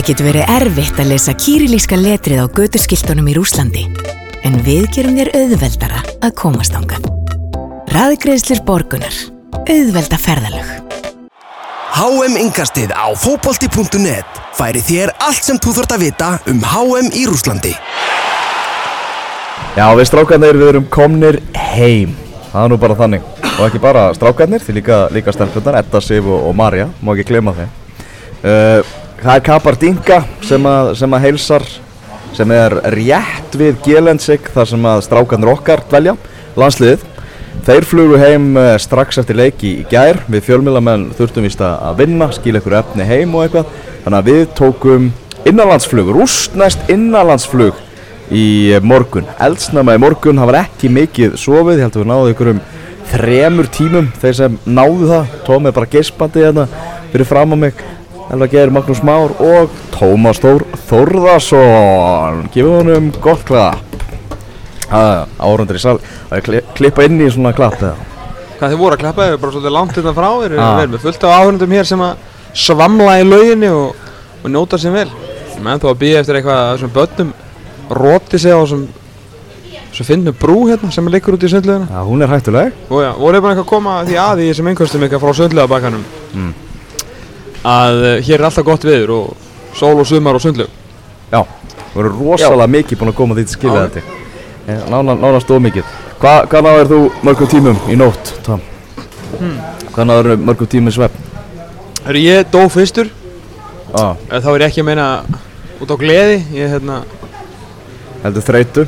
Það 0.00 0.08
getur 0.14 0.26
verið 0.30 0.50
erfitt 0.54 1.00
að 1.02 1.08
lesa 1.10 1.32
kýrilíska 1.36 1.96
letrið 2.00 2.38
á 2.40 2.46
götuskiltunum 2.56 3.26
í 3.28 3.34
Rúslandi. 3.36 3.82
En 4.48 4.54
við 4.64 4.86
gerum 4.96 5.18
þér 5.18 5.28
auðveldara 5.36 5.98
að 6.24 6.30
komast 6.40 6.72
ángað. 6.72 7.04
Raðgreðslir 7.92 8.62
borgunar. 8.64 9.18
Auðvelda 9.68 10.16
ferðalög. 10.16 10.70
HM 11.98 12.38
Ingastið 12.40 12.94
á 12.96 13.12
fótbolti.net 13.12 14.40
færi 14.56 14.80
þér 14.86 15.12
allt 15.20 15.44
sem 15.44 15.60
þú 15.60 15.74
þurft 15.82 15.92
að 15.98 16.06
vita 16.06 16.30
um 16.48 16.64
HM 16.70 17.12
í 17.20 17.26
Rúslandi. 17.28 17.74
Já, 19.76 19.84
við 19.84 20.08
strákarnir 20.08 20.62
við 20.62 20.70
erum 20.70 20.88
komnir 20.88 21.42
heim. 21.74 22.16
Það 22.54 22.62
er 22.62 22.72
nú 22.72 22.80
bara 22.86 22.96
þannig. 23.02 23.28
Og 23.50 23.66
ekki 23.66 23.84
bara 23.84 24.08
strákarnir, 24.16 24.64
því 24.64 24.78
líka, 24.80 25.02
líka 25.12 25.36
stelpunar, 25.36 25.82
Edda, 25.84 26.00
Sif 26.00 26.24
og, 26.24 26.48
og 26.48 26.56
Marja, 26.56 26.88
má 27.04 27.12
ekki 27.12 27.28
glema 27.34 27.52
þeim. 27.60 27.76
Uh, 28.40 28.96
það 29.20 29.34
er 29.34 29.44
Kapar 29.44 29.76
Dinga 29.80 30.18
sem 30.46 30.66
að, 30.68 30.90
sem 31.00 31.14
að 31.16 31.24
heilsar, 31.26 31.66
sem 32.36 32.52
er 32.54 32.76
rétt 32.94 33.56
við 33.58 33.80
Gelensik, 33.84 34.48
þar 34.54 34.70
sem 34.70 34.86
að 34.92 35.02
strákarnir 35.06 35.52
okkar 35.52 35.84
dvelja, 35.90 36.16
landsliðið. 36.60 37.06
Þeir 37.66 37.84
flugu 37.84 38.18
heim 38.20 38.46
uh, 38.56 38.72
strax 38.80 39.20
eftir 39.20 39.36
leiki 39.36 39.74
í 39.82 39.86
gær, 39.90 40.22
við 40.30 40.46
fjölmjölamenn 40.46 41.10
þurftum 41.18 41.44
vist 41.44 41.60
að 41.66 41.98
vinna, 42.00 42.30
skilja 42.32 42.62
ykkur 42.62 42.78
efni 42.78 43.06
heim 43.08 43.34
og 43.36 43.44
eitthvað. 43.44 43.74
Þannig 44.06 44.20
að 44.20 44.30
við 44.30 44.42
tókum 44.56 45.08
innanlandsflug, 45.50 46.12
rústnæst 46.16 46.88
innanlandsflug 46.92 47.76
í 48.32 48.78
morgun. 48.86 49.28
Eldsnama 49.42 49.98
í 49.98 50.00
morgun, 50.00 50.40
það 50.40 50.52
var 50.52 50.60
ekki 50.62 50.92
mikið 50.94 51.36
sofið, 51.40 51.80
ég 51.80 51.84
held 51.84 51.98
að 51.98 52.04
við 52.04 52.10
náðum 52.12 52.34
ykkur 52.34 52.52
um 52.54 52.62
þremur 53.10 53.68
tímum, 53.74 54.10
þeir 54.22 54.36
sem 54.38 54.58
náðu 54.70 55.10
það, 55.10 55.38
tómið 55.48 55.76
bara 55.76 55.90
geispandi 55.90 56.44
hérna 56.46 56.66
fyrir 57.10 57.26
fram 57.26 57.52
á 57.52 57.56
mig, 57.58 57.80
Elva 58.30 58.46
Geir, 58.46 58.70
Magnús 58.70 59.00
Már 59.02 59.32
og 59.42 59.70
Tómas 59.94 60.38
Þór 60.42 60.62
Þórðarsson. 60.86 62.44
Gefum 62.54 62.76
honum 62.78 63.08
gott 63.22 63.42
klapp. 63.48 63.82
Árundur 64.90 65.78
í 65.78 65.82
sal, 65.82 65.96
að 66.30 66.50
ég 66.54 66.70
klippa 66.78 67.04
inn 67.06 67.18
í 67.22 67.28
svona 67.30 67.52
klapp 67.54 67.78
eða? 67.82 67.96
Hvað 68.60 68.72
þið 68.74 68.80
voru 68.82 68.96
að 68.96 69.02
klappa, 69.02 69.24
þið 69.26 69.34
er 69.34 69.40
bara 69.42 69.54
svolítið 69.54 69.74
langt 69.76 69.96
hérna 69.98 70.14
frá, 70.14 70.28
þið 70.36 70.46
eru 70.50 70.60
Ah. 70.60 70.76
vel 70.86 70.98
fullt 70.98 71.24
af 71.24 71.34
áhörnundum 71.40 71.74
hér 71.74 71.86
sem 71.86 72.00
að 72.00 72.16
svamla 72.54 73.18
í 73.20 73.24
lauginni 73.28 73.68
og, 73.70 73.94
og 74.44 74.50
njóta 74.50 74.78
sér 74.78 74.92
vel. 74.92 75.10
Menn 75.60 75.78
þó 75.80 75.90
að 75.90 75.98
býja 76.02 76.20
eftir 76.20 76.34
eitthvað 76.40 76.58
að 76.60 76.72
þessum 76.76 76.92
börnum 76.94 77.32
róti 77.90 78.38
sig 78.38 78.52
á 78.52 78.58
þessum 78.62 78.86
svo 79.92 80.04
finnum 80.06 80.34
brú 80.38 80.68
hérna 80.70 80.90
sem 80.92 81.06
liggur 81.10 81.34
út 81.34 81.42
í 81.42 81.50
sundleguna. 81.50 81.88
Já, 81.90 82.02
hún 82.06 82.22
er 82.22 82.28
hættuleg. 82.30 82.72
Og 82.90 83.02
já, 83.02 83.10
voru 83.18 83.40
bara 83.42 83.54
eitthvað 83.54 83.66
að 83.66 83.72
koma 83.74 84.04
því 84.06 84.18
að 84.22 84.42
í 84.44 84.50
þessum 84.52 84.68
einhverstum 84.70 85.02
eitthvað 85.06 85.24
frá 85.24 85.32
sundlegabakkanum. 85.40 86.04
Mm. 86.34 86.52
Að 87.66 88.00
uh, 88.00 88.12
hér 88.24 88.38
er 88.38 88.46
alltaf 88.48 88.64
gott 88.64 88.84
viður 88.88 89.14
og 89.16 89.48
sól 89.76 89.98
og 90.00 90.06
sumar 90.08 90.38
og 90.38 90.44
sundleg. 90.44 90.70
Já, 91.30 91.42
við 91.92 91.94
vorum 91.98 92.22
rosalega 92.24 92.72
mikið 92.76 93.00
búin 93.00 93.12
að 93.12 93.18
koma 93.20 93.36
því 93.36 93.46
til 93.46 93.56
skilja 93.58 93.84
Já. 93.84 93.88
þetta. 93.88 94.18
Nána, 94.90 95.16
nánast 95.18 95.50
ómikið. 95.50 95.94
Hva, 96.20 96.34
hvað 96.50 96.66
náður 96.66 96.90
þú 96.90 97.00
mörgum 97.26 97.50
tímum 97.50 97.78
í 97.90 97.96
nótt, 97.98 98.34
Tom? 98.46 98.60
Hmm. 99.38 99.56
Hvað 99.94 100.08
náður 100.10 100.30
þú 100.30 100.36
mörgum 100.48 100.70
tímum 100.70 100.92
í 100.92 100.94
svepp? 100.94 101.16
Hörru, 102.04 102.22
ég 102.22 102.50
dó 102.52 102.62
fyrstur, 102.72 103.10
Ah, 103.90 104.14
eh, 104.30 104.38
þá 104.38 104.48
er 104.54 104.62
ég 104.62 104.68
ekki 104.70 104.82
að 104.84 104.86
meina 104.86 105.06
út 105.82 105.90
á 105.90 105.96
gleði, 105.98 106.36
ég 106.54 106.70
hérna, 106.70 107.00
heldur 108.22 108.44
þreytu. 108.46 108.84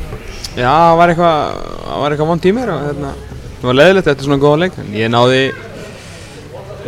Já, 0.54 0.68
það 0.70 0.96
var 1.00 1.10
eitthvað, 1.10 1.56
það 1.88 2.02
var 2.02 2.14
eitthvað 2.14 2.30
vond 2.30 2.42
tími 2.44 2.62
og 2.62 2.84
hérna, 2.86 3.10
það 3.56 3.66
var 3.70 3.78
leiðilegt 3.80 4.10
eftir 4.12 4.28
svona 4.28 4.42
góða 4.44 4.60
leik 4.62 4.78
en 4.78 4.92
ég 4.94 5.10
náði 5.10 5.40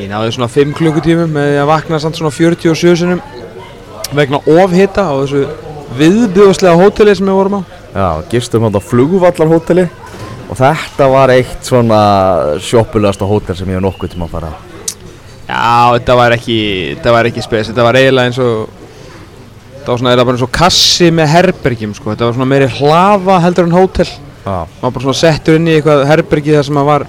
ég 0.00 0.10
náði 0.10 0.32
svona 0.34 0.50
5 0.50 0.74
klukkutímum 0.78 1.30
með 1.36 1.60
að 1.62 1.70
vakna 1.70 2.00
samt 2.02 2.18
svona 2.18 2.34
47 2.34 2.96
sinum 2.98 3.20
vegna 4.14 4.40
ofhita 4.50 5.06
á 5.06 5.14
þessu 5.22 5.44
viðbjóðslega 5.98 6.78
hóteli 6.80 7.14
sem 7.14 7.28
við 7.28 7.38
vorum 7.38 7.58
á. 7.58 7.60
Já, 7.94 8.08
gistum 8.32 8.66
hann 8.66 8.74
á 8.74 8.82
flugvallarhóteli 8.82 9.86
og 10.50 10.58
þetta 10.58 11.08
var 11.12 11.32
eitt 11.34 11.66
svona 11.66 12.00
sjoppulegasta 12.62 13.28
hótel 13.28 13.56
sem 13.58 13.70
ég 13.70 13.78
hef 13.78 13.84
nokkuð 13.84 14.14
tíma 14.14 14.28
að 14.28 14.34
fara 14.36 14.50
á. 14.50 14.56
Já, 15.44 15.98
þetta 15.98 16.16
var 16.18 16.34
ekki, 16.38 16.58
þetta 16.96 17.14
var 17.14 17.28
ekki 17.30 17.44
spes, 17.44 17.70
þetta 17.70 17.86
var 17.86 17.98
eiginlega 18.00 18.30
eins 18.30 18.40
og 18.42 18.68
þetta 19.78 19.90
var 19.92 20.00
svona 20.00 20.12
eiginlega 20.12 20.28
bara 20.30 20.38
eins 20.38 20.46
og 20.46 20.54
kassi 20.58 21.10
með 21.14 21.34
herbergjum 21.34 21.94
sko, 21.96 22.14
þetta 22.14 22.28
var 22.28 22.38
svona 22.38 22.50
meiri 22.50 22.70
hlaða 22.78 23.40
heldur 23.44 23.68
en 23.68 23.76
hótel. 23.76 24.08
Já, 24.44 24.56
maður 24.80 24.96
bara 24.96 25.04
svona 25.06 25.20
settur 25.20 25.60
inn 25.60 25.68
í 25.68 25.76
eitthvað 25.78 26.06
herbergi 26.10 26.56
þar 26.56 26.66
sem 26.68 26.76
maður 26.78 26.90
var 26.90 27.06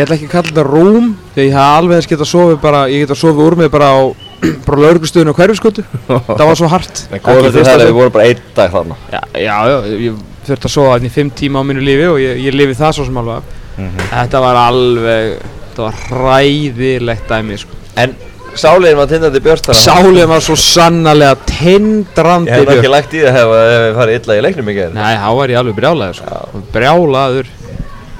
ég 0.00 0.06
ætla 0.06 0.16
ekki 0.16 0.28
að 0.28 0.34
kalla 0.34 0.50
þetta 0.50 0.64
rúm 0.66 1.10
því 1.34 1.46
ég 1.46 1.54
hef 1.54 1.68
alveg 1.76 2.00
þess 2.00 2.10
getað 2.14 2.30
sofið 2.32 2.58
bara 2.64 2.82
ég 2.90 3.04
getað 3.04 3.20
sofið 3.20 3.44
úr 3.46 3.56
mig 3.60 3.70
bara 3.74 3.90
á 3.92 4.00
bara 4.66 4.82
lauruglustöðinu 4.86 5.34
á 5.36 5.38
hverfiskötu 5.38 5.84
það 6.08 6.44
var 6.48 6.58
svo 6.58 6.70
hart 6.72 7.02
Ekki 7.12 7.36
þetta 7.44 7.64
það, 7.68 7.84
við 7.84 7.96
vorum 7.98 8.14
bara 8.16 8.28
einn 8.30 8.42
dag 8.56 8.72
þarna 8.72 8.96
já, 9.12 9.20
já, 9.36 9.56
já, 9.68 9.76
ég 10.06 10.22
þurfti 10.48 10.70
að 10.70 10.74
sofa 10.74 10.94
hérna 10.96 11.10
í 11.10 11.14
fimm 11.14 11.32
tíma 11.36 11.60
á 11.60 11.64
mínu 11.68 11.84
lífi 11.84 12.08
og 12.08 12.18
ég, 12.22 12.40
ég 12.46 12.56
lifi 12.56 12.78
það 12.78 12.96
svo 12.96 13.06
sem 13.10 13.20
alveg 13.20 13.42
af. 13.42 13.58
Mhm. 13.76 14.08
þetta 14.14 14.42
var 14.46 14.60
alveg 14.64 15.30
þetta 15.70 15.86
var 15.86 16.00
hræðilegt 16.08 17.28
dæmi 17.30 17.58
sko. 17.60 17.76
En 18.00 18.16
sáliðin 18.58 18.98
var 18.98 19.08
tindandi 19.10 19.42
björstara 19.44 19.78
sálið 19.78 20.26
var 20.30 20.42
svo 20.44 20.56
sannarlega 20.58 21.36
tindrandi 21.46 22.50
Ég 22.50 22.64
hef 22.64 22.72
ekki 22.74 22.90
lagt 22.90 23.14
í 23.14 23.22
það 23.22 23.38
ef 23.60 23.84
við 23.84 23.98
farið 24.00 24.18
illa 24.20 24.36
í 24.40 24.44
leiknum 24.46 24.72
gerð 24.74 24.96
nei, 24.98 25.12
þá 25.20 25.28
var 25.38 25.52
ég 25.52 25.60
alveg 25.60 25.78
brjálaður 25.78 26.18
sko. 26.18 26.62
brjálaður 26.74 27.52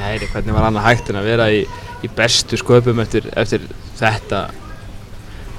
nei, 0.01 0.17
hvernig 0.33 0.57
var 0.57 0.67
annað 0.71 0.87
hægt 0.89 1.11
en 1.13 1.21
að 1.21 1.29
vera 1.31 1.47
í, 1.53 1.61
í 2.05 2.11
bestu 2.17 2.59
sköpum 2.61 3.01
eftir, 3.05 3.29
eftir 3.39 3.65
þetta? 4.01 4.47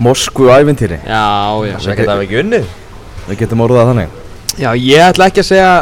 Moskvu 0.01 0.49
ævintýri. 0.49 0.97
Já, 1.05 1.23
já, 1.69 1.75
Það 1.77 1.97
geta 2.01 2.17
við 2.17 2.25
ekki 2.25 2.39
unnið. 2.41 2.69
Við 3.27 3.41
getum 3.43 3.61
orðað 3.67 3.91
þannig. 3.91 4.13
já, 4.57 4.69
ég 4.75 5.03
ætla 5.11 5.27
ekki 5.29 5.43
að 5.43 5.49
segja 5.51 5.73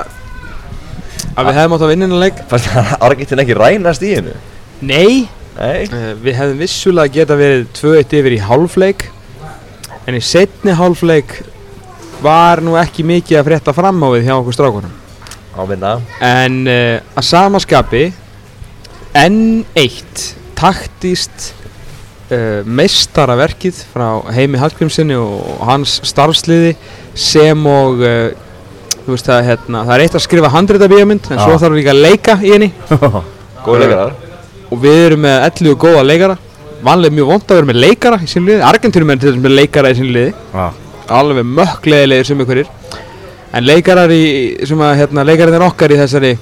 að 1.39 1.47
við 1.47 1.55
hefðum 1.59 1.75
átt 1.77 1.85
að 1.85 1.91
vinna 1.93 2.07
innan 2.09 2.23
leik. 2.25 2.41
Fannst 2.51 2.67
það 2.73 2.89
Argentin 3.07 3.43
ekki 3.45 3.55
rænast 3.59 4.03
í 4.03 4.13
hennu? 4.17 4.35
Nei, 4.81 5.27
Nei. 5.59 5.87
Uh, 5.91 6.11
við 6.23 6.35
hefðum 6.39 6.59
vissulega 6.61 7.13
geta 7.15 7.35
verið 7.39 7.65
2-1 7.79 8.13
yfir 8.19 8.35
í 8.35 8.41
hálfleik 8.43 9.07
en 10.07 10.15
í 10.15 10.21
setni 10.23 10.71
hálfleik 10.79 11.33
var 12.23 12.61
nú 12.63 12.75
ekki 12.79 13.03
mikið 13.07 13.39
að 13.39 13.47
frétta 13.49 13.73
fram 13.75 13.99
á 14.03 14.07
við 14.13 14.27
hjá 14.27 14.35
okkur 14.37 14.55
strákunum. 14.55 14.93
Ávinna 15.59 15.97
en 16.23 16.59
uh, 16.67 16.99
að 17.15 17.27
samaskapi 17.27 18.03
enn 19.17 19.63
eitt 19.77 20.25
taktíst 20.59 21.53
uh, 22.29 22.61
meistaraverkið 22.67 23.81
frá 23.93 24.07
Heimi 24.35 24.59
Hallgrímsinni 24.61 25.17
og 25.19 25.63
hans 25.69 25.99
starfsliði 26.07 26.75
sem 27.17 27.65
og 27.69 28.03
uh, 28.03 28.19
þú 29.05 29.15
veist 29.15 29.29
það, 29.29 29.47
hérna, 29.47 29.85
það 29.87 29.95
er 29.95 30.05
eitt 30.05 30.19
að 30.19 30.25
skrifa 30.25 30.51
handrita 30.53 30.89
bíómynd 30.91 31.31
en 31.31 31.39
Já. 31.39 31.45
svo 31.45 31.57
þarf 31.61 31.79
líka 31.79 31.95
að 31.95 32.03
leika 32.05 32.37
í 32.43 32.53
henni. 32.53 32.69
Góð 33.65 33.81
leikarar. 33.85 34.13
Og 34.69 34.83
við 34.83 34.99
erum 35.07 35.25
með 35.25 35.39
11 35.47 35.79
góða 35.81 36.03
leikara. 36.05 36.35
Vanlega 36.85 37.15
mjög 37.17 37.31
vond 37.33 37.49
að 37.49 37.57
vera 37.57 37.67
með 37.71 37.79
leikara 37.83 38.19
í 38.23 38.27
sín 38.29 38.45
liði. 38.47 38.61
Argentínum 38.63 39.09
er 39.11 39.19
til 39.19 39.31
þess 39.31 39.41
með 39.43 39.55
leikara 39.57 39.91
í 39.91 39.97
sín 39.97 40.13
liði. 40.13 40.35
Já. 40.53 40.67
alveg 41.09 41.47
mökklegilegir 41.57 42.27
sem 42.29 42.43
ykkur 42.43 42.59
en 43.49 43.65
leikarar 43.65 44.11
í 44.13 44.23
sem 44.69 44.81
að 44.85 44.95
hérna, 45.01 45.25
leikararnir 45.25 45.65
okkar 45.65 45.93
í 45.93 45.97
þessari 45.97 46.35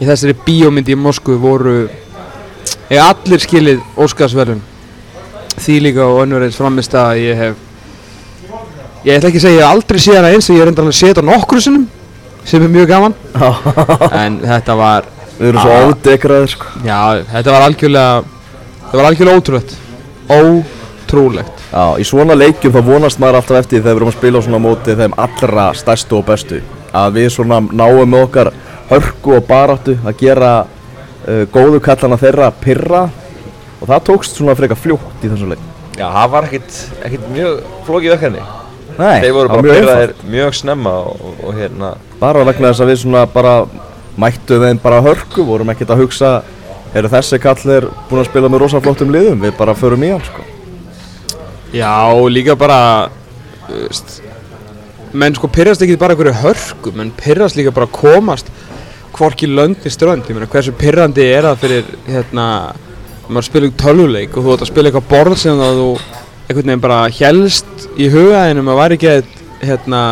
í 0.00 0.08
þessari 0.08 0.36
bíómyndi 0.46 0.94
í 0.94 0.98
Moskvu 0.98 1.36
voru 1.42 1.76
eiga 2.88 3.08
allir 3.10 3.42
skilið 3.42 3.82
Óskarsverðun 4.00 4.62
því 5.58 5.78
líka 5.86 6.06
og 6.08 6.22
önnur 6.24 6.44
eins 6.46 6.58
framist 6.58 6.94
að 6.96 7.22
ég 7.22 7.40
hef 7.42 7.60
ég 9.04 9.16
ætla 9.16 9.30
ekki 9.32 9.40
að 9.42 9.48
segja 9.48 9.68
aldrei 9.68 10.00
séð 10.00 10.20
hana 10.20 10.32
eins 10.32 10.48
ég 10.50 10.62
er 10.62 10.70
alveg 10.72 10.96
séð 10.96 11.12
þetta 11.12 11.26
nokkru 11.28 11.62
sinnum 11.62 11.88
sem 12.44 12.62
er 12.62 12.70
mjög 12.72 12.88
gaman. 12.90 13.14
En 14.24 14.40
þetta 14.42 14.74
var 14.78 15.08
Við 15.38 15.48
erum 15.48 15.64
svo 15.64 15.76
ádekraðir, 15.88 16.50
sko. 16.52 16.70
já 16.86 17.22
þetta 17.30 17.54
var 17.54 17.64
algjörlega 17.66 18.22
þetta 18.84 18.98
var 18.98 19.08
algjörlega 19.08 19.40
ótrúlegt. 19.40 19.72
Ótrúlegt. 20.32 21.62
Já, 21.72 21.84
í 21.98 22.04
svona 22.06 22.36
leikjum 22.36 22.74
þá 22.74 22.82
vonast 22.86 23.22
maður 23.22 23.40
alltaf 23.40 23.62
eftir 23.62 23.80
þegar 23.80 23.94
við 23.94 24.00
erum 24.00 24.12
að 24.12 24.18
spila 24.18 24.42
á 24.42 24.44
svona 24.46 24.62
móti 24.62 24.96
þeim 24.98 25.16
allra 25.24 25.66
stærstu 25.78 26.18
og 26.18 26.26
bestu 26.28 26.60
að 26.92 27.16
við 27.16 27.30
svona 27.32 27.62
náum 27.64 28.18
okkar 28.20 28.52
hörku 28.90 29.36
og 29.36 29.44
baráttu 29.48 29.96
að 30.02 30.16
gera 30.24 30.52
uh, 30.64 31.44
góðu 31.54 31.80
kallana 31.84 32.18
þeirra 32.20 32.50
pirra. 32.62 33.04
Og 33.82 33.88
það 33.90 34.04
tókst 34.10 34.36
svona 34.38 34.54
frekar 34.58 34.78
fljótt 34.78 35.24
í 35.26 35.30
þessum 35.30 35.54
leik. 35.54 35.62
Já, 35.98 36.06
það 36.06 36.28
var 36.34 36.48
ekkit, 36.48 36.76
ekkit 37.06 37.24
mjög 37.34 37.62
flókið 37.86 38.14
verkefni. 38.14 38.44
Nei, 38.92 39.20
Þeir 39.24 39.32
voru 39.34 39.48
það 39.48 39.56
var 39.56 39.62
bara 39.62 39.76
einfalt. 39.80 40.24
mjög 40.30 40.54
snemma 40.58 40.92
og, 41.08 41.22
og, 41.32 41.54
hérna. 41.56 41.94
Bara 42.20 42.44
vegna 42.44 42.70
þess 42.70 42.84
að 42.84 42.90
við 42.92 42.98
svona 43.02 43.22
bara 43.32 43.54
mættu 44.20 44.58
þeim 44.60 44.80
bara 44.82 45.00
hörku, 45.04 45.44
vorum 45.48 45.72
ekkert 45.72 45.94
að 45.94 46.02
hugsa 46.04 46.32
eru 46.94 47.08
þessi 47.08 47.38
kall 47.40 47.70
er 47.72 47.86
búin 48.10 48.20
að 48.20 48.28
spila 48.28 48.50
með 48.52 48.64
rosa 48.66 48.80
flottum 48.84 49.12
liðum, 49.14 49.40
við 49.40 49.54
bara 49.56 49.74
förum 49.74 50.02
í 50.04 50.10
hann 50.12 50.24
sko. 50.26 50.44
já 51.72 52.12
líka 52.28 52.52
bara 52.60 53.08
menn 55.16 55.34
sko 55.36 55.48
pyrrast 55.48 55.82
ekki 55.84 55.96
bara 56.00 56.12
einhverju 56.12 56.34
hörku 56.42 56.92
menn 56.96 57.12
pyrrast 57.16 57.56
líka 57.56 57.72
bara 57.72 57.88
að 57.88 57.96
komast 57.96 58.52
hvorki 59.16 59.48
lönd 59.50 59.86
í 59.86 59.92
strönd. 59.92 60.26
Ég 60.28 60.36
meina 60.36 60.50
hversu 60.50 60.74
pyrrandi 60.76 61.24
er 61.26 61.48
það 61.48 61.62
fyrir 61.62 61.92
hérna 62.08 62.46
maður 63.28 63.48
spila 63.48 63.68
ykkur 63.68 63.82
tölvuleik 63.84 64.36
og 64.36 64.44
þú 64.44 64.54
ætti 64.54 64.66
að 64.66 64.72
spila 64.72 64.90
eitthvað 64.90 65.08
borð 65.12 65.38
sem 65.40 65.62
það 65.62 65.80
þú 65.80 65.88
einhvern 66.42 66.66
veginn 66.66 66.84
bara 66.84 67.00
helst 67.16 67.88
í 67.96 68.10
hugaðinum 68.12 68.70
að 68.72 68.80
væri 68.82 68.98
ekki 68.98 69.16
hérna 69.62 70.02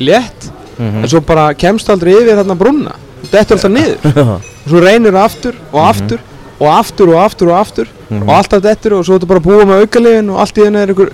létt. 0.00 0.50
En 0.80 1.08
svo 1.10 1.20
bara 1.24 1.50
kemst 1.58 1.90
aldrei 1.92 2.14
yfir 2.16 2.38
þarna 2.40 2.56
brúnna. 2.56 2.96
Þetta 3.26 3.40
er 3.40 3.58
alltaf 3.58 3.72
niður. 3.74 4.36
Og 4.64 4.68
svo 4.68 4.84
reynir 4.84 5.16
það 5.16 5.24
aftur 5.24 5.58
og 5.70 5.80
aftur 5.84 6.26
og 6.60 6.68
aftur 6.68 7.10
og 7.14 7.18
aftur 7.24 7.50
og 7.50 7.56
aftur 7.58 7.90
og 8.18 8.30
alltaf 8.34 8.62
dettur 8.64 8.98
og 8.98 9.06
svo 9.06 9.16
þetta 9.16 9.28
bara 9.30 9.40
að 9.40 9.48
búa 9.48 9.66
með 9.68 9.84
aukalegin 9.84 10.30
og 10.32 10.40
allt 10.42 10.58
í 10.58 10.66
henni 10.66 10.82
er 10.82 10.92
einhver 10.92 11.12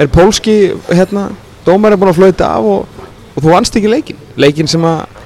er 0.00 0.10
pólski 0.10 0.56
hérna 0.88 1.28
dómar 1.66 1.94
er 1.94 2.00
búin 2.00 2.10
að 2.10 2.18
flauta 2.18 2.48
af 2.56 2.68
og, 2.72 3.02
og 3.34 3.44
þú 3.44 3.52
vannst 3.52 3.76
ekki 3.78 3.92
leikin 3.92 4.22
leikin 4.40 4.70
sem 4.70 4.84
að 4.88 5.19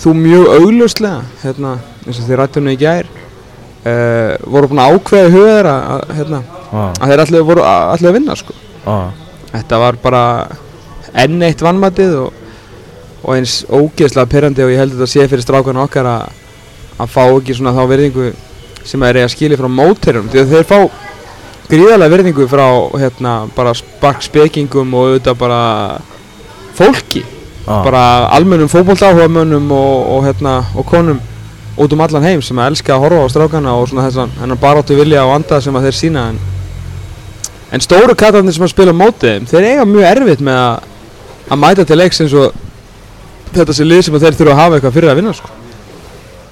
þú 0.00 0.12
mjög 0.18 0.48
augljóslega 0.56 1.22
hérna 1.42 1.76
eins 2.06 2.20
og 2.20 2.26
þið 2.28 2.38
rættum 2.40 2.70
í 2.70 2.76
gær 2.80 3.08
uh, 3.10 4.32
voru 4.44 4.70
búin 4.70 4.82
að 4.82 4.96
ákveða 4.96 5.32
þeirra 5.34 5.76
að, 5.94 6.02
hérna, 6.18 6.40
ah, 6.70 6.90
að 6.90 7.12
þeir 7.12 7.22
allir 7.24 7.46
voru 7.50 7.66
allir 7.66 8.10
að 8.10 8.18
vinna 8.18 8.36
sko. 8.38 8.56
Ah, 8.86 9.12
þetta 9.52 9.80
var 9.82 10.00
bara 10.02 10.24
enn 11.16 11.46
eitt 11.46 11.64
vannmatið 11.64 12.18
og, 12.24 12.42
og 13.22 13.30
eins 13.36 13.60
ógeðslega 13.70 14.30
pyrrandi 14.32 14.66
og 14.66 14.74
ég 14.74 14.82
held 14.82 14.94
að 14.94 15.00
þetta 15.00 15.12
sé 15.14 15.28
fyrir 15.30 15.46
strákan 15.46 15.82
okkar 15.86 16.10
að, 16.10 16.42
að 17.00 17.12
fá 17.14 17.22
ekki 17.26 17.56
svona 17.56 17.74
þá 17.76 17.82
verðingu 17.92 18.30
sem 18.86 19.02
þeir 19.02 19.22
eiga 19.22 19.32
skilið 19.32 19.62
frá 19.62 19.70
móterum 19.72 20.28
því 20.30 20.42
að 20.42 20.52
þeir 20.54 20.68
fá 20.68 20.78
gríðarlega 21.66 22.12
verðingu 22.12 22.46
frá 22.50 22.66
hérna 23.00 23.32
bara 23.56 23.72
sparkspekingum 23.74 24.92
og 24.94 25.08
auðvitað 25.08 25.40
bara 25.40 25.62
fólki 26.76 27.24
ah, 27.66 27.82
bara 27.84 28.02
almennum 28.36 28.70
fótboltáhugamönnum 28.72 29.70
og, 29.72 30.10
og 30.16 30.26
hérna 30.26 30.58
og 30.74 30.86
konum 30.86 31.20
út 31.76 31.92
um 31.92 32.00
allan 32.00 32.24
heim 32.24 32.42
sem 32.42 32.58
að 32.58 32.72
elska 32.72 32.94
að 32.94 33.02
horfa 33.04 33.24
á 33.28 33.32
strákana 33.32 33.74
og 33.76 33.88
svona 33.90 34.06
þessan 34.06 34.32
hennar 34.40 34.60
baráttu 34.60 34.96
vilja 34.96 35.24
og 35.26 35.34
anda 35.36 35.60
sem 35.60 35.76
að 35.76 35.88
þeir 35.88 35.98
sína 35.98 36.28
en, 36.32 36.38
en 37.76 37.84
stóru 37.84 38.16
kattarnir 38.16 38.56
sem 38.56 38.64
að 38.64 38.72
spila 38.72 38.94
á 38.96 39.00
móti 39.02 39.28
þeim, 39.28 39.48
þeir 39.50 39.68
eiga 39.72 39.84
mjög 39.88 40.08
erfitt 40.12 40.44
með 40.46 40.62
að, 40.62 40.88
að 41.50 41.62
mæta 41.64 41.84
til 41.84 42.00
leiks 42.00 42.22
eins 42.24 42.36
og 42.38 42.56
þetta 43.52 43.76
sé 43.76 43.86
lið 43.86 44.02
sem 44.06 44.16
að 44.16 44.26
þeir 44.26 44.38
þurfa 44.40 44.56
að 44.56 44.62
hafa 44.62 44.78
eitthvað 44.78 44.96
fyrir 44.96 45.12
að 45.12 45.20
vinna 45.20 45.36
sko. 45.36 45.52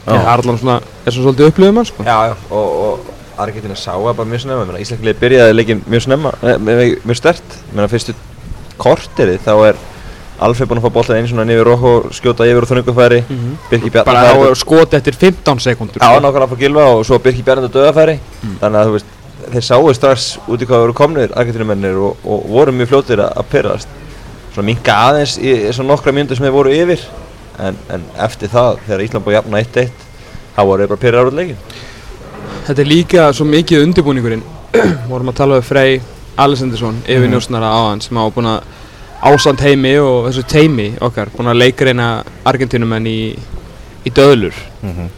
það 0.04 0.20
er 0.20 0.30
allan 0.34 0.60
svona 0.60 0.76
er 0.82 1.16
svona 1.16 1.24
svolítið 1.24 1.50
upplifum 1.50 1.78
mann 1.78 1.88
sko. 1.88 2.04
Já, 2.04 2.16
já, 2.28 2.34
og, 2.50 2.76
og 2.84 3.40
Argentina 3.40 3.76
sá 3.78 3.90
það 3.94 4.12
bara 4.20 4.30
mjög 4.30 4.44
snemma, 4.44 4.78
Íslandilið 4.78 5.20
byrjaði 5.22 5.56
leikin 5.56 5.82
mjög 5.88 6.04
snemma, 6.04 6.34
mjög, 6.68 7.16
stert, 7.18 7.56
ég 7.70 7.74
meina 7.78 7.90
fyrstu 7.90 8.14
korterið 8.78 9.40
þá 9.46 9.52
er 9.70 9.80
Alfred 10.42 10.66
búinn 10.66 10.80
að 10.80 10.86
fá 10.88 10.94
boltað 10.96 11.18
einu 11.20 11.28
svona 11.30 11.44
niður 11.46 11.68
og 11.74 12.06
skjóta 12.14 12.46
yfir 12.48 12.64
og 12.66 12.70
þröngufæri, 12.70 13.20
Birki 13.70 13.90
Bjarnar 13.94 14.16
bara 14.34 14.34
á 14.34 14.54
skot 14.58 14.94
eftir 14.98 15.14
15 15.14 15.60
sekundur 15.62 16.02
Já, 16.02 16.10
nákvæmlega 16.18 16.48
frá 16.50 16.58
Gilva 16.58 16.84
og 16.96 17.04
svo 17.06 17.18
Birki 17.22 17.44
Bjarnar 17.46 17.70
döðafæri, 17.70 18.16
þannig 18.60 18.78
að 18.80 18.88
þú 18.88 18.92
veist, 18.96 19.06
þeir 19.52 19.64
sáu 19.68 19.92
strax 19.94 20.38
út 20.50 20.58
í 20.62 20.66
hvað 20.66 20.82
voru 20.86 20.96
komnir 20.98 21.30
Argentinumennir 21.38 21.94
og, 22.02 22.16
og 22.26 22.48
voru 22.50 22.74
mjög 22.74 22.88
fljótir 22.90 23.22
að, 23.22 23.44
pyrrast, 23.52 23.88
svona 24.54 24.66
minka 24.66 24.92
aðeins 25.06 25.38
í 25.38 25.54
svona 25.70 25.92
nokkra 25.92 26.12
mjöndur 26.16 26.36
sem 26.36 26.46
þeir 26.48 26.56
voru 26.58 26.74
yfir, 26.74 27.06
en, 27.62 27.78
en 27.94 28.02
eftir 28.26 28.50
það, 28.50 28.82
þegar 28.88 29.04
Ísland 29.06 29.24
búið 29.28 29.38
jafna 29.38 29.62
1-1, 29.62 29.90
þá 30.56 30.62
voru 30.64 30.82
þeir 30.82 30.90
bara 30.96 31.04
pyrrar 31.06 31.30
út 31.30 31.38
leikin. 31.38 31.58
Þetta 32.64 32.80
er 32.82 32.88
líka 32.90 33.28
svo 33.36 33.46
mikið 33.46 33.84
undirbúningurinn 33.86 34.42
ásand 39.24 39.62
heimi 39.64 39.94
og 40.02 40.28
þessu 40.28 40.44
teimi 40.48 40.90
okkar 41.04 41.32
búin 41.32 41.48
að 41.52 41.62
leikreina 41.62 42.08
Argentínumenn 42.44 43.08
í, 43.08 43.18
í 44.04 44.12
döðlur. 44.12 44.56
Mhm, 44.84 45.08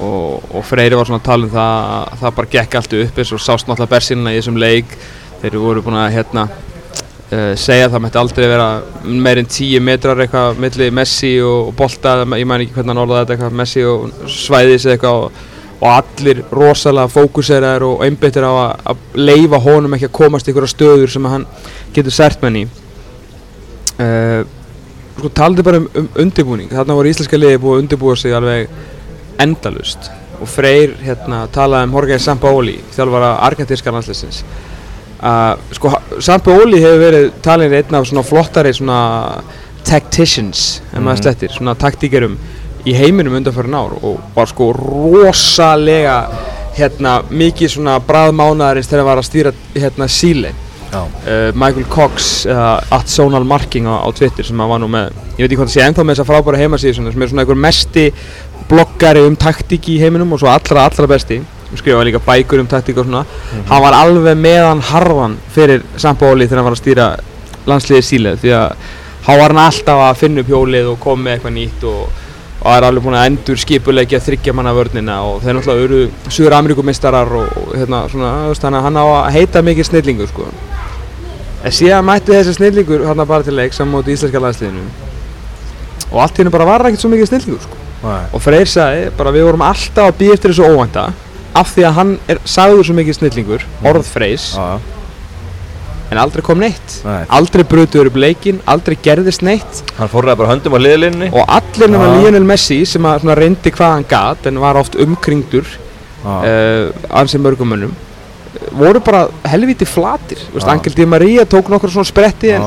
og, 0.00 0.48
og 0.56 0.64
Freyri 0.64 0.96
var 0.96 1.08
svona 1.08 1.20
að 1.20 1.28
tala 1.28 1.46
um 1.46 1.52
það 1.52 1.76
að 1.90 2.22
það 2.22 2.34
bara 2.38 2.52
gekk 2.56 2.80
allt 2.80 2.98
upp 3.02 3.20
eins 3.20 3.34
og 3.36 3.44
sást 3.44 3.68
náttúrulega 3.68 3.94
bersinna 3.94 4.32
í 4.32 4.40
þessum 4.40 4.60
leik. 4.60 4.96
Þeir 5.42 5.60
voru 5.60 5.84
búin 5.84 6.00
að 6.00 6.14
hérna 6.16 6.46
uh, 6.48 7.52
segja 7.60 7.88
að 7.88 7.94
það 7.94 8.04
mætti 8.06 8.20
aldrei 8.22 8.48
vera 8.48 8.68
meir 9.04 9.42
en 9.42 9.52
10 9.52 9.84
metrar 9.84 10.24
eitthvað 10.24 10.60
milli 10.64 10.90
Messi 10.96 11.36
og, 11.44 11.70
og 11.70 11.78
Bolta, 11.78 12.18
ég 12.24 12.48
mæn 12.48 12.64
ekki 12.64 12.76
hvernig 12.78 12.94
hann 12.94 13.04
orðaði 13.04 13.22
þetta 13.22 13.36
eitthvað 13.36 13.58
Messi 13.60 13.86
og 13.88 14.28
Svæðis 14.40 14.88
eitthvað 14.88 15.24
og, 15.26 15.40
og 15.80 15.88
allir 15.94 16.44
rosalega 16.52 17.12
fókuseraðir 17.12 17.86
og 17.88 18.04
einbyttir 18.04 18.44
á 18.44 18.52
að, 18.52 19.08
leifa 19.16 19.60
honum 19.64 19.96
ekki 19.96 20.10
að 20.10 20.16
komast 20.18 20.48
í 20.48 20.52
einhverja 20.52 20.74
stöður 20.74 21.12
sem 21.12 21.28
hann 21.32 21.48
getur 21.96 22.14
sært 22.14 22.44
menn 22.44 22.62
í 22.64 22.68
uh, 24.00 24.40
sko 25.18 25.28
taldi 25.36 25.62
bara 25.66 25.80
um, 25.82 25.88
um 25.94 26.08
undirbúning. 26.24 26.70
Þarna 26.72 26.96
voru 26.96 27.12
íslenska 27.12 27.38
liði 27.38 27.60
búið 27.60 27.76
að 27.76 27.82
undirbúa 27.84 28.16
sig 28.16 28.32
alveg 28.36 28.68
endalust 29.40 30.10
og 30.40 30.48
Freyr 30.48 30.94
hérna 31.04 31.44
talaði 31.52 31.88
um 31.88 31.96
Jorge 31.98 32.18
Sampaoli 32.18 32.78
þjálfara 32.94 33.34
argentinska 33.44 33.92
landsleisins 33.92 34.42
uh, 35.20 35.54
sko 35.76 35.92
Sampaoli 36.24 36.80
hefur 36.80 37.02
verið 37.04 37.26
talin 37.44 37.74
einn 37.76 37.98
af 37.98 38.08
svona 38.08 38.24
flottari 38.24 38.72
svona 38.76 39.00
tacticians 39.84 40.80
ef 40.92 40.98
maður 40.98 41.16
Mhm. 41.16 41.22
slettir, 41.22 41.52
svona 41.52 41.74
taktíkerum 41.74 42.38
í 42.86 42.94
heiminum 42.96 43.34
undanfærin 43.36 43.74
ár. 43.74 43.92
Og 44.02 44.20
var 44.34 44.46
sko 44.46 44.72
rosalega 44.72 46.28
hérna 46.76 47.22
mikið 47.28 47.68
svona 47.74 47.98
bræðmánaðarins 48.00 48.88
þegar 48.88 49.02
hann 49.02 49.10
var 49.10 49.18
að 49.18 49.28
stýra 49.28 49.52
hérna 49.74 50.08
síle. 50.08 50.52
já, 50.52 50.69
uh, 50.94 51.50
Michael 51.54 51.86
Cox 51.90 52.30
eða 52.48 52.70
at 52.96 53.10
Zonal 53.10 53.46
Marking 53.48 53.88
á, 53.88 54.02
á 54.02 54.08
Twitter 54.16 54.46
sem 54.46 54.60
hann 54.60 54.70
var 54.70 54.82
nú 54.82 54.88
með. 54.90 55.14
Ég 55.36 55.44
veit 55.44 55.48
ekki 55.48 55.60
hvað 55.60 55.70
það 55.70 55.74
sé 55.76 55.86
ennþá 55.86 56.06
með 56.06 56.18
þessa 56.18 56.28
frábæra 56.28 56.60
heimasíðu 56.60 56.98
svona, 56.98 57.14
sem 57.14 57.24
er 57.24 57.32
svona 57.32 57.44
einhver 57.44 57.60
mesti 57.66 58.06
bloggari 58.70 59.24
um 59.26 59.36
taktík 59.38 59.90
í 59.90 59.98
heiminum 60.02 60.36
og 60.36 60.42
svo 60.42 60.50
allra 60.52 60.86
allra 60.88 61.10
besti. 61.10 61.40
Skrifaði 61.70 62.08
líka 62.10 62.22
bækur 62.26 62.62
um 62.62 62.70
taktík 62.70 62.98
og 63.02 63.06
svona. 63.06 63.24
Hann 63.68 63.84
var 63.84 63.98
alveg 64.00 64.38
meðan 64.38 64.82
harðan 64.90 65.36
fyrir 65.54 65.84
Sampaoli 65.96 66.48
þegar 66.48 66.62
hann 66.62 66.70
var 66.70 66.78
að 66.78 66.82
stýra 66.82 67.10
landsliðið 67.70 68.08
síle 68.08 68.34
því 68.40 68.56
að 68.56 68.88
hann 69.28 69.38
var 69.38 69.54
hann 69.54 69.62
alltaf 69.66 70.02
að 70.08 70.18
finna 70.24 70.42
upp 70.42 70.50
hjólið 70.50 70.90
og 70.94 71.00
koma 71.02 71.26
með 71.26 71.36
eitthvað 71.36 71.56
nýtt 71.58 71.86
og 71.90 72.20
og 72.60 72.66
það 72.68 72.76
er 72.76 72.86
alveg 72.86 73.04
búin 73.06 73.16
að 73.16 73.26
endur 73.30 73.60
skipulegja 73.60 74.20
þryggja 74.20 74.52
manna 74.56 74.74
vörnina 74.76 75.16
og 75.24 75.38
þeir 75.40 75.56
náttúrulega 75.56 75.86
eru 75.86 76.00
Suður 76.28 76.56
Ameríkumistarar 76.58 77.32
og, 77.40 77.54
hérna 77.72 78.02
svona, 78.12 78.32
þannig 78.52 78.80
að 78.80 78.86
hann 78.86 79.00
á 79.00 79.04
að 79.06 79.30
heita 79.38 79.62
mikið 79.64 79.88
snillingur 79.88 80.28
sko. 80.28 80.48
En 81.64 81.74
síðan 81.76 82.06
mætti 82.08 82.32
þessi 82.32 82.54
snillingur 82.56 83.02
hérna 83.04 83.26
bara 83.28 83.44
til 83.44 83.54
leik 83.58 83.74
saman 83.76 83.98
móti 83.98 84.14
íslenska 84.14 84.40
landsliðinu. 84.40 84.84
Og 86.10 86.22
allt 86.24 86.38
hérna 86.40 86.52
bara 86.54 86.68
var 86.68 86.86
ekkert 86.88 87.02
svo 87.04 87.10
mikið 87.12 87.28
snillingur 87.32 87.64
sko. 87.66 87.76
og 88.32 88.40
Freyr 88.40 88.64
sagði 88.70 89.10
bara 89.16 89.32
við 89.34 89.44
vorum 89.44 89.66
alltaf 89.66 90.06
að 90.08 90.16
býja 90.22 90.38
eftir 90.38 90.54
þessu 90.54 90.70
óvænta 90.72 91.10
af 91.60 91.74
því 91.74 91.84
að 91.84 91.92
hann 91.98 92.14
er 92.32 92.40
sagður 92.48 92.86
svo 92.88 92.94
mikið 92.96 93.18
snillingur, 93.18 93.66
orð 93.90 94.06
Freys 94.08 94.46
já, 94.56 94.78
en 96.10 96.18
aldrei 96.18 96.42
kom 96.42 96.58
neitt. 96.58 96.94
Nei, 97.04 97.20
aldrei 97.28 97.62
brutuður 97.68 98.08
upp 98.10 98.16
leikinn, 98.18 98.62
aldrei 98.70 98.96
gerðist 99.02 99.44
neitt. 99.46 99.82
Hann 99.98 100.10
fórnaði 100.10 100.40
bara 100.40 100.52
höndum 100.54 100.74
á 100.74 100.78
hliðlinni. 100.80 101.28
og 101.30 101.44
allir 101.46 101.92
nema. 101.92 102.08
Lionel 102.16 102.46
Messi 102.48 102.80
sem 102.88 103.06
að 103.06 103.20
svona 103.22 103.36
reyndi 103.38 103.70
hvað 103.74 103.94
hann 103.98 104.08
gat 104.10 104.48
en 104.50 104.62
var 104.62 104.80
oft 104.80 104.96
umkringdur 104.98 105.66
uh, 106.24 106.90
ansi 107.20 107.38
mörgumönnum 107.38 107.92
voru 108.72 109.02
bara 109.04 109.26
helviti 109.50 109.88
flatir 109.88 110.38
veist, 110.52 110.66
Já. 110.66 110.72
Angel 110.72 110.94
Di 110.96 111.06
Maria 111.06 111.44
tók 111.48 111.68
nokkur 111.72 111.90
svona 111.90 112.08
spretti 112.08 112.52
já. 112.54 112.60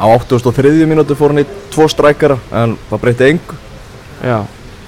á 0.00 0.04
83. 0.04 0.86
mínútu 0.90 1.16
fór 1.18 1.34
hann 1.34 1.44
í 1.44 1.46
tvo 1.72 1.88
strækara 1.88 2.38
en 2.52 2.76
það 2.90 3.02
breytti 3.04 3.28
engu 3.30 3.58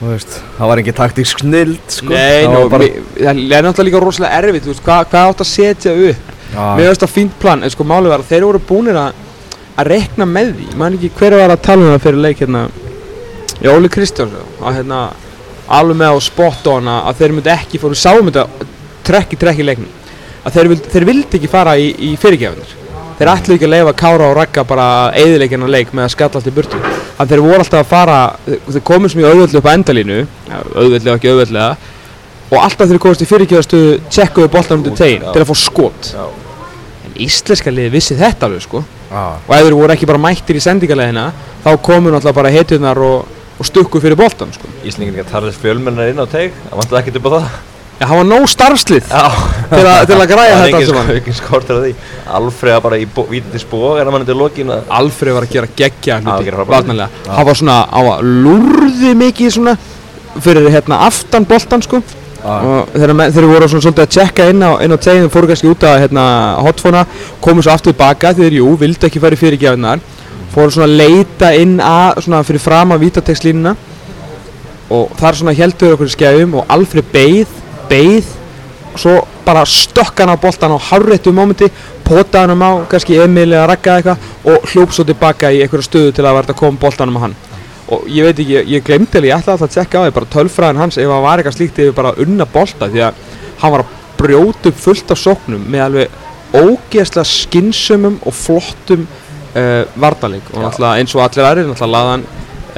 veist, 0.00 0.40
það 0.58 0.72
var 0.72 0.82
engin 0.82 0.96
taktísk 0.96 1.44
snild 1.44 1.84
sko. 1.88 2.10
Nei, 2.12 2.46
það 2.46 2.70
bara, 2.72 2.88
það 3.16 3.28
er 3.30 3.68
náttúrulega 3.68 3.86
líka 3.90 4.02
rosalega 4.02 4.40
erfitt 4.40 4.66
veist, 4.70 4.82
hvað, 4.86 5.06
hvað 5.12 5.30
átt 5.30 5.44
að 5.44 5.52
setja 5.52 5.94
upp 6.10 6.34
mér 6.56 6.90
finnst 6.90 7.04
það 7.04 7.14
fínt 7.14 7.38
plan, 7.42 7.62
en 7.62 7.72
sko 7.72 7.86
málið 7.86 8.12
var 8.14 8.24
að 8.24 8.32
þeir 8.32 8.46
voru 8.48 8.62
búnir 8.68 8.98
að 9.00 9.22
að 9.76 9.90
rekna 9.92 10.26
með 10.28 10.54
því, 10.56 10.66
man 10.80 10.96
ekki 10.96 11.12
hver 11.18 11.36
var 11.36 11.52
að 11.52 11.64
tala 11.66 11.84
um 11.84 11.92
það 11.92 12.04
fyrir 12.06 12.22
leik 12.24 12.42
hérna 12.44 12.62
já, 13.60 13.70
Óli 13.74 13.90
Kristjánsson, 13.92 14.54
að 14.62 14.78
hérna 14.78 15.00
alveg 15.66 15.98
með 16.00 16.16
á 16.16 16.18
spot 16.24 16.70
on 16.72 16.88
að, 16.88 17.00
að 17.10 17.20
þeir 17.20 17.34
myndi 17.36 17.52
ekki 17.52 17.80
fóru 17.82 17.98
sáum 17.98 18.30
þetta 18.30 18.70
trekk 19.06 19.34
í 19.34 19.40
trekk 19.42 19.60
í 19.60 19.66
leiknum 19.66 19.95
að 20.46 20.56
þeir, 20.56 20.68
vild, 20.72 20.90
þeir 20.94 21.06
vildi 21.10 21.40
ekki 21.40 21.50
fara 21.50 21.74
í, 21.80 21.90
í 21.98 22.12
fyrirgefinir 22.20 22.74
þeir 23.16 23.30
ætlu 23.32 23.56
ekki 23.56 23.66
að 23.66 23.72
leifa 23.72 23.92
Kára 23.96 24.30
og 24.30 24.36
Ragga 24.36 24.64
bara 24.68 24.86
eðileikina 25.16 25.68
leik 25.70 25.92
með 25.96 26.06
að 26.06 26.12
skalla 26.14 26.40
allt 26.40 26.48
í 26.50 26.54
burtu 26.54 26.80
að 27.16 27.30
þeir 27.32 27.44
voru 27.46 27.60
alltaf 27.62 27.82
að 27.82 27.92
fara 27.92 28.16
þeir, 28.46 28.82
komið 28.90 29.12
sem 29.12 29.22
í 29.22 29.26
auðvöldlega 29.26 29.60
upp 29.62 29.68
á 29.68 29.76
endalínu 29.76 30.18
auðvöldlega 30.50 31.14
og 31.14 31.20
ekki 31.20 31.30
auðvöldlega 31.32 31.70
og 32.46 32.58
alltaf 32.60 32.90
þeir 32.90 33.00
komast 33.02 33.24
í 33.24 33.28
fyrirgefastuðu 33.30 33.94
tjekkuðu 34.12 34.50
boltan 34.52 34.82
undir 34.82 34.98
tegin 34.98 35.24
Já. 35.24 35.30
til 35.32 35.42
að 35.42 35.48
fá 35.50 35.56
skot 35.62 36.10
Já. 36.12 36.26
en 37.08 37.16
íslenska 37.26 37.72
liði 37.72 37.94
vissi 37.96 38.18
þetta 38.20 38.50
alveg 38.50 38.66
sko 38.66 38.82
já, 38.84 39.22
og 39.40 39.54
ef 39.56 39.64
þeir 39.64 39.78
voru 39.80 39.96
ekki 39.96 40.10
bara 40.12 40.22
mættir 40.22 40.60
í 40.60 40.62
sendingarleðina 40.62 41.30
þá 41.64 41.70
komu 41.88 42.12
náttúrulega 42.12 42.36
bara 42.36 42.52
hetjurnar 42.54 43.00
og, 43.02 43.32
og 43.56 43.66
stukku 43.66 44.02
fyrir 44.04 44.18
boltan 44.20 44.52
sko. 44.54 44.68
Íslingin 44.84 45.16
ekki 45.16 45.24
að 45.24 45.32
tarðist 45.32 45.64
fjölmennar 45.64 46.12
inn 46.12 46.20
á 46.22 46.26
teig, 46.30 46.54
það 47.96 48.04
á 48.04 48.04
það. 48.04 48.04
Já, 48.04 48.06
hann 48.10 48.18
var 48.20 48.26
nóg 48.28 48.46
starfslið 48.52 49.06
til, 49.06 49.86
a, 49.86 49.94
til 50.04 50.16
að 50.18 50.26
græja 50.32 50.56
þetta 50.60 50.80
allt 50.80 50.90
saman. 50.90 51.10
Ekki 51.16 51.34
skortur 51.36 51.78
að 51.78 51.86
því. 51.86 51.92
Alfreða 52.36 52.82
bara 52.84 53.00
í 53.00 53.06
vítandi 53.06 53.62
spóg 53.62 54.00
en 54.00 54.06
að 54.06 54.12
mann 54.16 54.26
til 54.28 54.36
lokin 54.36 54.72
að 54.74 54.92
Alfreð 54.98 55.38
var 55.38 55.46
að 55.46 55.56
gera 55.56 55.72
geggja 55.80 56.20
hluti, 56.20 56.54
varnarlega. 56.68 57.24
Hann 57.30 57.48
var 57.48 57.60
svona 57.62 57.78
á 57.88 58.00
að 58.00 58.30
lúrði 58.44 59.14
mikið 59.22 59.56
svona 59.56 59.76
fyrir 60.44 60.68
hérna 60.70 61.00
aftan 61.06 61.46
boltan 61.48 61.82
sko. 61.82 62.02
já, 62.36 62.52
og 62.52 62.92
þegar, 62.92 63.32
þeir 63.32 63.48
voru 63.50 63.68
svona 63.70 63.84
svolítið 63.86 64.04
að 64.04 64.12
tjekka 64.14 64.48
inn 64.52 64.62
á, 64.62 64.70
á 64.76 64.96
tegin 65.00 65.32
fóru 65.32 65.48
kannski 65.50 65.70
út 65.70 65.86
að 65.88 66.02
hérna, 66.04 66.26
hotfóna 66.62 67.06
komu 67.42 67.64
svo 67.64 67.72
aftur 67.72 67.96
baka 67.96 68.34
þeir 68.36 68.60
jú, 68.60 68.68
vildu 68.78 69.08
ekki 69.08 69.22
fara 69.22 69.34
í 69.34 69.40
fyrirgjafinnar 69.40 70.04
fóru 70.54 70.72
svona 70.72 70.86
að 70.86 70.98
leita 71.00 71.52
inn 71.58 71.78
að 71.82 72.22
svona 72.26 72.42
fyrir 72.46 72.62
fram 72.62 72.94
að 72.94 73.06
vítatekslínuna 73.06 73.74
og 74.96 75.16
þar 75.18 75.40
svona 75.40 75.56
heldur 75.56 75.96
okkur 75.96 76.10
í 76.10 76.14
skefjum 76.14 76.54
og 76.60 76.70
Alfred 76.76 77.08
beið, 77.12 77.56
beið 77.90 78.30
og 78.92 79.00
svo 79.02 79.16
bara 79.46 79.64
stökk 79.68 80.22
hann 80.22 80.32
á 80.34 80.36
boltan 80.40 80.74
á 80.74 80.78
hárréttu 80.88 81.32
mómenti, 81.34 81.68
potaði 82.04 82.54
hann 82.54 82.64
á 82.64 82.70
kannski 82.90 83.18
Emil 83.22 83.52
eða 83.52 83.66
Ragga 83.70 83.98
eða 83.98 84.16
eitthvað 84.16 84.54
og 84.54 84.70
hljóp 84.72 84.94
svo 84.94 85.04
tilbaka 85.06 85.52
í 85.52 85.60
einhverju 85.62 85.86
stöðu 85.86 86.14
til 86.16 86.24
að 86.24 86.38
verða 86.40 86.56
að 86.56 86.60
koma 86.62 86.82
boltanum 86.82 87.20
á 87.20 87.24
hann. 87.26 87.36
Og 87.86 88.08
ég 88.10 88.26
veit 88.26 88.40
ekki, 88.42 88.62
ég, 88.66 88.82
glemdi 88.82 89.20
alveg, 89.20 89.30
ég 89.30 89.36
ætla 89.36 89.54
alltaf 89.54 89.68
að 89.68 89.76
tjekka 89.76 90.00
á 90.02 90.04
því 90.06 90.14
bara 90.16 90.32
tölfræðin 90.34 90.80
hans 90.82 90.98
ef 90.98 91.06
það 91.06 91.26
var 91.26 91.42
eitthvað 91.42 91.58
slíkt 91.58 91.78
yfir 91.84 91.94
bara 91.94 92.14
unna 92.24 92.46
bolta 92.50 92.88
því 92.90 93.04
að 93.06 93.20
hann 93.60 93.74
var 93.76 93.84
að 93.84 93.92
brjóta 94.16 94.72
upp 94.72 94.80
fullt 94.80 95.12
af 95.14 95.20
sóknum 95.20 95.68
með 95.70 95.84
alveg 95.84 96.16
ógeðslega 96.56 97.28
skynsumum 97.30 98.18
og 98.26 98.34
flottum 98.34 99.06
uh, 99.06 99.84
vardaleg 99.94 100.50
og 100.52 100.64
náttúrulega 100.64 101.02
eins 101.02 101.14
og 101.16 101.24
allir 101.24 101.48
aðrir 101.48 101.68
náttúrulega 101.70 101.92
laði 101.94 102.12
hann 102.14 102.26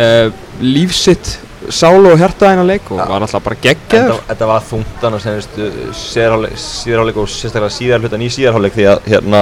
uh, 0.04 0.40
lífsitt 0.64 1.36
sálu 1.74 2.12
og 2.12 2.20
hjarta 2.20 2.52
hennar 2.52 2.66
leik 2.68 2.90
og 2.90 2.98
Ja. 2.98 3.06
var 3.10 3.20
náttúrulega 3.20 3.44
bara 3.44 3.56
geggjaður. 3.62 4.20
Þetta 4.28 4.46
var 4.46 4.62
þungtan 4.70 5.20
sennistu 5.20 5.70
síðarháleik 5.92 7.16
og 7.16 7.28
sérstaklega 7.28 7.76
síðarhlutan 7.78 8.22
í 8.22 8.28
síðarháleik 8.30 8.76
því 8.78 8.86
að 8.92 9.08
hérna 9.12 9.40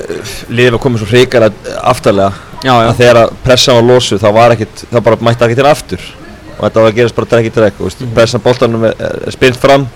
eh, 0.00 0.34
liðið 0.50 0.72
var 0.76 0.82
komið 0.86 1.02
svo 1.02 1.10
hreikalega 1.12 1.76
aftarlega 1.82 2.32
já, 2.62 2.72
já, 2.72 2.88
að 2.90 2.96
þegar 3.00 3.20
að 3.22 3.34
pressan 3.44 3.78
var 3.78 3.88
losuð 3.90 4.22
þá 4.24 4.28
var 4.36 4.56
ekkit, 4.56 4.84
þá 4.92 4.98
bara 5.08 5.20
mætti 5.28 5.46
ekki 5.46 5.60
til 5.60 5.70
aftur. 5.70 6.08
Og 6.56 6.62
þetta 6.64 6.80
var 6.82 6.90
að 6.90 6.98
gerast 6.98 7.16
bara 7.16 7.30
drekk 7.34 7.46
í 7.50 7.54
drekk 7.56 7.80
og 7.84 7.96
mm 8.00 8.12
pressan 8.16 8.44
boltanum 8.44 8.84
er, 8.88 8.94
er 9.26 9.34
spilt 9.34 9.58
fram. 9.60 9.86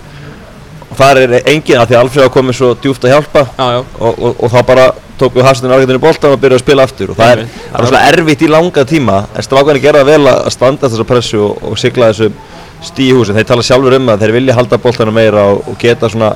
Og 0.91 0.97
það 0.99 1.21
er 1.23 1.37
engin 1.47 1.79
að 1.79 1.87
því 1.87 1.95
að 1.95 2.01
Alfreð 2.03 2.25
var 2.27 2.33
komið 2.35 2.57
svo 2.59 2.73
djúpt 2.75 3.05
að 3.07 3.13
hjálpa. 3.15 3.45
Já, 3.57 3.67
já. 3.77 3.79
og, 3.99 4.19
og, 4.19 4.35
og 4.43 4.51
þá 4.51 4.59
bara 4.67 4.85
tók 5.21 5.35
við 5.37 5.45
hafstinu 5.47 5.73
Argentinu 5.75 6.01
boltan 6.03 6.33
og 6.35 6.41
byrjaði 6.41 6.59
að 6.59 6.65
spila 6.65 6.85
aftur 6.89 7.13
og 7.13 7.19
það 7.19 7.31
er, 7.35 7.43
það 7.71 7.81
er 7.83 7.89
svona 7.91 8.05
erfitt 8.11 8.45
í 8.45 8.49
langa 8.51 8.85
tíma 8.89 9.17
en 9.37 9.45
strákarnir 9.47 9.83
gera 9.85 10.01
það 10.03 10.11
vel 10.13 10.31
að 10.33 10.49
standa 10.57 10.89
þessa 10.91 11.07
pressu 11.09 11.43
og, 11.47 11.61
og 11.71 11.77
sigla 11.81 12.09
þessu 12.11 12.31
stíhús 12.91 13.29
en 13.29 13.37
þeir 13.37 13.49
tala 13.51 13.65
sjálfur 13.65 13.95
um 13.99 14.09
að 14.09 14.23
þeir 14.25 14.33
vilja 14.39 14.55
halda 14.57 14.79
boltanum 14.81 15.13
meira 15.13 15.43
og, 15.53 15.61
og 15.69 15.77
geta 15.81 16.09
svona 16.09 16.31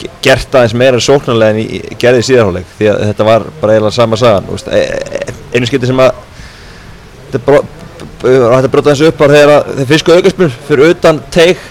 ge- 0.00 0.10
gert 0.26 0.56
aðeins 0.58 0.74
meira 0.80 0.98
sóknarlega 1.02 1.54
en 1.54 1.60
í, 1.62 1.80
gerði 2.02 2.24
í 2.24 2.28
síðarháleik 2.30 2.72
því 2.78 2.88
að 2.90 3.04
þetta 3.12 3.26
var 3.28 3.44
bara 3.60 3.76
eiginlega 3.76 3.94
sama 4.00 4.18
sagan 4.18 4.48
veist, 4.50 4.66
e, 4.74 4.80
e, 4.82 5.36
einu 5.54 5.68
skipti 5.70 5.86
sem 5.92 6.02
að 6.02 6.10
þetta 7.30 7.42
bro- 7.46 7.62
b- 7.62 8.08
b- 8.24 8.34
var 8.42 8.56
hægt 8.58 8.66
að 8.68 8.72
brjóta 8.74 8.90
þessu 8.96 9.12
upp 9.12 9.22
var 9.22 9.36
þegar 9.36 9.54
að 9.54 9.70
þeir 9.78 9.90
fisku 9.92 10.16
aukaspil 10.18 10.50
fyrir 10.66 10.90
utan 10.96 11.22
teig 11.38 11.62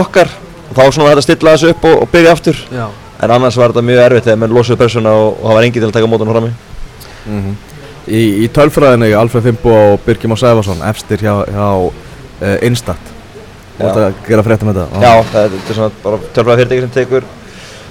okkar 0.00 0.32
og 0.70 0.76
þá 0.78 0.82
svona 0.94 1.12
að 1.18 1.24
stilla 1.26 1.54
þessu 1.58 1.74
upp 1.74 1.84
og, 1.90 1.96
og 2.06 2.10
byrja 2.16 2.32
aftur. 2.36 2.58
Já. 2.72 2.86
En 3.22 3.30
annars 3.30 3.56
var 3.60 3.72
þetta 3.74 3.84
mjög 3.84 4.02
erfitt 4.06 4.24
þegar 4.28 4.38
menn 4.42 4.54
losuðu 4.56 4.78
persóna 4.80 5.12
og, 5.12 5.34
og 5.40 5.48
það 5.50 5.54
var 5.58 5.66
engin 5.68 5.82
til 5.82 5.88
að 5.90 5.96
taka 5.98 6.10
mótan 6.10 6.30
frammi. 6.32 6.52
Í, 8.10 8.20
í 8.44 8.46
tölfræðinu 8.54 9.10
Alfred 9.20 9.44
Fimbo 9.44 9.74
og 9.92 10.00
Birgir 10.06 10.30
Már 10.32 10.40
Sæfarsson 10.40 10.80
efstir 10.88 11.20
hjá, 11.22 11.34
hjá 11.46 11.66
uh, 11.84 12.56
Instat. 12.66 13.12
Já. 13.80 13.84
ert 13.88 14.00
að 14.00 14.16
gera 14.26 14.42
frétt 14.44 14.64
um 14.64 14.70
þetta? 14.72 14.86
Já, 15.00 15.12
það 15.30 15.44
þetta 15.54 15.60
er 15.74 15.76
svona 15.78 15.92
bara 16.02 16.18
tölfræða 16.36 16.56
fyrirtæki 16.62 16.82
sem 16.86 16.90
tekur 16.96 17.28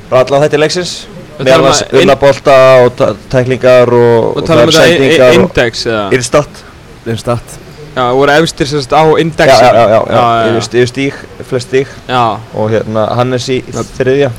bara 0.10 0.26
allan 0.26 0.44
þetta 0.46 0.58
í 0.60 0.62
leiksins. 0.64 0.92
Við 1.40 1.46
meðal 1.48 1.54
talum 1.54 1.70
annars 1.70 1.82
að- 1.86 2.02
unna 2.02 2.16
bolta 2.20 2.58
og 2.84 3.04
tæklingar 3.32 3.94
og, 3.96 4.02
og 4.02 4.38
og 4.38 4.44
um 4.44 4.50
þetta 4.50 4.68
i- 4.68 4.78
sendingar 4.82 5.24
i- 5.34 5.38
og 5.40 5.48
index 5.48 5.86
eða? 5.88 6.04
Instat. 6.18 6.62
Instat. 7.10 7.56
Já, 7.96 8.04
voru 8.14 8.32
efstir 8.32 8.68
sérst 8.70 8.92
á 8.94 9.02
Já, 9.02 9.16
index 9.24 9.50
já, 9.50 9.62
já, 9.66 9.72
já, 9.74 9.88
já, 9.90 10.04
já, 10.20 10.58
yfir, 10.60 10.78
yfir 10.84 10.88
stíg, 10.92 11.14
flest 11.50 11.68
stíg. 11.72 11.88
Já. 12.10 12.38
og 12.54 12.70
hérna 12.74 13.08
Hannes 13.18 13.48
í 13.50 13.62
þriðja 13.98 14.30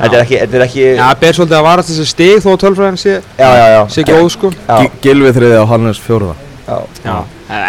Þetta 0.00 0.16
er 0.16 0.22
ekki, 0.24 0.36
þetta 0.40 0.56
er 0.60 0.64
ekki 0.66 0.84
Já, 0.86 1.00
það 1.04 1.18
ber 1.24 1.36
svolítið 1.38 1.56
að 1.58 1.66
varast 1.66 1.90
þessi 1.92 2.06
stig 2.08 2.38
þó 2.44 2.48
að 2.54 2.60
tölfræðin 2.64 3.00
sé, 3.00 3.16
já, 3.36 3.48
já, 3.60 3.66
já, 3.74 3.80
sé 3.94 4.04
góð 4.08 4.28
sko. 4.36 4.50
Já, 4.68 4.76
Gi- 4.80 4.92
Gylfi 5.04 5.32
þriði 5.36 5.58
á 5.60 5.64
Hannes 5.70 6.00
fjóruða 6.00 6.36
já, 6.70 6.78
Já, 7.04 7.16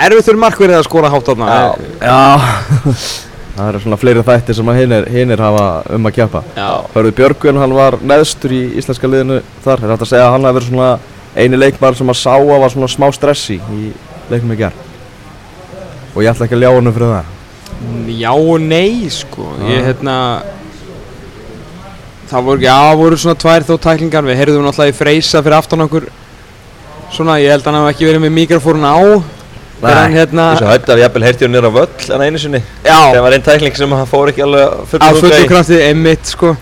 erfið 0.05 0.27
þurr 0.29 0.39
markverðið 0.45 0.77
að 0.79 0.85
skora 0.87 1.09
hátt 1.11 1.27
þarna. 1.31 1.49
Já. 1.51 1.67
Já. 2.05 2.21
Það 3.55 3.67
eru 3.67 3.79
svona 3.83 3.97
fleiri 3.99 4.21
þættir 4.25 4.55
sem 4.57 4.69
að 4.71 4.77
hinir 5.11 5.41
hafa 5.43 5.63
um 5.97 6.05
að 6.07 6.13
kjappa 6.15 6.39
Já, 6.55 6.67
Hörðu 6.93 7.11
Björgvin, 7.17 7.57
hann 7.59 7.73
var 7.75 7.97
neðstur 7.99 8.53
í 8.55 8.61
íslenska 8.79 9.09
liðinu 9.11 9.41
þar. 9.65 9.81
Er 9.83 9.91
þetta 9.91 10.05
að 10.07 10.11
segja 10.13 10.27
að 10.29 10.31
hann 10.37 10.47
hafi 10.47 10.57
verið 10.59 10.69
svona 10.71 10.87
eini 11.35 11.59
leikmar 11.59 11.97
sem 11.99 12.13
að 12.13 12.19
sá 12.21 12.31
að 12.37 12.61
var 12.63 12.71
svona 12.73 12.89
smá 12.93 13.05
stressi 13.17 13.57
í 13.59 13.91
leiknum 14.31 14.55
í 14.55 14.59
gerð 14.61 14.87
Og 16.15 16.23
ég 16.23 16.31
ætla 16.31 16.47
ekki 16.47 16.57
að 16.57 16.63
ljá 16.63 16.71
hann 16.77 16.93
fyrir 16.95 17.11
það. 17.11 17.35
Já 18.21 18.31
og 18.35 18.63
nei 18.63 19.09
sko. 19.13 19.49
Ég 19.67 19.85
hérna 19.89 20.15
Það 22.31 22.45
voru, 22.47 22.63
já, 22.63 22.75
voru 22.95 23.19
svona 23.19 23.35
tvær 23.39 23.65
þó 23.67 23.73
tæklingar. 23.83 24.23
Við 24.23 24.37
heyrðum 24.39 24.63
náttúrulega 24.63 24.93
í 24.93 24.95
freysa 24.95 25.41
fyrir 25.43 25.57
aftan 25.57 25.83
okkur. 25.83 26.05
Svona, 27.11 27.37
ég 27.43 27.51
held 27.51 27.65
að 27.65 27.69
hann 27.69 27.79
hafi 27.81 27.95
ekki 27.95 28.07
verið 28.07 28.23
með 28.23 28.35
mikrofónu 28.37 28.87
á. 28.87 28.99
Hann 29.81 30.13
hérna 30.13 30.45
Þessu 30.53 30.69
höfði 30.69 30.93
að 30.93 31.01
jafnvel 31.01 31.23
heyrti 31.25 31.47
hún 31.47 31.55
nýra 31.55 31.71
völl 31.73 32.13
en 32.15 32.23
einu 32.23 32.39
sinni. 32.39 32.61
Það 32.85 33.17
var 33.25 33.35
einn 33.35 33.45
tækling 33.47 33.79
sem 33.79 33.95
hann 33.97 34.07
fór 34.07 34.29
ekki 34.31 34.45
alveg 34.45 34.75
fullur 34.91 35.25
út 35.25 35.35
í. 35.35 35.47
krafti 35.49 35.79
einmitt 35.87 36.29
sko. 36.29 36.53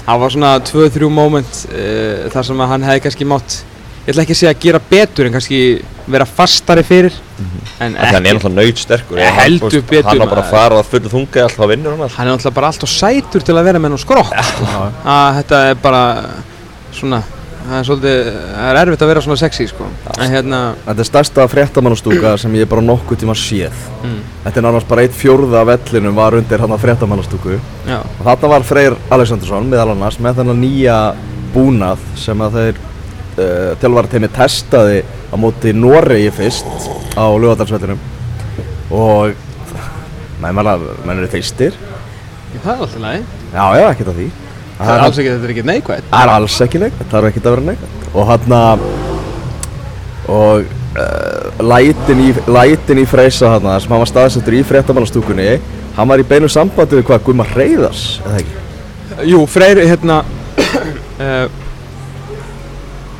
Það 0.00 0.22
var 0.24 0.34
svona 0.34 0.52
2-3 0.64 1.10
moment 1.12 1.60
uh, 1.68 2.24
þar 2.32 2.48
sem 2.48 2.64
hann 2.72 2.88
hefði 2.88 3.04
kannski 3.04 3.28
mátt 3.28 3.58
Ég 4.04 4.12
ætla 4.12 4.24
ekki 4.26 4.34
að 4.34 4.40
segja 4.42 4.50
að 4.52 4.60
gera 4.60 4.80
betur 4.84 5.28
en 5.28 5.32
kannski 5.32 5.58
vera 6.12 6.26
fastari 6.28 6.82
fyrir 6.84 7.14
En 7.82 7.94
því 7.98 8.12
hann 8.14 8.26
er 8.26 8.36
náttúrulega 8.38 8.54
nöyt 8.60 8.78
sterkur 8.78 9.18
Eh, 9.18 9.30
heldur 9.40 9.82
betur, 9.90 10.08
Hann 10.10 10.18
var 10.22 10.28
bara 10.30 10.42
að 10.44 10.50
fara 10.54 10.80
að 10.80 10.90
fullu 10.92 11.10
þunga 11.10 11.42
alltaf 11.48 11.64
að 11.64 11.72
vinnur 11.74 11.90
hann 11.96 12.02
alltaf 12.06 12.18
hann 12.18 12.28
er 12.28 12.36
náttúrulega 12.36 12.54
bara 12.60 12.66
alltaf 12.70 12.92
sætur 12.94 13.42
til 13.42 13.54
að 13.58 13.64
vera 13.64 13.78
með 13.82 13.90
nú 13.94 13.98
skrokk 13.98 14.34
sko. 14.50 14.68
að 15.04 15.40
þetta 15.40 15.62
er 15.70 15.74
bara 15.82 16.02
svona 16.94 17.22
það 17.64 17.78
er 17.80 17.84
svolítið, 17.88 18.26
það 18.54 18.68
er 18.70 18.78
erfitt 18.84 19.02
að 19.02 19.08
vera 19.10 19.20
svona 19.24 19.36
sexy 19.40 19.66
sko. 19.66 19.86
en 20.20 20.30
hérna 20.30 20.60
Þetta 20.84 21.00
er 21.00 21.08
stærsta 21.10 21.46
fréttamannastúka 21.48 22.36
sem 22.38 22.54
ég 22.60 22.68
bara 22.68 22.82
nokkuð 22.84 23.22
tíma 23.24 23.34
séð. 23.34 23.72
Mm, 24.04 24.18
Þetta 24.44 24.60
er 24.60 24.66
nánast 24.68 24.88
bara 24.88 25.02
eitt 25.02 25.16
fjórða 25.16 25.62
af 25.62 25.70
vellinum 25.72 26.14
var 26.14 26.36
undir 26.36 26.60
hann 26.60 26.78
fréttamannastúku. 26.78 27.58
Já, 27.88 27.98
Og 28.20 28.24
þarna 28.26 28.48
var 28.52 28.62
Freyr 28.68 28.96
Alexandersson 29.10 29.70
meðal 29.70 29.90
annars 29.96 30.18
með 30.20 30.42
þennan 30.42 30.60
nýja 30.60 30.98
búnað 31.54 31.98
sem 32.20 32.38
að 32.44 32.52
þeir 32.60 32.76
uh, 33.38 33.74
tjálfarateimi 33.80 34.28
testaði 34.28 35.02
á 35.34 35.36
móti 35.40 35.74
Noregi 35.74 36.30
fyrst 36.30 36.68
á 37.18 37.26
lögadalsvellinum 37.26 37.98
og 38.94 39.34
menn 40.38 40.54
menn 40.54 41.18
eru 41.18 41.30
fyrstir 41.32 41.74
það 42.62 42.70
er 42.74 42.84
alltaf 42.84 43.00
lægi 43.02 43.42
Já, 43.54 43.66
já, 43.78 43.84
ekkert 43.92 44.08
af 44.10 44.16
því. 44.18 44.24
Það 44.74 44.88
er 44.90 45.02
alls 45.04 45.18
ekki, 45.18 45.30
þetta 45.30 45.46
er 45.46 45.52
ekki 45.52 45.64
neikvægt 45.68 46.06
Það 46.10 46.24
er 46.24 46.32
alls 46.34 46.54
ekki 46.64 46.80
neitt, 46.82 46.96
það 46.98 47.12
þarf 47.12 47.28
ekki 47.28 47.42
að 47.44 47.52
vera 47.54 47.66
neitt 47.68 47.84
og 48.14 48.30
hann 48.30 48.54
og 50.34 50.64
uh, 50.98 51.62
lætin, 51.62 52.22
í, 52.24 52.30
lætin 52.48 53.02
í 53.02 53.06
Freysa 53.06 53.52
hann 53.54 53.68
sem 53.82 53.92
hann 53.92 54.02
var 54.02 54.10
staðsettur 54.10 54.56
í 54.58 54.62
fréttamannastúkunni 54.66 55.48
hann 55.98 56.10
var 56.10 56.22
í 56.22 56.26
beinu 56.26 56.48
sambandi 56.50 56.98
við 56.98 57.06
hvað 57.10 57.26
Guðmar 57.28 57.52
Reyðars 57.54 58.04
eða 58.24 58.40
ekki? 58.40 58.62
Jú, 59.30 59.42
Freyr, 59.50 59.82
hérna 59.84 60.22
uh, 60.24 61.46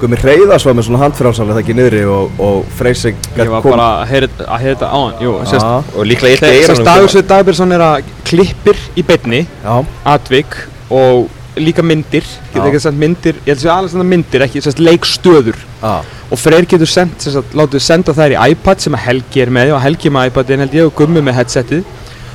Guðmar 0.00 0.24
Reyðars 0.26 0.66
var 0.66 0.74
með 0.76 0.88
svona 0.88 1.02
handfrálsarlega 1.04 1.56
það 1.56 1.62
ekki 1.62 1.76
niðri 1.78 2.02
og, 2.10 2.42
og 2.42 2.72
Freysi 2.78 3.12
ég 3.14 3.52
var 3.52 3.62
bara 3.64 3.86
að 4.00 4.10
heyra 4.10 4.28
að 4.44 4.66
þetta 4.66 4.90
á 4.90 4.98
hann 4.98 5.22
jú, 5.24 5.36
sérst, 5.50 5.94
Og 5.94 6.08
líklega 6.10 6.34
eitt 6.34 6.44
sérst 6.44 6.82
eiranum 6.82 6.90
Dagursveit 6.90 7.30
Dagbjörnsson 7.30 7.76
er 7.76 7.84
að 7.86 8.10
klippir 8.26 8.84
í 8.98 9.06
beinni 9.06 9.44
já, 9.46 9.74
atvik 10.14 10.58
og 10.90 11.28
líka 11.60 11.84
myndir 11.86 12.26
getur 12.50 12.68
ekki 12.68 12.80
sendt 12.82 12.98
myndir, 12.98 13.36
ég 13.44 13.52
held 13.52 13.58
að 13.58 13.62
segja 13.62 13.74
alveg 13.78 13.92
senda 13.92 14.06
myndir 14.10 14.44
ekki 14.46 14.62
sérst 14.64 14.80
leikstöður. 14.82 15.58
Já, 15.82 15.92
og 16.30 16.40
Freyr 16.40 16.66
getur 16.66 16.90
sendt, 16.90 17.26
látið 17.54 17.84
senda 17.84 18.14
þær 18.16 18.34
í 18.34 18.40
iPad 18.54 18.82
sem 18.82 18.96
að 18.96 19.04
Helgi 19.06 19.44
er 19.44 19.52
með 19.54 19.74
og 19.76 19.84
Helgi 19.84 20.10
er 20.10 20.16
með 20.16 20.32
iPadin 20.32 20.64
held 20.64 20.74
ég 20.74 20.88
og 20.88 20.96
Gummi 20.98 21.22
með 21.22 21.38
headsetið. 21.38 21.84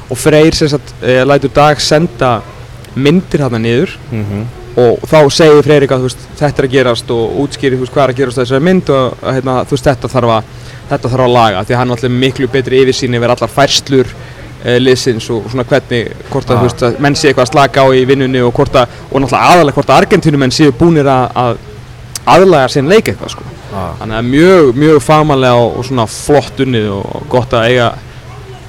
Og 0.09 0.17
Freyr 0.17 0.55
sem 0.57 0.71
sagt, 0.71 0.93
e, 1.03 1.19
lætur 1.27 1.51
Dag 1.53 1.81
senda 1.83 2.37
myndir 2.95 3.43
þarna 3.43 3.59
niður. 3.61 3.97
Mhm, 4.11 4.45
og 4.77 5.05
þá 5.09 5.19
segir 5.33 5.63
Freyr 5.65 5.85
eitthvað, 5.85 6.03
þú 6.03 6.09
veist, 6.09 6.25
þetta 6.39 6.61
er 6.61 6.67
að 6.67 6.73
gerast 6.75 7.11
og 7.11 7.37
útskýri, 7.43 7.79
veist, 7.79 7.93
hvað 7.93 8.03
er 8.03 8.13
að 8.13 8.19
gerast 8.19 8.37
á 8.37 8.41
þessari 8.43 8.65
mynd 8.67 8.89
og 8.89 9.05
og, 9.21 9.29
hérna, 9.33 9.55
veist, 9.69 9.87
þetta 9.89 10.11
þarf 10.11 10.33
að 10.35 10.43
þetta 10.89 11.09
þarf 11.13 11.25
að 11.25 11.33
laga, 11.35 11.63
því 11.63 11.73
að 11.75 11.79
hann 11.79 11.89
er 11.89 11.95
alltaf 11.97 12.13
miklu 12.23 12.47
betri 12.53 12.83
yfirsýn 12.83 13.17
yfir 13.17 13.33
allar 13.33 13.51
færslur 13.53 14.07
e, 14.63 14.77
liðsins 14.81 15.29
og 15.33 15.49
svona 15.51 15.65
hvernig, 15.69 16.13
hvort 16.31 16.49
að, 16.49 16.63
Ah. 16.65 16.87
að 16.89 16.99
menn 16.99 17.15
sé 17.15 17.29
eitthvað 17.29 17.45
að 17.47 17.51
slaka 17.51 17.83
á 17.85 17.87
í 17.93 18.05
vinnunni 18.09 18.41
og 18.41 18.53
hvort 18.53 18.75
að, 18.75 18.95
og 19.11 19.21
náttúrulega 19.21 19.53
aðalega 19.53 19.77
hvort 19.77 19.89
að 19.89 20.01
Argentínumenn 20.03 20.51
séu 20.55 20.71
búnir 20.71 21.07
að, 21.09 21.25
að 21.35 21.57
aðlaga 22.25 22.69
sinn 22.73 22.89
leik 22.89 23.07
eitthvað, 23.09 23.33
sko 23.35 23.43
já, 23.45 23.83
Þannig 24.01 24.17
að 24.17 24.29
mjög, 24.33 24.71
mjög 24.83 25.01
fagmannlega 25.05 25.61
og, 25.63 25.77
og 25.77 25.85
svona 25.85 26.05
flott 26.09 26.63
unnið 26.65 26.89
og 26.97 27.27
gott 27.29 27.53
að 27.53 27.69
eiga 27.69 27.91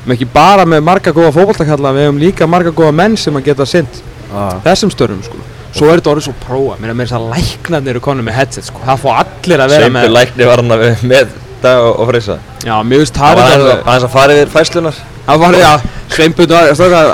með 0.07 0.15
ekki 0.17 0.29
bara 0.33 0.65
með 0.69 0.85
marga 0.85 1.13
góða 1.13 1.33
fótballtakalla, 1.37 1.93
við 1.97 2.07
hefum 2.07 2.21
líka 2.21 2.47
marga 2.49 2.73
góða 2.73 2.93
menn 2.97 3.17
sem 3.21 3.37
að 3.37 3.51
geta 3.51 3.67
sinnt 3.69 4.03
já, 4.31 4.61
þessum 4.65 4.93
störfum 4.93 5.25
sko. 5.25 5.41
Svo 5.73 5.87
er 5.91 6.01
þetta 6.01 6.11
orðið 6.15 6.25
svo 6.27 6.35
prófa, 6.45 6.77
mér 6.83 6.91
er 6.91 6.97
með 6.99 7.07
þess 7.07 7.17
að 7.21 7.29
læknarnir 7.35 7.91
eru 7.95 8.01
konum 8.03 8.25
með 8.27 8.35
headset 8.41 8.65
sko. 8.67 8.81
Það 8.87 9.03
fá 9.05 9.11
allir 9.21 9.61
að 9.65 9.71
vera 9.71 9.85
Sveinbjörn 9.85 9.97
með 10.01 10.15
lækni 10.17 10.49
var 10.51 10.63
hann 10.63 10.75
að 10.75 10.81
vera 10.85 11.11
með 11.13 11.35
dag 11.63 11.85
og, 11.85 11.93
og 12.01 12.09
freysa 12.11 12.37
Já, 12.67 12.75
mjög 12.83 13.03
veist 13.05 13.15
Það 13.21 13.29
það 13.31 13.37
var 13.37 13.51
aðeins 13.51 13.85
að- 13.85 14.05
að 14.09 14.15
fara 14.17 14.37
yfir 14.39 14.53
fæslunar 14.55 14.97
Það 15.27 15.39
var, 15.45 15.59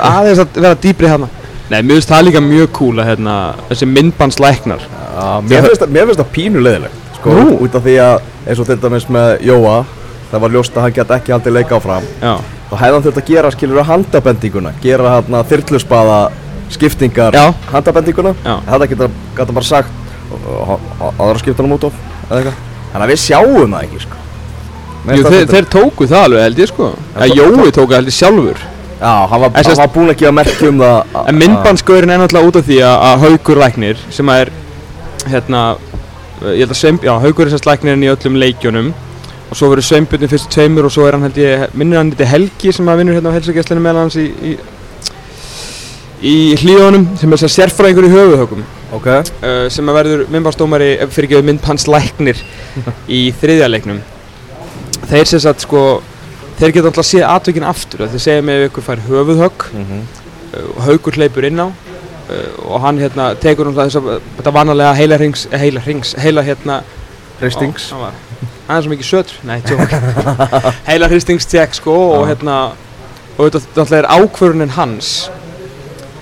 aðeins 0.07 0.39
að 0.41 0.57
vera 0.61 0.75
dýpri 0.87 1.07
hérna. 1.11 1.27
Nei, 1.69 1.81
mér 1.83 1.97
finnst 1.99 2.09
það 2.13 2.23
líka 2.29 2.41
mjög 2.41 2.71
cool 2.77 2.95
að 3.03 3.09
hérna, 3.11 3.35
þessi 3.69 3.87
myndbandslæknar 3.91 4.81
já 4.87 5.41
Mér 5.49 5.65
finnst 5.67 5.81
það- 5.83 5.91
mér 5.97 6.05
finnst 6.07 6.21
það 6.23 6.31
pínu 6.37 6.61
leiðilegt 6.63 7.15
sko, 7.19 7.29
Nú? 7.37 7.57
út 7.65 7.75
af 7.75 7.83
því 7.83 7.95
að 7.99 8.21
eins 8.47 8.59
og 8.63 8.65
til 8.69 8.77
dæmis 8.77 9.07
með 9.11 9.41
Jóa 9.49 9.77
það 10.31 10.39
var 10.43 10.49
ljóst 10.55 10.73
að 10.77 10.81
hann 10.87 10.93
gæti 10.97 11.13
ekki 11.17 11.31
haldið 11.35 11.53
leika 11.57 11.75
áfram. 11.77 12.03
Já, 12.21 12.33
þá 12.71 12.75
hefði 12.81 12.93
hann 12.97 13.03
þurft 13.03 13.21
að 13.21 13.27
gera 13.31 13.51
skilur 13.51 13.79
að 13.83 13.89
handabendinguna 13.91 14.71
gera 14.81 15.13
hérna 15.17 15.43
þyrluspaða 15.47 16.17
skiptingar 16.73 17.33
Já. 17.33 17.53
handabendinguna. 17.71 18.33
Þetta 18.43 18.87
geta, 18.91 19.09
geta 19.37 19.55
bara 19.55 19.65
sagt 19.65 19.89
aðra 21.17 21.39
skipta 21.41 21.63
hann 21.63 21.75
út 21.77 21.87
of 21.87 21.93
eða 22.29 22.39
eitthvað. 22.39 22.63
Þannig 22.91 23.05
að 23.05 23.11
við 23.13 23.21
sjáum 23.23 23.75
það 23.75 23.83
ekki 23.87 24.01
sko. 24.03 24.23
Jú, 25.07 25.23
þeir, 25.23 25.45
það 25.47 25.53
þeir 25.53 25.67
tóku 25.71 26.07
það 26.11 26.25
alveg 26.27 26.43
held 26.47 26.59
ég 26.63 26.71
sko. 26.71 26.89
En 27.15 27.21
Að 27.23 27.35
Jói 27.37 27.71
tóku 27.71 27.87
það 27.91 27.97
held 28.01 28.11
ég 28.11 28.17
sjálfur. 28.17 28.63
Já, 28.97 29.11
hann 29.29 29.41
var, 29.43 29.51
hann 29.53 29.77
var 29.77 29.91
búinn 29.93 30.09
að 30.11 30.17
gefa 30.23 30.33
merki 30.33 30.67
um 30.67 30.79
það 30.81 30.95
að- 31.13 31.27
En 31.29 31.37
myndbandsgöðurinn 31.37 32.11
er 32.15 32.21
náttúrulega 32.23 32.47
út 32.49 32.55
af 32.57 32.65
því 32.65 32.77
að, 32.81 32.95
að 33.07 33.19
Haukur 33.23 33.59
læknir 33.61 33.97
sem 34.09 34.31
að 34.33 34.39
er 34.41 34.49
hérna, 35.29 35.61
ég 36.41 36.63
held 36.65 36.71
að 36.73 36.79
Sveimb, 36.81 37.03
já, 37.05 37.13
Haukur 37.21 37.45
er 37.45 37.51
sérst 37.53 37.69
læknirinn 37.69 38.03
í 38.03 38.09
öllum 38.09 38.39
leikjunum. 38.41 38.93
Og 39.47 39.55
svo 39.55 39.69
verður 39.71 39.85
Sveinbjörn 39.87 40.27
fyrst 40.27 40.49
tveimur 40.51 40.85
og 40.89 40.91
svo 40.91 41.05
er 41.07 41.15
hann 41.15 41.21
held 41.23 41.37
ég, 41.39 41.67
minnir 41.77 41.97
hann 42.01 42.09
þetta 42.11 42.25
Helgi 42.27 42.73
sem 42.73 42.89
að 42.89 42.97
vinnur 42.99 43.15
hérna 43.15 43.31
á 43.31 43.37
helsagesslinu 43.37 43.79
meðal 43.85 44.01
hans 44.01 44.17
í, 44.19 44.25
í, 44.43 44.57
í 46.25 46.55
hlíðunum 46.57 47.03
sem 47.19 47.33
er 47.35 47.41
sér 47.43 47.51
sérfræðingur 47.55 48.07
í 48.07 48.11
höfuðhögum 48.13 48.63
Ok, 48.97 49.07
uh, 49.11 49.67
sem 49.69 49.89
verður 49.91 50.21
myndbandsdómari 50.31 50.93
fyrir 51.11 51.27
ekki 51.27 51.41
myndbandslæknir 51.49 52.39
í 53.17 53.19
þriðja 53.35 53.67
leiknum. 53.67 53.97
Þeir 55.11 55.27
sem 55.27 55.41
sagt 55.43 55.65
sko 55.65 55.81
þeir 56.57 56.71
geta 56.73 56.87
alltaf 56.89 57.03
að 57.03 57.09
sé 57.09 57.19
atvikin 57.27 57.65
aftur 57.67 58.05
þeir 58.07 58.23
segja 58.23 58.45
mig 58.47 58.61
ef 58.63 58.69
ykkur 58.71 58.85
fær 58.87 59.03
höfuðhögg 59.09 59.67
Mhm. 59.75 59.99
uh, 60.55 60.69
Haukur 60.87 61.19
hleypur 61.19 61.45
inn 61.49 61.59
á 61.59 61.67
uh, 61.67 62.47
og 62.65 62.79
hann 62.85 62.97
hérna 63.03 63.33
tekur 63.35 63.67
náttúrulega 63.67 63.91
þess 63.91 63.99
að 63.99 64.23
þetta 64.39 64.55
vanalega 64.55 64.93
heila 64.97 65.17
rings, 65.21 65.43
heila 65.51 65.83
rings, 65.85 66.15
heila 66.17 66.41
hérna 66.47 66.79
Hristings. 67.41 67.91
Hann 67.91 68.77
er 68.79 68.81
svo 68.81 68.89
mikið 68.95 69.05
sötur, 69.11 69.35
nei, 69.45 69.59
tjók 69.61 69.91
heila 70.89 71.07
hristingstjekk 71.11 71.75
sko 71.77 71.93
og 72.17 72.23
hérna 72.31 72.55
og 73.37 73.51
þetta 73.51 73.61
náttúrulega 73.75 73.99
er 73.99 74.09
ákvörunin 74.15 74.73
hans 74.79 75.11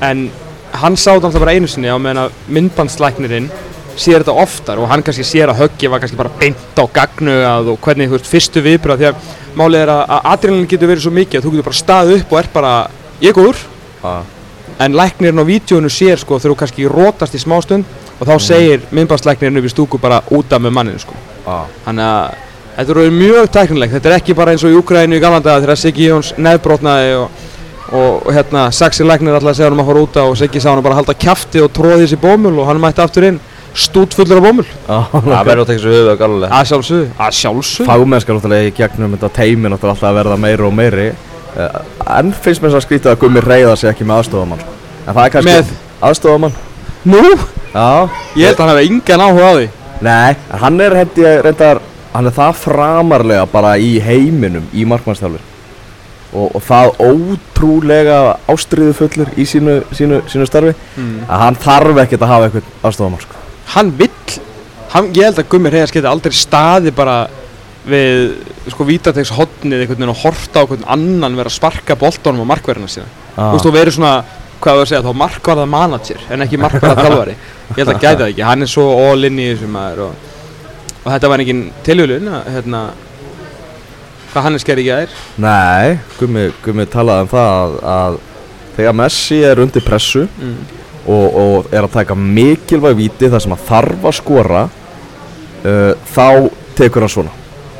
en 0.05 0.27
hann 0.75 0.97
sá 0.99 1.13
þetta 1.13 1.39
bara 1.39 1.55
einu 1.55 1.69
sinni 1.71 1.91
á 1.91 1.97
meðan 1.97 2.25
að 2.25 2.37
myndbandslæknirinn 2.57 3.49
sér 3.95 4.23
þetta 4.23 4.35
oftar 4.43 4.79
og 4.81 4.89
hann 4.91 5.03
kannski 5.05 5.23
sér 5.23 5.51
að 5.51 5.61
höggið 5.63 5.91
var 5.93 6.03
kannski 6.03 6.19
bara 6.19 6.33
beint 6.39 6.79
á 6.79 6.83
gagnugað 6.97 7.71
og 7.71 7.81
hvernig 7.83 8.09
þú 8.11 8.17
veist 8.17 8.31
fyrstu 8.31 8.63
viðbröð 8.65 9.01
því 9.01 9.09
að 9.09 9.33
málið 9.55 9.83
er 9.85 9.91
að, 9.93 10.01
að 10.15 10.31
adrenalin 10.33 10.71
getur 10.71 10.91
verið 10.91 11.05
svo 11.05 11.13
mikið 11.15 11.39
að 11.39 11.45
þú 11.45 11.53
getur 11.53 11.67
bara 11.69 11.81
staðið 11.81 12.17
upp 12.19 12.33
og 12.33 12.39
er 12.41 12.49
bara 12.53 12.73
ég 13.23 13.37
góður. 13.37 13.61
En 14.83 14.97
læknirinn 14.99 15.39
á 15.39 15.45
vídjónu 15.47 15.91
sér 15.93 16.19
sko 16.19 16.39
þegar 16.41 16.51
þú 16.51 16.59
kannski 16.59 16.89
rótast 16.91 17.37
í 17.37 17.39
smástund 17.39 17.87
og 18.19 18.27
þá 18.27 18.35
segir 18.43 18.83
myndbandslæknirinn 18.91 19.61
upp 19.61 19.69
í 19.69 19.71
stúku 19.71 20.01
bara 20.01 20.19
út 20.35 20.51
af 20.51 20.63
með 20.63 20.75
manninu 20.75 20.99
sko. 20.99 21.15
Þannig 21.85 22.09
að 22.09 22.41
þetta 22.75 22.95
eru 22.97 23.05
mjög 23.15 23.51
tæknilegt, 23.55 23.95
þetta 23.95 24.11
er 24.11 24.17
ekki 24.17 24.35
bara 24.35 24.51
eins 24.51 24.65
og 24.67 24.75
í 24.75 24.79
Ukraínu 24.81 25.15
í 25.15 25.23
gamla 25.23 25.39
daga 25.39 25.63
þegar 25.63 25.79
Siggi 25.79 26.09
Jóns 26.09 26.33
nefnbrotnaði 26.35 27.13
og, 27.21 27.44
og, 27.91 28.25
og 28.25 28.31
hérna 28.33 28.67
Saxi 28.73 29.03
Læknir 29.05 29.35
alltaf 29.37 29.51
að 29.53 29.57
segja 29.59 29.69
hann 29.69 29.81
að 29.83 29.89
fara 29.91 30.03
út 30.05 30.17
og 30.23 30.37
Siggi 30.39 30.61
sá 30.63 30.71
hann 30.71 30.81
bara 30.85 30.95
að 30.97 31.01
halda 31.03 31.15
kjafti 31.25 31.61
og 31.61 31.71
tróði 31.75 32.05
þessi 32.05 32.19
bómul 32.21 32.55
og 32.59 32.69
hann 32.69 32.81
mætti 32.81 33.03
aftur 33.03 33.27
inn 33.29 33.39
stút 33.75 34.15
fullur 34.15 34.39
af 34.39 34.45
bómul. 34.47 34.65
Ah, 34.87 35.09
Það 35.11 35.45
verður 35.49 35.61
að 35.61 35.69
taka 35.69 35.77
þessu 35.77 35.91
höfuð 35.93 36.11
að 36.13 36.19
galulega 36.23 36.59
að 36.59 36.69
sjálfsögðu, 36.71 37.07
að 37.19 37.33
sjálfsögðu. 37.39 37.87
Fagmennskar 37.89 38.37
náttúrulega 38.37 38.69
í 38.69 38.75
gegnum 38.77 39.15
þetta 39.17 39.29
teimi 39.35 39.71
náttúrulega 39.73 39.95
alltaf 39.95 40.09
að 40.09 40.19
verða 40.21 40.37
meiri 40.45 40.67
og 40.69 40.75
meiri. 40.77 41.07
Uh, 41.55 41.79
En 42.19 42.31
finnst 42.35 42.63
mér 42.63 42.71
svo 42.71 42.79
að 42.79 42.85
skrítið 42.87 43.11
að 43.13 43.19
Gummi 43.23 43.43
reyða 43.43 43.75
sig 43.79 43.89
ekki 43.91 44.07
með 44.07 44.21
aðstofamann 44.23 44.61
sko. 44.63 44.77
En 45.05 45.13
það 45.17 45.25
er 45.25 45.33
kannski 45.35 45.51
Með? 45.51 45.73
aðstofamann 46.09 46.55
Nú, 47.05 47.21
Já. 47.75 48.09
Ég 48.39 48.47
held 48.47 48.55
að 48.55 48.61
hann 48.63 48.71
hefði 48.71 48.87
engan 48.91 49.23
áhuga 49.25 49.49
á 49.51 49.53
því. 49.55 49.67
Nei, 50.05 50.35
hann 50.63 50.79
er 50.83 50.95
held 50.99 51.19
ég 51.21 51.41
reyndar 51.45 51.81
Hann 52.15 52.29
er 52.31 52.35
það 52.35 52.57
framarlega 52.63 53.45
bara 53.51 53.75
í 53.79 53.97
heiminum 54.03 54.67
í 54.75 54.85
markmannstjálfur 54.87 55.43
og, 56.35 56.55
og 56.59 56.63
það 56.67 56.91
ótrúlega 57.07 58.17
ástriðu 58.51 58.93
fullur 58.97 59.31
í 59.39 59.45
sínu, 59.49 59.79
sínu, 59.95 60.21
sínu 60.31 60.47
starfi 60.49 60.73
að 61.25 61.41
hann 61.45 61.57
þarf 61.63 62.01
ekkert 62.03 62.25
að 62.27 62.33
hafa 62.33 62.49
eitthvað 62.49 62.69
aðstofamann 62.89 63.23
sko. 63.25 63.41
Hann 63.75 63.91
vill, 63.97 64.11
hann, 64.93 65.09
ég 65.15 65.29
held 65.29 65.41
að 65.41 65.49
Gummi 65.55 65.71
Reyðars 65.73 65.95
geti 65.95 66.09
aldrei 66.11 66.35
staði 66.37 66.93
bara 66.95 67.17
við 67.85 68.31
sko 68.73 68.85
vítategs 68.87 69.31
hotnið 69.37 69.83
einhvern 69.83 69.99
veginn 69.99 70.13
og 70.15 70.21
horta 70.23 70.61
á 70.61 70.63
einhvern 70.65 70.87
annan 70.95 71.35
vera 71.37 71.51
að 71.51 71.57
sparka 71.59 71.95
boltanum 72.01 72.45
á 72.49 72.51
markverðina 72.55 72.89
sína 72.91 73.11
Ah. 73.35 73.49
Þú 73.51 73.67
og 73.67 73.73
verið 73.75 73.93
svona, 73.97 74.11
hvað 74.63 74.77
var 74.77 74.85
að 74.85 74.87
segja, 74.87 75.01
þá 75.03 75.17
markvarða 75.19 75.63
manager 75.67 76.21
en 76.31 76.43
ekki 76.45 76.55
markvarða 76.61 77.03
þjálfari 77.03 77.33
Ég 77.35 77.79
held 77.81 77.89
að 77.91 77.97
gæti 77.99 78.19
það 78.21 78.29
ekki, 78.29 78.43
hann 78.47 78.63
er 78.63 78.69
svo 78.71 78.85
all 78.95 79.27
in 79.27 79.39
í 79.43 79.47
þessu 79.49 79.67
maður 79.73 79.99
og, 80.05 80.29
og 81.01 81.09
þetta 81.11 81.31
var 81.33 81.43
engin 81.43 81.63
tilhjulun 81.83 82.29
hérna 82.53 82.81
hvað 84.35 84.47
hann 84.49 84.57
er 84.57 84.63
skerið 84.63 84.83
ekki 84.83 84.95
aðeir 84.95 85.13
Nei, 85.45 85.99
Gummi, 86.19 86.49
Gummi 86.65 86.85
talaði 86.91 87.23
um 87.23 87.29
það 87.31 87.53
að, 87.55 87.77
að 87.93 88.17
þegar 88.75 88.97
Messi 88.99 89.39
er 89.47 89.61
undir 89.63 89.85
pressu 89.85 90.25
mm. 90.27 90.57
og, 91.05 91.39
og 91.39 91.71
er 91.71 91.87
að 91.87 91.95
taka 91.95 92.17
mikilvæg 92.19 92.99
víti 92.99 93.31
þar 93.31 93.45
sem 93.45 93.55
að 93.55 93.65
þarf 93.69 94.09
að 94.11 94.17
skora 94.19 94.65
uh, 94.67 95.91
þá 96.11 96.27
tekur 96.75 97.05
hann 97.05 97.13
svona. 97.15 97.35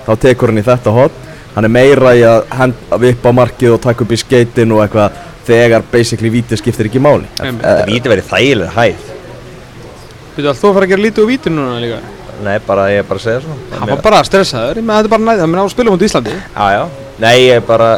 Þá 0.05 0.11
tekur 0.23 0.53
hann 0.53 0.63
í 0.63 0.65
þetta 0.65 0.95
hot 0.95 1.21
hann 1.55 1.67
er 1.67 1.71
meira 1.75 2.15
í 2.15 2.23
að 2.27 2.41
hend, 2.55 2.83
að 2.91 3.07
vippa 3.09 3.31
á 3.31 3.37
markið 3.43 3.75
og 3.75 3.83
taka 3.83 4.05
upp 4.05 4.15
í 4.15 4.19
skeitin 4.19 4.75
og 4.75 4.83
eitthvað 4.85 5.23
þegar 5.45 5.87
basically 5.91 6.31
víti 6.31 6.59
skiptir 6.59 6.87
ekki 6.89 7.03
máli. 7.03 7.27
Þetta 7.39 7.77
víti 7.91 8.11
verið 8.11 8.31
þægilega 8.31 8.75
hæð. 8.75 9.09
Býtu 10.35 10.51
að 10.51 10.61
þú 10.61 10.69
að 10.71 10.77
fara 10.77 10.87
að 10.87 10.93
gera 10.93 11.05
lítið 11.05 11.25
úr 11.25 11.31
vítinu 11.35 11.59
núna 11.59 11.81
líka 11.83 12.03
Nei, 12.43 12.59
bara 12.67 12.89
ég 12.91 13.03
er 13.03 13.07
bara 13.07 13.19
að 13.19 13.25
segja 13.27 13.41
svona. 13.45 13.79
Hann 13.79 13.89
var 13.93 14.01
bara 14.03 14.21
stressaður, 14.27 14.81
ég 14.81 14.85
með 14.85 14.99
þetta 14.99 15.09
er 15.09 15.13
bara 15.15 15.25
næðið, 15.29 15.43
hann 15.45 15.55
er 15.55 15.61
á 15.61 15.65
að 15.65 15.73
spila 15.75 15.93
mútið 15.93 16.09
Íslandi. 16.09 16.35
Já, 16.55 16.65
já. 16.75 16.83
Nei, 17.23 17.35
ég 17.45 17.61
er 17.61 17.65
bara 17.65 17.89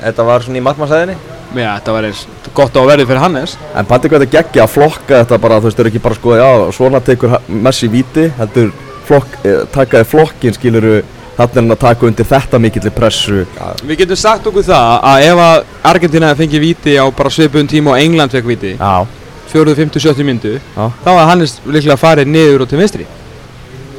Þetta 0.00 0.24
var 0.24 0.44
svona 0.44 0.56
í 0.56 0.64
markmannsæðinni. 0.64 1.14
Já, 1.50 1.66
þetta 1.76 1.92
var 1.92 2.06
eins 2.08 2.20
gott 2.56 2.76
á 2.76 2.80
að 2.80 2.86
verði 2.88 3.04
fyrir 3.10 3.20
Hannes. 3.20 3.56
En 3.76 3.88
pæti 3.88 4.08
hvað 4.08 4.22
þetta 4.24 4.36
geggja 4.36 4.64
að 4.64 4.70
flokka 4.72 5.18
þetta 5.18 5.38
bara? 5.42 5.58
Þú 5.60 5.68
veist, 5.68 5.76
þau 5.76 5.82
eru 5.84 5.90
ekki 5.90 6.02
bara 6.06 6.16
sko, 6.16 6.36
já, 6.40 6.48
svona 6.72 7.00
tekur 7.04 7.34
Messi 7.66 7.90
víti, 7.92 8.28
heldur 8.38 8.70
flokk, 9.08 9.34
eh, 9.44 9.64
takaði 9.74 10.08
flokkin 10.08 10.56
skiluru 10.56 11.02
þannig 11.36 11.56
er 11.56 11.60
hann 11.62 11.74
að 11.74 11.80
taka 11.84 12.06
undir 12.06 12.28
þetta 12.28 12.60
mikillir 12.60 12.94
pressu. 12.94 13.44
Við 13.84 14.02
getum 14.02 14.16
sagt 14.16 14.46
okkur 14.46 14.66
það 14.66 14.90
að 15.10 15.26
ef 15.28 15.42
að 15.44 15.64
Argentina 15.92 16.34
fengi 16.36 16.60
víti 16.60 16.96
á 17.00 17.04
bara 17.10 17.32
svipun 17.32 17.68
tíma 17.70 17.94
og 17.94 18.00
England 18.00 18.30
fekk 18.34 18.48
víti 18.50 18.74
Já, 18.76 19.06
4, 19.52 19.74
50, 19.74 20.00
70 20.00 20.24
myndu 20.28 20.60
Já. 20.60 20.90
þá 21.04 21.10
var 21.10 21.26
Hannes 21.30 21.60
líklega 21.66 21.96
farið 21.96 22.28
niður 22.30 22.66
og 22.66 22.68
til 22.68 22.78
vinstri 22.78 23.06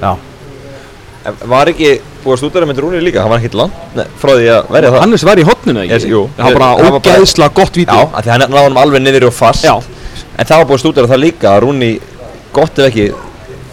já 0.01 0.11
Var 1.21 1.69
ekki 1.69 1.89
búið 2.23 2.33
að 2.33 2.39
stúdara 2.41 2.65
með 2.65 2.79
Rúni 2.81 2.99
líka? 3.05 3.21
Hann 3.21 3.29
var 3.29 3.41
ekkert 3.43 3.57
langt 3.59 3.95
Nei, 3.97 4.05
frá 4.17 4.31
því 4.33 4.45
að 4.55 4.71
verja 4.73 4.89
það 4.95 5.03
Hannes 5.03 5.25
var 5.27 5.37
í 5.41 5.43
hotninu 5.45 5.81
ekki? 5.83 5.93
Yes, 5.93 6.05
jú. 6.09 6.21
Það 6.37 6.47
var 6.47 6.55
bara 6.57 6.69
Það 6.71 6.81
var 6.81 6.95
bara- 7.05 7.17
ógeðslega 7.19 7.53
gott 7.59 7.77
víti 7.77 7.97
Já, 7.97 8.01
af 8.09 8.25
því 8.25 8.31
hann 8.33 8.45
náði 8.47 8.63
hann 8.65 8.79
alveg 8.81 9.03
niður 9.05 9.25
og 9.29 9.33
fast 9.37 9.67
Já. 9.67 9.75
En 10.41 10.45
það 10.49 10.57
var 10.57 10.65
búið 10.71 10.77
að 10.79 10.83
stúdara 10.85 11.11
það 11.11 11.21
líka 11.21 11.51
að 11.53 11.61
Rúni 11.67 11.91
Gott 12.57 12.79
ef 12.81 12.87
ekki 12.89 13.05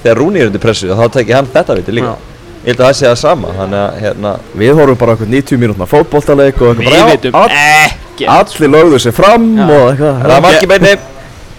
Þegar 0.02 0.20
Rúni 0.20 0.42
er 0.44 0.50
undir 0.52 0.60
pressu 0.66 0.92
Þá 0.92 1.04
teki 1.16 1.36
hann 1.38 1.48
þetta 1.56 1.78
viti 1.80 1.96
líka 1.96 2.12
Já. 2.12 2.16
Ég 2.58 2.74
held 2.74 2.80
að 2.82 2.86
það 2.90 2.96
sé 3.00 3.06
það 3.08 3.18
sama 3.24 3.48
Þannig 3.56 3.80
að 3.86 4.00
hérna 4.04 4.32
Við 4.60 4.74
horfum 4.82 5.00
bara 5.00 5.16
okkur 5.16 5.30
90 5.32 5.62
mínútna 5.64 5.88
fótboltaleik 5.88 6.60
og 6.60 6.74
eitthvað 6.74 6.84
Við 6.84 6.98
bara, 6.98 7.12
vitum 7.16 7.38
all, 7.38 7.48
ekki 7.88 8.28
allir 8.36 8.74
lögðu 8.76 9.00
sér 9.06 9.16
fram 9.16 9.48
Já. 9.56 9.64
og 9.64 9.84
eitthvað 9.94 10.20
Það 10.20 10.34
var 10.36 10.44
marki 10.50 10.66
beinni 10.74 10.94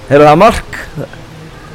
Heyrðu 0.10 0.29
það 0.29 0.39
mark? 0.45 0.79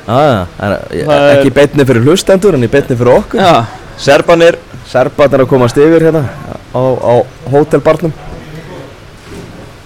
Ekki 0.04 1.48
í 1.48 1.54
beinni 1.54 1.88
fyrir 1.88 2.04
hlustendur 2.04 2.58
en 2.58 2.66
í 2.66 2.70
beinni 2.70 2.96
fyrir 2.96 3.14
okkur. 3.14 3.40
Já, 3.40 3.64
Serbanir 3.96 4.58
Serbarnir 4.84 5.44
að 5.44 5.48
komast 5.48 5.78
yfir 5.80 6.04
hérna 6.10 6.26
á, 6.76 6.82
á 6.82 7.14
hótelbarnum. 7.50 8.12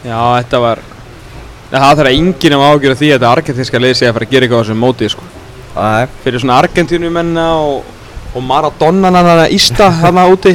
Já 0.02 0.18
þetta 0.38 0.62
var 0.62 0.82
Það 1.68 1.98
þarf 1.98 2.10
enginn 2.14 2.54
að 2.56 2.62
ágjöra 2.64 2.96
því 2.96 3.08
að 3.08 3.18
þetta 3.18 3.30
argentinska 3.30 3.80
sé 3.92 4.06
að 4.08 4.14
fara 4.16 4.24
að 4.24 4.30
gera 4.32 4.46
eitthvað 4.46 4.60
á 4.60 4.62
þessum 4.64 4.78
móti 4.80 5.08
sko. 5.12 5.26
Fyrir 6.24 6.40
svona 6.40 6.60
argentínumenna 6.62 7.44
og, 7.60 7.90
og 8.32 8.44
Maradona 8.46 9.10
að 9.12 9.52
ísta 9.52 9.90
hann 10.00 10.20
úti. 10.24 10.54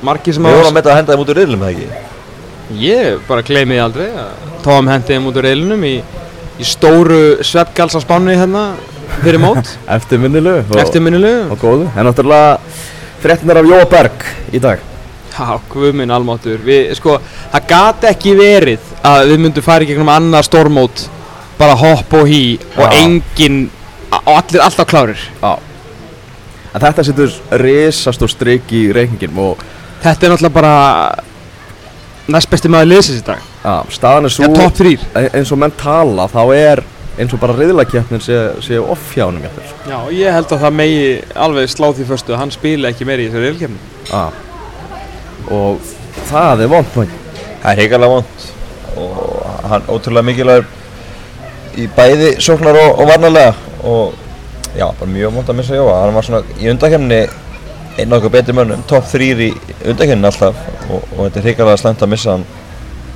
Marki 0.00 0.32
sem 0.32 0.46
að 0.48 0.62
að 0.62 0.78
að 0.78 0.96
henda 0.96 1.12
þeim 1.12 1.24
út 1.24 1.32
úr 1.34 1.40
riðlum, 1.42 1.64
eða 1.66 1.74
ekki? 1.74 2.06
Ég 2.80 3.20
bara 3.28 3.44
gleymiði 3.44 3.82
aldrei 3.82 4.06
að 4.08 4.48
Tom 4.64 4.88
hendi 4.88 5.12
þeim 5.12 5.28
út 5.28 5.36
úr 5.40 5.48
reilinum 5.48 5.84
í, 5.84 5.94
í 6.58 6.66
stóru 6.66 7.38
sveppgalsa 7.46 8.00
spánu 8.02 8.34
hérna 8.34 8.64
fyrir 9.22 9.40
mót, 9.42 9.70
eftirminnilegu 9.96 10.64
og, 10.66 10.78
eftirminnilegu 10.82 11.52
og 11.54 11.62
góðu. 11.62 11.88
En 11.94 12.08
náttúrulega 12.08 12.58
fréttinar 13.22 13.60
af 13.62 13.68
Jóa 13.70 13.86
Berg 13.90 14.26
í 14.54 14.62
dag. 14.62 14.82
Já, 15.38 15.54
guð 15.70 15.94
minn 15.94 16.10
almáttur 16.10 16.58
við, 16.66 16.90
sko, 16.98 17.20
það 17.52 17.66
gat 17.70 18.06
ekki 18.10 18.34
verið 18.38 18.92
að 19.06 19.32
við 19.32 19.42
myndum 19.44 19.66
fara 19.66 19.86
í 19.86 19.90
gegnum 19.90 20.10
annað 20.10 20.48
stórmót 20.48 21.04
bara 21.58 21.78
hopp 21.78 22.14
og 22.18 22.26
hí 22.30 22.42
og 22.74 22.84
Já. 22.86 23.04
engin 23.04 23.64
og 24.10 24.32
allir 24.34 24.64
alltaf 24.64 24.88
klárir. 24.90 25.22
Já. 25.42 25.58
En 26.74 26.82
þetta 26.82 27.04
setur 27.06 27.34
risast 27.62 28.22
og 28.22 28.30
strik 28.32 28.70
í 28.74 28.88
reikningin 28.94 29.38
og 29.40 29.62
Þetta 29.98 30.26
er 30.26 30.30
náttúrulega 30.30 30.54
bara 30.54 30.74
næst 32.30 32.50
besti 32.50 32.70
maður 32.70 32.92
liðsins 32.92 33.22
í 33.22 33.24
dag 33.26 33.47
staðan 33.92 34.28
er 34.28 34.32
Já, 34.32 34.36
svo 34.36 34.48
top 34.54 34.76
3 34.78 34.94
e- 34.94 35.30
eins 35.38 35.52
og 35.52 35.60
menn 35.62 35.74
tala 35.78 36.28
þá 36.30 36.42
er 36.54 36.84
eins 37.18 37.32
og 37.34 37.40
bara 37.42 37.56
riðlakeppnin 37.58 38.22
sé, 38.22 38.36
sé 38.62 38.78
off 38.78 39.14
hjá 39.16 39.24
honum 39.26 39.42
jafnvel. 39.42 39.70
Já, 39.90 39.98
ég 40.14 40.36
held 40.36 40.52
að 40.54 40.62
það 40.64 40.76
megi 40.78 41.08
alveg 41.46 41.72
slá 41.72 41.88
því 41.90 42.06
fyrstu 42.12 42.34
að 42.34 42.42
hann 42.44 42.54
spila 42.54 42.92
ekki 42.92 43.08
meiri 43.08 43.26
í 43.26 43.32
þessari 43.32 43.48
reylkefni. 43.48 43.80
Ah. 44.14 44.30
Og 45.50 45.90
það 46.28 46.62
er 46.64 46.70
vond. 46.72 46.94
Það 46.94 47.72
er 47.72 47.82
heikalega 47.82 48.12
vond 48.14 48.46
og 48.98 49.66
hann 49.70 49.90
ótrúlega 49.90 50.26
mikilvægur 50.26 50.66
í 51.78 51.88
bæði 51.94 52.30
sóknar 52.42 52.78
og, 52.78 53.02
og 53.02 53.10
varnalega 53.10 53.52
og 53.86 54.14
já, 54.78 54.86
bara 54.86 55.10
mjög 55.10 55.34
vond 55.34 55.50
að 55.50 55.60
missa 55.60 55.78
Jóa. 55.78 55.98
Hann 56.04 56.16
var 56.16 56.26
svona 56.26 56.42
í 56.58 56.70
undakefni 56.70 57.20
einn 57.98 58.14
af 58.14 58.20
okkur 58.20 58.34
betri 58.38 58.54
mönnum, 58.54 58.86
top 58.86 59.06
3 59.10 59.30
í 59.42 59.50
undakefni 59.90 60.30
alltaf 60.30 60.58
og, 60.86 61.02
og 61.16 61.24
þetta 61.26 61.42
er 61.42 61.50
heikalega 61.50 61.82
slæmt 61.82 62.06
að 62.06 62.12
missa 62.14 62.36
hann 62.36 62.46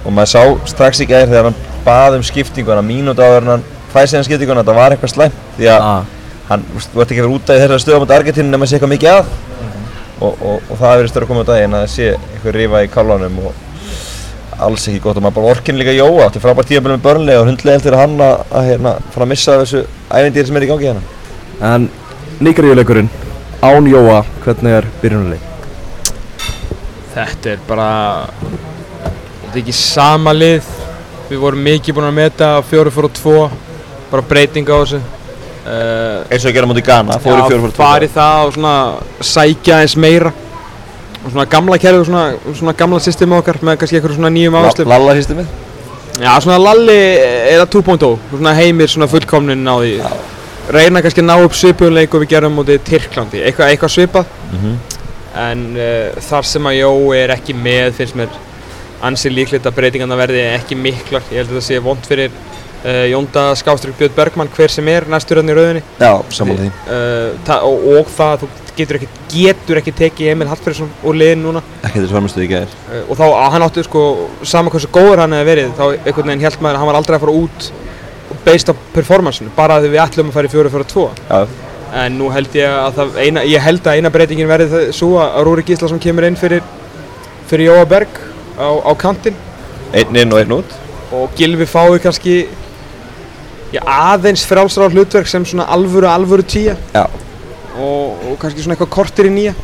og 0.04 0.12
maður 0.12 0.30
sá 0.32 0.42
strax 0.72 1.00
í 1.04 1.06
gæðir 1.10 1.30
þegar 1.32 1.48
hann 1.50 1.60
bað 1.86 2.16
um 2.18 2.24
skiptinguna 2.26 2.82
mínúti 2.86 3.22
áður 3.22 3.42
en 3.46 3.52
hann 3.56 3.64
fæði 3.92 4.10
síðan 4.12 4.26
skiptinguna 4.28 4.62
þetta 4.64 4.76
var 4.78 4.94
eitthvað 4.96 5.14
slæmt. 5.14 5.40
Því 5.58 5.68
að 5.72 5.86
Ah. 5.88 6.04
hann 6.48 6.64
ert 6.76 7.10
ekki 7.10 7.20
að 7.20 7.26
vera 7.26 7.34
út 7.36 7.50
af 7.50 7.58
þessari 7.60 7.82
stöðum 7.84 8.06
á 8.10 8.16
Argentínu 8.18 8.50
nema 8.50 8.64
að 8.66 8.70
sé 8.72 8.76
eitthvað 8.78 8.94
mikið 8.96 9.12
að. 9.16 9.26
Og, 10.22 10.34
og, 10.38 10.62
og 10.70 10.78
það 10.78 10.92
hefur 10.96 11.08
stöður 11.10 11.24
að 11.24 11.30
koma 11.32 11.42
á 11.42 11.50
daginn 11.50 11.74
að 11.74 11.86
sé 11.90 12.08
eitthvað 12.14 12.54
rifa 12.56 12.82
í 12.84 12.90
kálvanum 12.92 13.38
og 13.42 13.52
alls 14.62 14.84
ekki 14.88 15.00
gott. 15.02 15.16
Og 15.18 15.22
maður 15.24 15.34
bara 15.40 15.54
orkin 15.56 15.78
líka 15.80 15.94
Jóa 15.96 16.26
átti 16.28 16.42
frábært 16.42 16.68
tíðanbyrjum 16.70 17.00
með 17.00 17.06
börnlega 17.08 17.40
og 17.42 17.48
hundlega 17.50 17.78
heldur 17.80 17.96
hann 17.98 18.14
að, 18.22 18.44
að 18.52 18.68
hérna, 18.70 18.92
fara 19.14 19.26
að 19.26 19.32
missa 19.32 19.56
þessu 19.62 19.80
ævindýri 20.12 20.46
sem 20.46 20.56
er 20.60 20.66
í 20.66 20.70
gangi 20.70 20.90
hérna. 20.90 21.02
En 21.72 21.88
Níkaríuleikurinn, 22.42 23.10
án 23.62 23.86
Jóa, 23.90 24.20
hvernig 24.44 24.76
er 24.78 24.86
byrjunuleik? 25.02 25.48
Þetta 27.12 27.50
er 27.56 27.58
bara, 27.68 27.88
þetta 29.52 29.60
er 29.60 29.66
ekki 29.66 29.74
sama 29.76 30.32
lið. 30.32 30.68
Við 31.28 31.40
vorum 31.42 31.66
mikið 31.66 31.96
búin 31.96 32.06
að 32.08 32.14
meta 32.16 32.46
4-4-2, 32.70 33.32
bara 34.10 34.24
breyting 34.28 34.68
á 34.68 34.76
þessu. 34.80 35.00
Uh, 35.62 36.24
eins 36.26 36.42
og 36.42 36.48
að 36.50 36.54
gera 36.56 36.68
mútið 36.68 36.86
Ghana, 36.88 37.18
fór 37.22 37.38
í 37.38 37.42
fjóru 37.46 37.68
fór 37.68 37.74
farið 37.76 38.14
það 38.16 38.46
og 38.46 38.54
svona 38.56 38.76
sækja 39.28 39.82
eins 39.84 39.96
meira. 40.00 40.32
Og 41.22 41.28
svona 41.28 41.44
gamla 41.52 41.78
kerfið, 41.78 42.06
svona, 42.08 42.54
svona 42.58 42.74
gamla 42.80 43.00
systemi 43.04 43.36
okkar 43.36 43.60
með 43.62 43.76
kannski 43.82 43.98
eitthvað 44.00 44.16
svona 44.16 44.32
nýjum 44.34 44.56
áherslum. 44.58 44.90
Lalla 44.90 45.14
við 45.20 45.44
Já, 46.22 46.32
svona 46.44 46.58
Lalli 46.60 46.96
að 47.56 47.68
2.0, 47.72 48.10
svona 48.32 48.52
heimir 48.56 48.90
svona 48.90 49.08
fullkomnin 49.08 49.68
á 49.68 49.76
því. 49.80 49.92
Reyna 50.72 51.00
kannski 51.04 51.22
að 51.22 51.28
ná 51.28 51.36
upp 51.44 51.54
svipuðum 51.56 51.96
leik 51.96 52.12
og 52.14 52.24
við 52.24 52.32
gerum 52.34 52.58
mútið 52.58 52.82
Tyrklandi, 52.88 53.40
eitthvað, 53.46 53.72
eitthvað 53.72 53.94
svipað. 53.94 54.34
Mhm. 54.52 54.74
En 55.42 55.62
uh, 55.78 56.20
þar 56.26 56.48
sem 56.48 56.68
að 56.68 56.80
Jó 56.82 56.90
er 57.16 57.32
ekki 57.36 57.54
með 57.56 57.94
finnst 58.00 58.18
mér 58.18 58.34
ansið 59.02 59.34
líklegt 59.36 59.66
að 59.68 59.76
breytingarna 59.80 60.18
verði 60.20 60.42
ekki 60.56 60.76
miklar. 60.78 61.24
Ég 61.32 61.42
held 61.42 61.50
að 61.52 61.56
þetta 61.58 61.66
sé 61.68 61.78
vond 61.82 62.06
fyrir 62.08 62.30
uh, 62.32 63.04
Jónda 63.10 63.44
Skástrík 63.58 63.96
Björn 63.98 64.14
Bergmann 64.16 64.50
hver 64.56 64.70
sem 64.72 64.88
er 64.92 65.06
næstur 65.10 65.40
hann 65.42 65.50
í 65.50 65.56
rauðinni. 65.58 65.82
Já, 66.00 66.12
samanlega 66.34 66.68
því 66.68 66.92
Uh, 66.92 67.32
það- 67.46 67.66
og, 67.68 67.86
og 67.98 68.12
það 68.16 68.32
að 68.36 68.42
þú 68.44 68.50
getur 68.76 68.96
ekki, 68.98 69.08
getur 69.32 69.78
ekki 69.82 69.92
tekið 69.98 70.30
Emil 70.32 70.48
Hallfriðsson 70.48 70.92
úr 71.04 71.18
liðin 71.20 71.42
núna. 71.44 71.60
Ekki 71.84 72.00
þessu 72.00 72.14
farmistuði 72.16 72.46
í 72.46 72.52
gæðir 72.54 72.76
Uh, 72.88 73.02
og 73.12 73.18
þá 73.20 73.24
að 73.28 73.50
hann 73.56 73.66
átti 73.66 73.84
sko, 73.86 74.04
sama 74.54 74.70
hversu 74.72 74.88
góður 74.94 75.22
hann 75.24 75.34
hefði 75.36 75.50
verið, 75.50 75.74
þá 75.76 75.84
einhvern 76.06 76.30
veginn 76.32 76.46
held 76.46 76.56
maður 76.64 76.78
að 76.78 76.82
hann 76.82 76.90
var 76.92 77.00
aldrei 77.02 77.16
að 77.18 77.24
fara 77.26 77.36
út 77.42 77.68
based 78.46 78.72
á 78.72 78.74
performanceinu, 78.94 79.52
bara 79.56 79.76
því 79.82 79.90
við 79.92 80.00
ætlum 80.06 80.30
að 80.32 80.36
fara 80.38 80.48
í 80.48 80.54
4-4-2. 80.56 81.04
Já, 81.28 81.46
En 81.92 82.14
nú 82.16 82.30
held 82.32 82.54
ég 82.56 82.72
að 82.72 82.94
það 82.96 83.16
eina, 83.20 83.42
ég 83.44 83.60
held 83.60 83.84
að 83.84 83.98
eina 84.00 84.10
breytingin 84.14 84.48
verði 84.48 84.68
það 84.72 84.84
svo 84.96 85.10
að 85.20 85.42
Rúri 85.44 85.64
Gíslason 85.68 86.00
kemur 86.00 86.24
inn 86.24 86.38
fyrir, 86.40 86.62
fyrir 87.50 87.66
Jóa 87.68 87.82
Berg 87.90 88.08
á, 88.62 88.70
á 88.86 88.92
kantinn. 88.98 89.36
Einn 89.92 90.16
inn 90.22 90.32
og 90.32 90.40
einn 90.40 90.56
út. 90.60 90.76
Og 91.12 91.34
Gilvi 91.36 91.66
fái 91.68 91.98
kannski 92.00 92.36
já, 93.72 93.80
aðeins 93.84 94.44
frálsra 94.48 94.88
á 94.88 94.92
hlutverk 94.92 95.28
sem 95.28 95.44
svona 95.48 95.66
alvöru, 95.72 96.08
alvöru 96.08 96.44
tíja 96.44 96.76
Já, 96.94 97.06
og, 97.76 98.20
og 98.28 98.36
kannski 98.40 98.64
svona 98.64 98.76
eitthvað 98.76 98.92
kortir 98.92 99.28
í 99.30 99.32
nýja. 99.34 99.54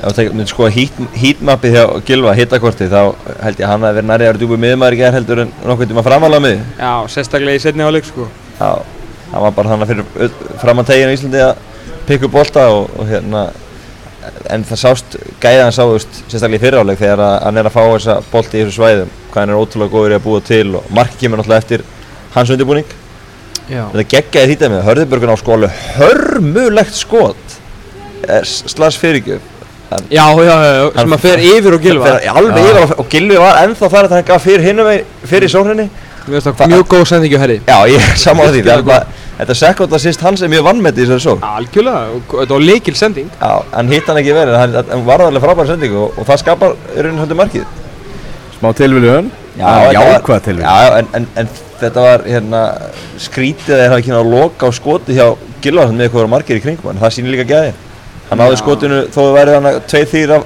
þú 0.00 0.26
myndir 0.32 0.48
sko 0.48 0.68
heatmappið 0.72 1.74
hjá 1.76 1.84
Gilva, 2.08 2.34
hittakortið, 2.36 2.92
þá 2.94 3.32
held 3.44 3.58
ég 3.60 3.66
að 3.66 3.72
hann 3.72 3.84
að 3.84 3.98
vera 3.98 4.08
nærið 4.08 4.24
að 4.24 4.30
vera 4.30 4.40
djúpið 4.42 4.62
miðmaður 4.64 4.96
í 4.96 5.00
gæðir 5.00 5.16
heldur 5.18 5.42
en 5.44 5.50
nokkuð 5.68 5.90
tíma 5.90 6.04
framála 6.06 6.40
mið 6.40 6.62
Já, 6.78 6.92
sérstaklega 7.12 7.60
í 7.60 7.62
setni 7.64 7.84
áleik 7.84 8.08
sko. 8.08 8.28
Já, 8.60 8.70
hann 9.32 9.44
var 9.44 9.56
bara 9.58 9.74
þannig 9.74 9.90
fyrir 9.90 10.78
að 10.80 10.86
teginu 10.88 11.12
í 11.12 11.18
Íslandi 11.18 11.42
að 11.44 11.60
pikka 12.08 12.30
upp 12.30 12.38
bolta 12.38 12.64
og, 12.72 12.88
og 12.96 13.10
hérna 13.12 13.44
en 14.52 14.64
það 14.68 14.80
sást, 14.82 15.16
gæðan 15.42 15.72
sáðust 15.74 16.18
sérstaklega 16.28 16.58
í 16.58 16.62
fyriráleik 16.64 17.00
þegar 17.00 17.22
að 17.24 17.36
hann 17.46 17.60
er 17.60 17.68
að 17.70 17.76
fá 17.76 17.82
þessa 17.84 18.16
bolti 18.32 18.58
í 18.58 18.64
þessu 18.64 18.76
svæðum, 18.78 19.12
hvað 19.30 19.40
hann 19.42 19.52
er 19.54 19.60
ótrúlega 19.60 19.94
góður 19.94 20.14
í 20.14 20.18
að 20.18 20.26
búa 20.26 20.42
til 20.50 20.66
og 20.80 20.90
marki 20.96 21.20
kemur 21.22 21.40
náttúrulega 21.40 21.64
eftir 21.64 21.84
hans 22.34 22.52
undirbúning. 22.54 22.92
Já. 23.70 23.84
þetta 23.94 24.04
geggjaði 24.10 24.52
þýttið 24.52 24.72
með, 24.74 24.84
Hörðubörgun 24.88 25.32
á 25.32 25.36
alveg 25.54 25.80
hörmulegt 25.96 26.96
skot. 26.98 27.56
Eh, 28.26 28.42
slags 28.44 28.98
fyrirgjöf. 29.00 29.40
Já, 30.10 30.26
já, 30.38 30.54
já, 30.54 30.72
já, 30.76 30.90
sem 31.00 31.14
að 31.16 31.22
fer 31.24 31.40
yfir 31.42 31.74
og 31.74 31.82
Gilva. 31.82 32.10
Fer 32.12 32.28
alveg 32.30 32.60
yfir 32.62 32.78
og, 32.82 32.92
og 33.02 33.08
Gilvi 33.10 33.38
var 33.40 33.58
ennþá 33.64 33.88
þar 33.90 34.06
að 34.08 34.16
hann 34.18 34.28
gaf 34.28 34.44
fyrir 34.46 34.76
megin- 34.78 35.06
fyrir 35.26 35.50
sóhrinni 35.50 35.88
finnst 36.30 36.50
það 36.50 36.70
mjög 36.74 36.86
góð 36.90 37.04
sendingi 37.10 37.38
á 37.38 37.40
herri. 37.42 37.58
já, 37.66 37.78
ég 37.90 38.06
samála 38.20 38.52
því, 38.54 38.62
það 38.66 38.78
er 38.78 38.82
bara 38.82 39.06
þetta 39.40 39.56
sekund 39.60 39.94
assist 39.98 40.20
hans 40.24 40.42
er 40.44 40.50
mjög 40.52 40.64
vannmeti 40.68 41.02
í 41.02 41.06
þessari 41.08 41.24
sókn 41.24 41.44
Algjörlega, 41.48 42.00
og 42.16 42.34
þetta 42.42 42.54
var 42.56 42.64
leikil 42.66 42.94
sending. 42.98 43.28
Já, 43.40 43.52
hann 43.74 43.92
hitt 43.92 44.08
hann 44.10 44.20
ekki 44.20 44.34
verið, 44.36 44.56
hann, 44.60 45.04
var 45.06 45.24
alveg 45.26 45.44
frábæra 45.44 45.66
sending 45.72 45.96
og, 45.96 46.14
og 46.20 46.28
það 46.28 46.40
skapar 46.44 46.76
í 46.94 47.00
rauninu 47.04 47.22
svolítið 47.24 47.40
markið. 47.40 47.64
Smá 48.60 48.70
tilviljun, 48.76 49.30
þetta 49.56 49.92
jákvæða 49.96 50.28
var- 50.28 50.46
tilviljun. 50.46 50.66
Já, 50.68 50.76
já, 50.84 50.98
en, 51.00 51.08
en, 51.20 51.28
en 51.40 51.52
þetta 51.80 52.02
var 52.04 52.24
hérna 52.28 52.62
skrítið 53.24 53.72
að 53.76 53.80
þeir 53.80 53.88
hafa 53.94 54.00
ekki 54.02 54.12
náðu 54.12 54.24
að 54.26 54.34
loka 54.36 54.68
á 54.68 54.70
skoti 54.76 55.16
hjá 55.16 55.26
Gilvarsson 55.64 55.96
með 55.96 56.08
eitthvað 56.10 56.28
margir 56.34 56.58
í 56.60 56.64
kringum 56.64 56.90
hann, 56.90 57.00
það 57.00 57.14
sýnir 57.16 57.34
líka 57.36 57.46
gæði. 57.48 57.72
Hann 58.30 58.38
náði 58.42 58.56
Já. 58.56 58.60
skotinu 58.60 58.98
þó 59.08 59.20
það 59.20 59.32
væri 59.38 59.54
hann 59.56 59.70
tveið 59.90 60.12
þýr 60.12 60.34
af, 60.36 60.44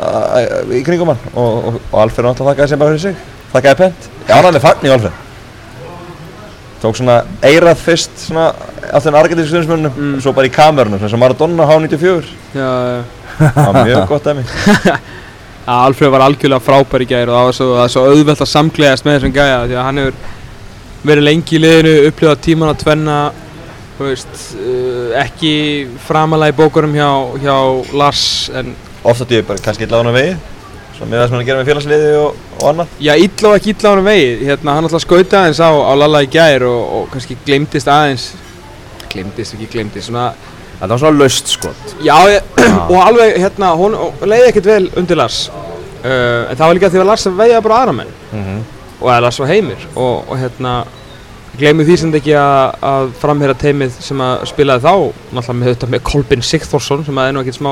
að, 0.00 0.70
í 0.78 0.84
kringum 0.86 1.10
hann 1.12 1.26
og, 1.34 1.50
og, 1.70 1.80
og 1.90 1.98
Alfred 2.04 2.26
náttúrulega 2.28 2.54
þakkaði 2.54 2.72
sem 2.72 2.80
bara 2.84 2.94
fyrir 2.94 3.04
sig. 3.08 3.26
Þakkaði 3.52 3.80
pent. 3.82 4.08
Já, 4.30 4.34
hann 4.38 4.54
er 4.54 4.64
fagn 4.64 4.86
í 4.86 4.92
Alfred. 4.94 5.18
Tók 6.80 6.96
svona 6.96 7.18
eirað 7.44 7.76
fyrst 7.76 8.22
svona 8.26 8.48
af 8.90 9.04
þennan 9.04 9.20
argentísku 9.20 9.52
stundismönnum, 9.52 9.92
Mm. 9.96 10.20
svo 10.24 10.32
bara 10.32 10.48
í 10.48 10.52
kamerunum, 10.54 10.98
svona 10.98 11.10
sem 11.10 11.20
Maradona 11.20 11.66
H94. 11.68 12.24
Já, 12.54 12.70
Það 13.40 13.66
var 13.72 13.84
mjög 13.86 14.06
gott 14.08 14.26
af 14.26 14.36
mig. 14.36 14.46
Já, 15.66 15.74
Alfred 15.86 16.10
var 16.10 16.24
algjörlega 16.24 16.64
frábær 16.64 17.04
í 17.04 17.06
gær 17.06 17.28
og 17.30 17.36
það 17.36 17.44
var 17.46 17.56
svo, 17.56 17.68
það 17.78 17.90
svo 17.94 18.04
auðvelt 18.10 18.40
að 18.42 18.50
samklegast 18.50 19.04
með 19.06 19.18
þessum 19.18 19.34
gæja 19.36 19.58
því 19.68 19.76
að 19.76 19.84
hann 19.86 20.00
hefur 20.02 20.14
verið 21.10 21.26
lengi 21.28 21.56
í 21.56 21.60
liðinu, 21.62 21.92
upplifað 22.08 22.40
tíman 22.46 22.72
að 22.72 22.80
tvenna 22.82 23.18
veist, 24.00 24.40
uh, 24.56 25.12
ekki 25.20 25.52
framalega 26.06 26.54
í 26.54 26.56
bókurum 26.56 26.96
hjá, 26.96 27.10
hjá 27.44 27.56
Lars 27.92 28.24
en 28.56 28.72
Ofta 29.04 29.24
bara 29.46 29.60
kannski 29.64 29.86
illa 29.86 29.96
á 29.96 30.02
hann 30.02 30.12
vegi 30.16 30.34
Svo 31.00 31.08
með 31.08 31.16
það 31.16 31.26
sem 31.26 31.34
hann 31.34 31.40
er 31.40 31.48
gera 31.48 31.60
með 31.62 31.70
félagsliði 31.70 32.08
og, 32.20 32.40
og 32.58 32.64
annað. 32.68 32.94
Já, 33.00 33.12
illa 33.24 33.48
og 33.50 33.56
ekki 33.56 33.72
illa 33.72 33.88
á 33.88 33.92
hann 33.94 34.04
vegi. 34.04 34.30
Hérna, 34.44 34.74
hann 34.76 34.88
alltaf 34.88 35.04
skauta 35.06 35.38
aðeins 35.40 35.60
á, 35.64 35.70
á 35.72 35.92
Lalla 35.96 36.20
í 36.26 36.28
gær 36.30 36.66
og, 36.68 36.80
og 36.98 37.06
kannski 37.14 37.38
glemdist 37.46 37.88
aðeins. 37.88 38.26
Glemdist, 39.10 39.56
ekki 39.56 39.70
glemdist 39.72 40.10
svona, 40.10 40.30
Þetta 40.74 40.90
var 40.92 41.00
svona 41.00 41.20
laust 41.20 41.48
skot. 41.52 41.94
já, 42.04 42.14
ég, 42.32 42.60
og 42.92 42.98
alveg 43.00 43.40
hérna, 43.40 43.72
hún 43.80 43.96
leiði 44.28 44.52
ekkert 44.52 44.68
vel 44.68 44.84
undir 45.00 45.18
Lars. 45.18 45.46
Uh, 46.00 46.44
en 46.50 46.54
það 46.56 46.66
var 46.66 46.76
líka 46.78 46.92
því 46.92 47.00
að 47.02 47.10
Lars 47.10 47.26
veiða 47.40 47.64
bara 47.64 47.80
aðra 47.80 47.96
menn. 47.96 48.14
Mm 48.32 48.60
og 49.00 49.08
að 49.08 49.22
Lars 49.24 49.40
var 49.40 49.50
heimir 49.50 49.84
og, 49.94 50.28
og 50.28 50.36
hérna 50.40 50.74
gleymið 51.58 51.90
því 51.90 51.96
sem 52.00 52.14
ekki 52.20 52.34
að, 52.38 52.76
að 52.90 53.10
framherra 53.20 53.56
teimið 53.58 53.96
sem 54.04 54.22
að 54.22 54.44
spilaði 54.50 54.84
þá 54.84 54.92
náttúrulega 55.34 55.56
með 55.58 55.70
þetta 55.72 55.88
með 55.94 56.02
Kolbin 56.10 56.46
Sigþórsson 56.46 57.04
sem 57.08 57.20
að 57.20 57.32
nú 57.34 57.42
ekkert 57.42 57.58
smá 57.58 57.70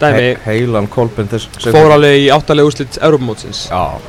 Dæmi. 0.00 0.24
He 0.24 0.30
heilan 0.46 0.88
kolbin 0.92 1.30
þess. 1.30 1.48
fór 1.68 1.94
alveg 1.98 2.24
í 2.24 2.26
áttalega 2.32 2.70
úrslit 2.70 2.98
Europamótsins 3.00 3.66
Já. 3.68 4.00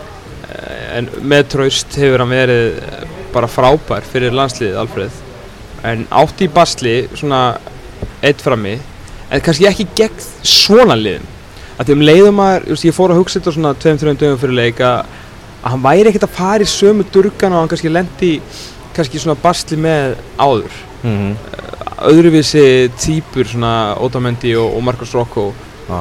en 0.95 1.11
með 1.21 1.47
traust 1.55 1.99
hefur 1.99 2.23
hann 2.23 2.33
verið 2.33 2.81
bara 3.35 3.51
frábær 3.51 4.07
fyrir 4.07 4.35
landsliðið 4.35 4.81
Alfreð 4.85 5.21
en 5.85 6.07
átti 6.23 6.47
í 6.47 6.53
basli 6.55 6.97
svona 7.13 7.41
eitt 8.25 8.41
frammi 8.41 8.77
en 9.29 9.43
kannski 9.43 9.67
ekki 9.69 9.89
gegn 9.97 10.27
svona 10.45 10.95
liðum 10.97 11.33
að 11.75 11.89
því 11.89 11.95
um 11.97 12.05
leiðum 12.07 12.41
að 12.45 12.71
ég 12.87 12.95
fór 12.95 13.11
að 13.11 13.19
hugsa 13.19 13.39
þetta 13.41 13.55
svona 13.57 13.75
tveim, 13.75 13.99
þreim 13.99 14.19
dögum 14.19 14.39
fyrir 14.39 14.59
leik 14.61 14.79
að 14.85 15.11
hann 15.65 15.81
væri 15.83 16.11
ekkert 16.11 16.27
að 16.27 16.37
fara 16.37 16.63
í 16.63 16.69
sömu 16.69 17.05
durgan 17.11 17.55
og 17.55 17.63
hann 17.63 17.71
kannski 17.71 17.91
lendi 17.91 18.31
kannski 18.95 19.21
svona 19.21 19.37
basli 19.43 19.79
með 19.79 20.17
áður. 20.39 20.83
Mm 21.05 21.35
öðruvísi 22.05 22.91
típur 22.99 23.47
svona 23.47 23.95
Otamendi 24.03 24.55
og, 24.59 24.73
og 24.75 24.83
Marcos 24.83 25.13
Rocco. 25.15 25.51
Já. 25.85 25.99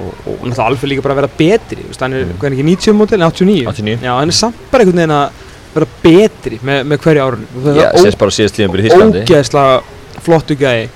og, 0.00 0.14
og 0.26 0.34
náttúrulega 0.48 0.66
Alfred 0.66 0.90
líka 0.90 1.02
bara 1.04 1.14
að 1.14 1.20
vera 1.20 1.30
betri 1.38 1.84
veist, 1.84 2.00
hann 2.02 2.14
er, 2.16 2.30
hvað 2.34 2.48
er 2.48 2.54
ekki 2.56 2.66
90 2.66 2.96
mótil, 2.98 3.22
89 3.22 3.66
89. 3.70 4.04
já, 4.06 4.10
hann 4.16 4.32
er 4.32 4.36
samt 4.36 4.62
bara 4.70 4.84
einhvern 4.84 5.00
veginn 5.00 5.14
að 5.14 5.42
vera 5.74 5.88
betri 6.02 6.58
með, 6.66 6.80
með 6.90 7.02
hverju 7.04 7.26
árun 7.26 7.44
Já, 7.76 7.84
sést 7.98 8.20
bara 8.20 8.34
síðast 8.34 8.56
tíðan 8.56 8.72
byrju 8.74 8.86
í 8.86 8.88
Þísklandi 8.88 9.22
ógeðslega 9.26 10.22
flottu 10.24 10.56
gæi. 10.58 10.88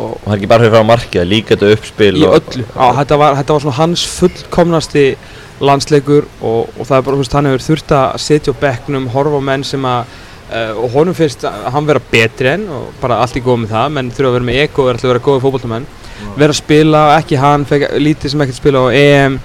Og 0.00 0.16
hann 0.24 0.34
er 0.34 0.38
ekki 0.38 0.50
bara 0.50 0.64
fyrir 0.64 0.74
frá 0.74 0.88
markið, 0.90 1.24
líka 1.28 1.54
þetta 1.54 1.70
uppspil 1.76 2.10
í 2.16 2.26
öllu. 2.28 2.66
Á, 2.76 2.86
þetta, 3.00 3.20
var, 3.20 3.38
þetta 3.40 3.56
var 3.56 3.64
svona 3.64 3.78
hans 3.78 4.04
fullkomnasti 4.16 5.04
landsleikur 5.60 6.28
og, 6.40 6.70
og 6.76 6.88
það 6.88 6.96
er 6.98 7.06
bara, 7.06 7.16
þú 7.16 7.24
veist, 7.24 7.36
hann 7.36 7.50
hefur 7.50 7.66
þurft 7.66 7.96
að 7.96 8.20
setja 8.26 8.54
á 8.56 8.60
bekknum, 8.64 9.08
horfa 9.12 9.40
á 9.40 9.48
menn 9.50 9.66
sem 9.66 9.88
að 9.88 10.14
og 10.50 10.90
honum 10.96 11.14
finnst 11.14 11.44
hann 11.46 11.86
vera 11.86 12.02
betri 12.10 12.50
en 12.56 12.66
og 12.74 12.90
bara 13.00 13.20
allt 13.22 13.38
í 13.38 13.42
góð 13.44 13.62
með 13.62 13.74
það 13.76 13.92
menn 13.94 14.10
þurfa 14.10 14.30
að 14.30 14.36
vera 14.36 14.48
með 14.48 14.60
eko 14.64 14.82
og 14.82 14.90
er 14.90 15.00
vera 15.04 15.22
góði 15.22 15.42
fótboltamenn. 15.44 15.88
Vera 16.36 16.52
að 16.52 16.58
spila, 16.58 17.02
ekki 17.16 17.38
hann 17.40 17.64
fekk 17.68 17.94
lítið 18.02 18.32
sem 18.32 18.44
ekkert 18.44 18.58
spila 18.58 18.82
á 18.84 18.88
EM. 18.92 19.38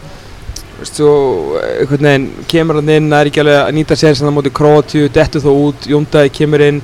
Veist, 0.76 0.98
og 1.06 1.56
einhvern 1.62 2.10
veginn 2.10 2.26
kemur 2.52 2.82
hann 2.82 2.92
inn, 2.92 3.14
er 3.16 3.30
ekki 3.30 3.44
alveg 3.44 3.62
að 3.62 3.78
nýta 3.78 3.96
sér 3.96 4.18
sem 4.18 4.28
það 4.28 4.36
móti 4.36 4.52
Kroatíu, 4.58 5.12
dettur 5.14 5.46
þó 5.46 5.52
út 5.54 5.88
Jóndæði 5.88 6.34
kemur 6.36 6.66
inn 6.66 6.82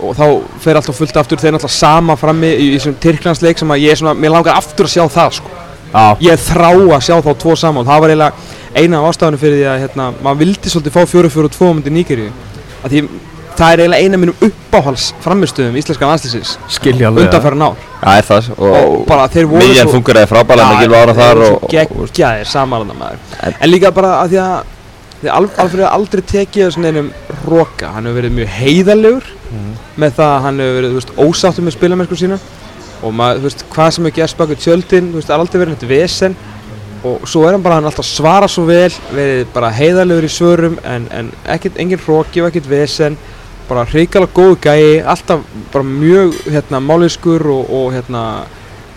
og 0.00 0.16
þá 0.16 0.24
fer 0.64 0.78
alltaf 0.78 0.96
fullt 0.98 1.18
aftur, 1.20 1.42
þeir 1.42 1.58
alltaf 1.58 1.74
sama 1.74 2.16
frammi 2.18 2.54
í, 2.54 2.70
í 2.70 2.78
þessum 2.78 2.96
Tyrklandsleik 3.02 3.60
sem 3.60 3.74
að 3.74 3.84
ég 3.84 3.94
er 3.94 4.00
svona, 4.00 4.16
mér 4.16 4.32
langar 4.32 4.56
aftur 4.56 4.88
að 4.88 4.94
sjá 4.94 5.04
það 5.12 5.36
sko. 5.38 5.52
Já, 5.94 6.06
ég 6.24 6.40
þrá 6.42 6.70
að 6.72 7.04
sjá 7.06 7.14
þá 7.22 7.30
tvo 7.44 7.54
saman. 7.58 7.86
Það 7.86 8.00
var 8.02 8.14
eiginlega 8.14 8.80
eina 8.80 8.98
af 8.98 9.12
ástafanum 9.12 9.42
fyrir 9.44 9.60
því 9.60 9.68
að 9.70 9.84
hérna, 9.84 10.08
maður 10.24 10.40
vildi 10.40 10.72
svolítið 10.72 10.96
fá 10.96 11.04
4-4-2 11.12 11.68
mútið 11.78 11.94
Nígeríu. 11.94 12.32
Að 12.80 12.96
því 12.96 13.02
það 13.58 13.72
er 13.74 13.82
eiginlega 13.84 14.04
eina 14.04 14.18
mínum 14.20 14.44
uppáhals 14.48 15.08
framistöðum 15.24 15.76
íslenska 15.78 16.08
landslýsins 16.08 16.54
undanferðan 17.28 17.66
ár. 17.68 17.82
Er 18.14 18.26
það 18.28 18.48
og, 18.58 18.76
og 18.78 18.94
bara 19.08 19.26
þeir 19.32 19.46
voru 19.50 19.62
miðjan 19.64 19.90
funguraði 19.92 20.30
frábælega 20.32 20.70
með 20.72 20.82
Gylfa 20.84 21.02
ára 21.04 21.14
þar 21.20 21.42
og, 21.48 21.66
geggjaðir 21.72 22.50
samanlanda 22.50 22.96
maður. 22.98 23.22
En 23.54 23.70
líka 23.70 23.92
bara 23.96 24.16
að 24.24 24.34
því 24.34 24.40
að 24.44 24.72
því 25.20 25.30
að 25.30 25.36
Alf- 25.38 25.60
Alfreð 25.62 25.84
hefur 25.84 25.94
aldrei 25.96 26.22
tekið 26.34 26.72
svona 26.74 26.90
einum 26.92 27.12
roka. 27.48 27.92
Hann 27.94 28.04
hefur 28.10 28.18
verið 28.20 28.34
mjög 28.40 28.50
heiðalegur 28.58 29.30
með 30.02 30.16
það 30.18 30.32
að 30.34 30.42
hann 30.48 30.58
hefur 30.64 30.76
verið 30.80 30.96
veist, 30.98 31.14
ósáttur 31.24 31.64
með 31.64 31.76
spilamennsku 31.78 32.18
sína. 32.20 32.40
Og 33.04 33.12
maður, 33.14 33.38
þú 33.40 33.48
veist, 33.48 33.64
hvað 33.72 33.88
sem 33.94 34.04
hefur 34.08 34.16
gerst 34.18 34.36
baka 34.40 34.58
tjöldin, 34.58 35.08
þú 35.12 35.20
veist, 35.20 35.28
það 35.30 35.36
er 35.38 35.44
aldrei 35.46 35.62
verið 35.62 35.78
þetta 35.78 35.90
vesen. 35.94 36.36
Og 37.04 37.24
svo 37.28 37.42
er 37.44 37.52
hann 37.56 37.64
bara, 37.64 37.78
hann 37.78 37.88
alltaf 37.88 38.06
svara 38.08 38.46
svo 38.48 38.64
vel 38.68 38.90
verið 39.12 39.46
bara 39.54 39.68
heiðalegur 39.76 40.24
í 40.24 40.32
svörum 40.32 40.76
en, 40.88 41.08
en 41.12 41.26
ekkert, 41.52 41.76
engin 41.80 42.00
hroki 42.00 42.40
og 42.40 42.48
ekkert 42.48 42.68
vesen 42.70 43.16
bara 43.68 43.86
hrikalega 43.88 44.34
góðu 44.36 44.58
gæi 44.64 45.02
alltaf 45.02 45.44
bara 45.72 45.84
mjög 45.84 46.34
hérna 46.48 46.80
máliskur 46.84 47.46
og, 47.54 47.70
og 47.70 47.92
hérna 47.94 48.24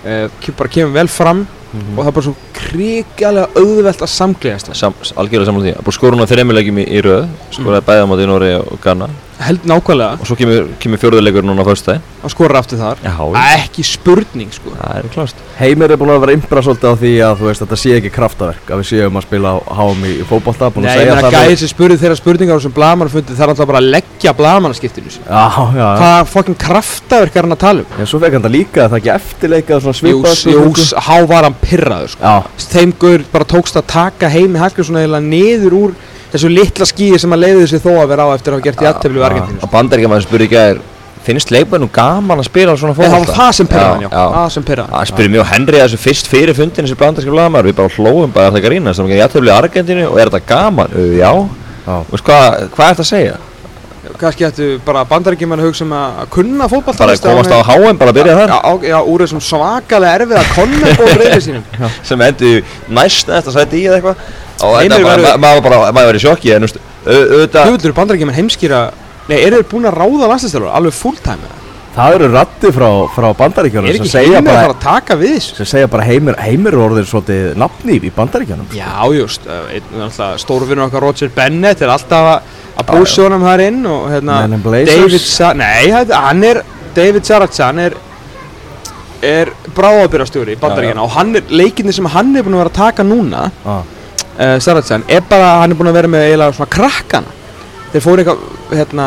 e, 0.04 0.28
bara 0.58 0.74
kemur 0.74 0.96
vel 0.96 1.12
fram 1.12 1.46
og 1.78 2.00
það 2.00 2.10
er 2.10 2.16
bara 2.16 2.26
svo 2.26 2.36
hrikalega 2.68 3.48
auðvelt 3.60 4.04
að 4.04 4.12
samglegast 4.14 4.70
það 4.72 4.78
sam, 4.80 4.96
algjörlega 5.20 5.50
saman 5.50 5.66
því. 5.66 5.74
Að 5.78 5.88
búið 5.88 5.98
skorun 5.98 6.24
á 6.24 6.32
þrejmulegjum 6.32 6.80
í, 6.82 6.86
í 6.88 7.02
röð 7.06 7.26
skoraði 7.52 7.82
mm. 7.82 7.88
bæða 7.90 8.08
móti 8.10 8.26
í 8.26 8.30
Nóri 8.32 8.52
og 8.60 8.80
Ghana 8.84 9.10
held 9.40 9.66
nákvæmlega. 9.70 10.18
Og 10.22 10.30
svo 10.30 10.38
kemur, 10.40 10.70
kemur 10.82 11.02
fjórðuleikur 11.02 11.46
núna 11.46 11.62
á 11.62 11.68
föstudagi 11.68 12.02
að 12.28 12.34
skora 12.34 12.60
aftur 12.62 12.80
þar. 12.82 13.02
Já, 13.06 13.16
ekki 13.62 13.84
spurning 13.86 14.50
sko. 14.56 14.74
Það 14.76 14.98
er 14.98 15.10
klart 15.14 15.44
Heimir 15.58 15.94
er 15.94 15.98
búin 16.02 16.12
að 16.14 16.20
vera 16.26 16.34
imbra 16.38 16.62
svolítið 16.66 16.92
á 16.92 16.96
því 17.02 17.12
að 17.26 17.40
þú 17.40 17.48
veist 17.48 17.62
þetta 17.64 17.78
sé 17.82 17.94
ekki 17.98 18.12
kraftaverk 18.14 18.72
að 18.74 18.82
við 18.82 18.88
séum 18.92 19.16
að 19.18 19.26
spila 19.28 19.54
á 19.54 19.58
HM 19.78 20.04
í, 20.06 20.12
fótbolta 20.30 20.70
búin 20.74 20.86
Nei, 20.86 20.92
að 20.92 20.98
ég 20.98 21.02
segja 21.02 21.16
meina 21.16 21.32
það 21.32 21.38
gæði 21.48 21.60
sem 21.62 21.72
spurði 21.72 21.98
þeirra 22.02 22.18
spurningar 22.20 22.62
sem 22.66 22.74
blaman 22.76 23.12
fundið 23.14 23.38
það 23.40 23.46
er 23.46 23.54
alltaf 23.54 23.70
bara 23.72 23.82
að 23.82 23.90
leggja 23.96 24.34
blamanskiptinu 24.38 25.14
sín 25.16 25.24
Já, 25.26 25.46
já, 25.48 25.80
já. 25.80 25.88
Hvað 26.02 26.32
fokkin 26.34 26.60
kraftaverk 26.66 27.38
er 27.40 27.48
hann 27.48 27.56
að 27.58 27.64
tala 27.64 27.86
um? 27.86 27.96
En 27.98 28.12
svo 28.12 28.22
fekk 28.22 28.38
hann 28.38 28.46
það 28.46 28.56
líka 28.58 28.84
að 28.84 28.92
það 28.94 29.00
ekki 29.02 29.14
eftirleikað 29.16 29.86
svona 29.86 29.98
Jús, 29.98 30.44
svipað 30.44 30.54
jús, 30.58 30.94
há 31.08 31.16
var 31.32 31.48
hann 31.48 31.58
pyrraður 31.64 32.14
sko. 32.14 32.22
Já, 32.28 32.68
Þeim 32.78 32.94
gaur 33.02 33.26
bara 33.32 33.50
tókst 33.56 33.80
að 33.80 33.88
taka 33.94 34.30
heimi 34.34 34.62
Hallgrímsson 34.62 35.02
eða 35.02 35.24
niður 35.24 35.78
úr 35.78 35.98
þessu 36.38 36.54
litla 36.54 36.88
skíi 36.88 37.18
sem 37.20 37.34
að 37.36 37.44
leiði 37.44 37.72
sig 37.74 37.84
þó 37.84 37.92
að 37.98 38.14
vera 38.14 38.30
á 38.30 38.36
eftir 38.36 38.54
að 38.54 38.60
hafa 38.60 38.68
gert 38.70 38.86
í 38.86 38.92
aðtefli 38.92 39.20
við 39.20 39.28
Argentínu 39.32 39.66
að 39.66 39.74
bandaríkjaman 39.74 40.24
spurði 40.24 40.48
ekki 40.48 40.62
að 40.62 40.86
finnst 41.28 41.52
leikmennum 41.52 41.92
gaman 41.94 42.40
að 42.40 42.48
spila 42.48 42.76
á 42.76 42.76
svona 42.80 42.96
Nei, 42.96 43.10
það 43.10 43.26
var 43.26 43.34
það 43.36 43.50
sem 43.58 43.70
pyrraði 43.72 43.96
hann, 43.98 44.06
já, 44.06 44.22
það 44.36 44.54
sem 44.56 44.68
pyrraði 44.68 44.94
Það 44.94 45.10
spurði 45.12 45.34
mjög 45.34 45.50
Henry 45.52 45.82
að 45.82 45.86
þessu 45.88 46.00
fyrst 46.04 46.30
fyrir 46.32 46.58
fundin 46.58 46.88
þessi 46.88 47.00
bandarski 47.02 47.34
blaðamæður, 47.34 47.70
við 47.70 47.78
bara 47.82 47.96
hlóðum 47.98 48.36
bara 48.36 48.52
að 48.52 48.58
það 48.58 48.68
grína 48.68 48.94
sem 48.96 49.10
ekki 49.10 49.20
jættöfli 49.20 49.54
Argentínu. 49.58 50.08
Og 50.08 50.22
er 50.22 50.32
þetta 50.32 50.54
gaman? 50.54 50.96
Uh, 50.96 51.12
já, 51.18 51.32
já. 51.84 51.94
Veist 52.14 52.28
hvað, 52.30 52.58
hvað 52.78 52.88
er 52.88 52.98
þetta 52.98 53.06
að 53.08 53.12
segja? 53.12 53.38
Kannski 54.18 54.48
ættu 54.48 54.68
bara 54.88 55.04
bandaríkjumenn 55.06 55.62
að 55.62 55.68
hugsa 55.68 55.84
um 55.84 55.94
að 55.94 56.22
að 56.24 56.30
kunna 56.34 56.68
fótballta 56.72 57.04
Bara 57.04 57.18
að 57.18 57.26
komast 57.28 57.52
á 57.54 57.60
HM, 57.68 58.00
bara 58.00 58.14
að 58.14 58.20
byrja 58.22 58.38
þar. 58.40 58.54
Já, 58.56 58.88
já, 58.88 58.98
úr 59.04 59.24
þessum 59.26 59.44
svakalega 59.44 60.22
erfið 60.22 60.40
að 60.40 60.54
konna 60.56 60.94
og 60.96 61.12
reyði 61.20 61.42
sínum. 61.44 61.66
Sem 62.08 62.24
endi 62.24 62.54
næst 62.88 63.28
næst 63.30 63.52
að 63.52 63.58
sæti 63.60 63.82
í 63.82 63.90
eða 63.90 64.00
eitthvað 64.00 64.47
maður 64.64 65.62
bara, 65.66 65.92
maður 65.92 66.10
verið 66.12 66.22
í 66.22 66.26
sjokki 66.26 66.56
en 66.56 66.66
þú 66.68 66.82
auðvitað 67.08 67.70
Huguldur 67.70 67.96
bandaríkjumenn 68.02 68.38
heimskýra 68.38 68.82
Nei, 69.28 69.38
eru 69.44 69.60
þeir 69.60 69.72
búin 69.72 69.88
að 69.90 69.98
ráða 70.00 70.30
landslistjálfur 70.32 70.76
alveg 70.78 70.96
fulltime 70.96 71.48
eða? 71.48 71.64
Það 71.98 72.14
eru 72.14 72.28
ratti 72.30 72.70
frá, 72.76 72.88
frá 73.10 73.26
bandaríkjónum 73.40 73.90
Er 73.90 73.96
sem 73.98 74.04
ekki 74.06 74.12
segja 74.14 74.38
heimir 74.38 74.40
að 74.40 74.48
bara, 74.48 74.66
fara 74.68 74.76
að 74.76 74.84
taka 74.86 75.16
við 75.18 75.32
þessu? 75.34 75.56
sem 75.58 75.70
segja 75.72 75.90
bara 75.90 76.06
heimir, 76.06 76.36
heimir 76.46 76.76
er 76.78 76.84
orðin 76.86 77.08
svolítið 77.10 77.48
nafni 77.58 77.98
í 77.98 78.12
bandaríkjónum 78.14 78.76
Já, 78.78 78.92
just, 79.18 79.48
uh, 79.50 80.28
stórfinnur 80.44 80.86
okkar 80.86 81.08
Roger 81.08 81.32
Bennett 81.34 81.82
er 81.82 81.94
alltaf 81.96 82.30
að- 82.36 82.54
að 82.78 82.92
búsa 82.94 83.26
honum 83.26 83.48
þar 83.50 83.66
inn 83.66 83.82
og 83.90 84.06
hérna 84.14 84.42
Men 84.44 84.54
in 84.60 84.62
Blazers. 84.62 85.02
David 85.02 85.26
Sa 85.26 85.54
Nei, 85.58 85.90
hann 85.90 86.44
er 86.44 86.62
David 86.96 87.26
Sarachan 87.26 87.80
er 87.88 87.98
er 89.26 89.50
bráðabyrjastjóri 89.74 90.54
í 90.54 90.62
bandaríkjana 90.62 91.02
og 91.02 91.16
hann 91.18 91.36
er 91.40 91.50
leikinni 91.50 91.94
sem 91.96 92.06
hann 92.14 92.36
er 92.38 92.46
búin 92.46 92.54
að 92.54 92.62
vera 92.62 92.70
að 92.76 92.80
taka 92.84 93.06
núna 93.08 93.48
ah. 93.66 93.82
Uh, 94.40 94.58
Sarachan 94.64 95.04
er 95.08 95.22
bara 95.30 95.60
hann 95.64 95.72
er 95.72 95.80
búin 95.80 95.90
að 95.92 96.00
vera 96.02 96.08
með 96.08 96.28
eiginlega 96.30 96.54
svona 96.60 96.72
krakkana 96.78 97.36
þeir 97.88 98.04
fóru 98.04 98.20
eitthvað 98.24 98.74
hérna 98.78 99.04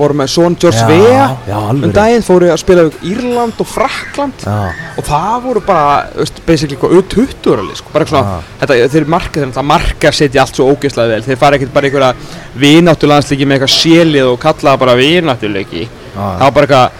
voru 0.00 0.14
með 0.18 0.30
Son 0.32 0.56
George 0.58 0.80
Já, 0.80 0.86
Vea 0.90 1.26
já, 1.46 1.58
um 1.70 1.92
daginn 1.94 2.24
fóru 2.26 2.48
að 2.50 2.58
spila 2.58 2.82
við 2.88 3.04
Írland 3.12 3.60
og 3.62 3.68
Frakland 3.70 4.42
Já, 4.42 4.56
og 4.98 5.06
það 5.06 5.36
voru 5.44 5.62
bara, 5.68 6.08
basically 6.48 6.74
eitthvað 6.74 6.96
U20 6.98 7.52
ára 7.54 7.76
sko, 7.78 7.92
bara 7.94 8.04
eitthvað 8.04 8.16
svona, 8.16 8.32
Ah. 8.40 8.48
þetta, 8.64 8.78
þeir 8.96 9.06
marka 9.14 9.38
þeir 9.38 9.46
náttúrulega 9.46 9.70
marka 9.70 10.12
setja 10.18 10.42
allt 10.42 10.58
svo 10.58 10.66
ógeðslega 10.74 11.12
vel 11.14 11.22
þeir 11.28 11.38
fara 11.44 11.60
ekkert 11.60 11.72
bara 11.76 11.86
einhverja 11.86 12.10
vináttulandsleiki 12.64 13.46
með 13.46 13.60
eitthvað 13.60 13.74
sélið 13.76 14.30
og 14.32 14.40
kalla 14.42 14.72
það 14.72 14.82
bara 14.82 14.96
vináttuleiki 15.00 15.84
Ah. 16.16 16.34
það 16.40 16.44
var 16.48 16.54
bara 16.58 16.66
eitthvað 16.66 16.90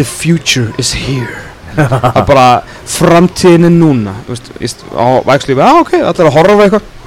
the 0.00 0.04
future 0.08 0.72
is 0.82 0.92
here 0.92 1.38
það 1.76 2.16
er 2.16 2.26
bara 2.26 2.48
framtíðin 2.88 3.68
er 3.70 3.74
núna 3.76 4.16
veist, 4.26 4.82
á 4.92 5.22
vægslífi, 5.30 5.62
já 5.62 5.78
ok, 5.80 5.94
allir 6.00 6.26
að 6.26 6.34
horfa 6.40 6.66
eitthvað 6.66 6.82
ah. 6.82 6.98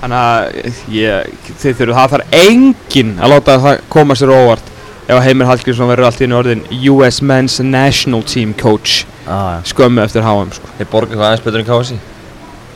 Þannig 0.00 0.18
að 0.18 0.94
ég, 0.94 1.32
þið 1.60 1.78
þurfu, 1.80 1.96
það 1.96 2.12
þarf 2.14 2.36
enginn 2.40 3.16
að 3.20 3.34
láta 3.34 3.56
það 3.64 3.82
koma 3.92 4.16
sér 4.18 4.32
óvart 4.34 4.70
ef 5.10 5.16
að 5.16 5.24
Heimir 5.26 5.50
Hallgrímsson 5.50 5.90
verður 5.90 6.08
allt 6.08 6.22
í 6.22 6.30
orðin 6.38 6.64
US 6.92 7.20
Men's 7.26 7.58
National 7.64 8.22
Team 8.26 8.54
Coach 8.58 9.04
ah. 9.26 9.58
skömmu 9.66 10.02
eftir 10.04 10.24
HM 10.26 10.52
sko. 10.54 10.72
þeir 10.78 10.90
borga 10.92 11.14
eitthvað 11.14 11.28
aðeins 11.28 11.46
betur 11.46 11.62
en 11.62 11.70
KSI 11.70 12.00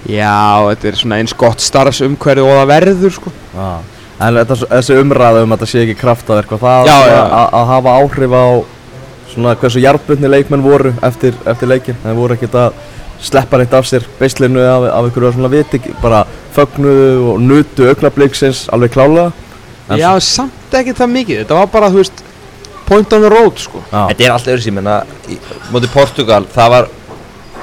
Já, 0.05 0.61
þetta 0.69 0.89
er 0.91 0.99
svona 1.01 1.19
eins 1.23 1.33
gott 1.41 1.63
starfsumhverju 1.65 2.45
og 2.45 2.59
það 2.59 2.73
verður 2.75 3.15
sko. 3.19 3.35
ah. 3.57 3.79
En 4.23 4.37
þetta, 4.39 4.57
þessi 4.71 4.97
umræða 5.01 5.43
um 5.43 5.55
að 5.55 5.65
það 5.65 5.71
sé 5.73 5.85
ekki 5.85 5.97
kraftaverk 5.99 6.53
og 6.55 6.61
það 6.63 6.91
Já, 6.91 6.99
já. 7.11 7.21
að, 7.25 7.47
að 7.59 7.71
hafa 7.73 7.95
áhrif 7.99 8.35
á 8.39 8.47
svona 9.35 9.55
hversu 9.59 9.83
jarðbundni 9.83 10.31
leikmenn 10.31 10.63
voru 10.63 10.93
eftir, 11.03 11.35
eftir 11.51 11.71
leikin 11.71 11.99
þeir 12.05 12.19
voru 12.19 12.37
ekkert 12.37 12.59
að 12.61 12.77
sleppa 13.25 13.61
neitt 13.61 13.75
af 13.77 13.89
sér 13.89 14.05
beislinu 14.19 14.63
af, 14.63 14.89
af 14.91 15.09
einhverju 15.09 15.33
svona 15.37 15.53
viti 15.53 15.81
bara 16.03 16.25
fögnuðu 16.55 17.33
og 17.33 17.41
nutu 17.43 17.89
augnabliksins 17.89 18.69
alveg 18.73 18.95
klálega 18.97 19.33
En 19.85 20.01
Já, 20.01 20.15
samt 20.25 20.73
ekki 20.73 20.95
það 20.97 21.11
mikið 21.13 21.41
Þetta 21.43 21.57
var 21.59 21.67
bara, 21.73 21.91
þú 21.93 22.01
veist, 22.01 22.23
point 22.89 23.13
on 23.17 23.25
the 23.25 23.31
road 23.33 23.61
sko. 23.61 23.81
Já. 23.91 24.03
Þetta 24.11 24.27
er 24.27 24.35
allt 24.35 24.53
öðru 24.53 24.65
sín, 24.65 24.77
menna, 24.79 25.01
móti 25.73 25.91
Portugal, 25.93 26.45
það 26.53 26.71
var 26.75 26.89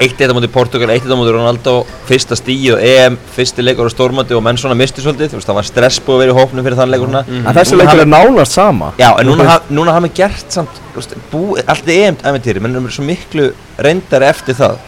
eitt 0.01 0.21
eitt 0.21 0.31
á 0.33 0.35
móti 0.37 0.49
Portugal, 0.49 0.89
eitt 0.89 1.05
eitt 1.05 1.13
á 1.13 1.17
móti 1.17 1.33
Ronaldo, 1.35 1.73
fyrsta 2.09 2.37
stíð 2.37 2.75
og 2.75 2.85
EM, 2.85 3.17
fyrsti 3.35 3.65
leikur 3.65 3.89
á 3.89 3.91
stórmóti 3.93 4.33
og 4.37 4.41
menn 4.45 4.57
svona 4.57 4.77
misti 4.77 5.03
svolítið, 5.03 5.33
þú 5.33 5.39
veist, 5.39 5.49
það 5.49 5.59
var 5.59 5.67
stress 5.69 6.01
búið 6.01 6.17
að 6.17 6.23
vera 6.23 6.33
í 6.33 6.37
hópnum 6.39 6.65
fyrir 6.65 6.79
þann 6.79 6.93
leikur 6.95 7.11
svona. 7.11 7.23
En 7.41 7.57
þessi 7.59 7.77
leikur 7.77 8.01
er 8.01 8.09
nánast 8.09 8.57
sama 8.57 8.93
Já, 8.97 9.09
en 9.11 9.29
núna, 9.29 9.49
haf, 9.49 9.69
núna 9.69 9.93
hafa 9.97 10.07
við 10.07 10.15
gert 10.23 10.57
samt, 10.57 10.81
þú 10.93 11.03
veist, 11.03 11.17
bú, 11.33 11.43
allt 11.61 11.91
í 11.91 11.99
EM 12.07 12.17
æventýri, 12.31 12.63
menn 12.63 12.79
erum 12.79 12.89
svo 12.93 13.05
miklu 13.05 13.51
reyndari 13.81 14.29
eftir 14.31 14.57
það. 14.57 14.79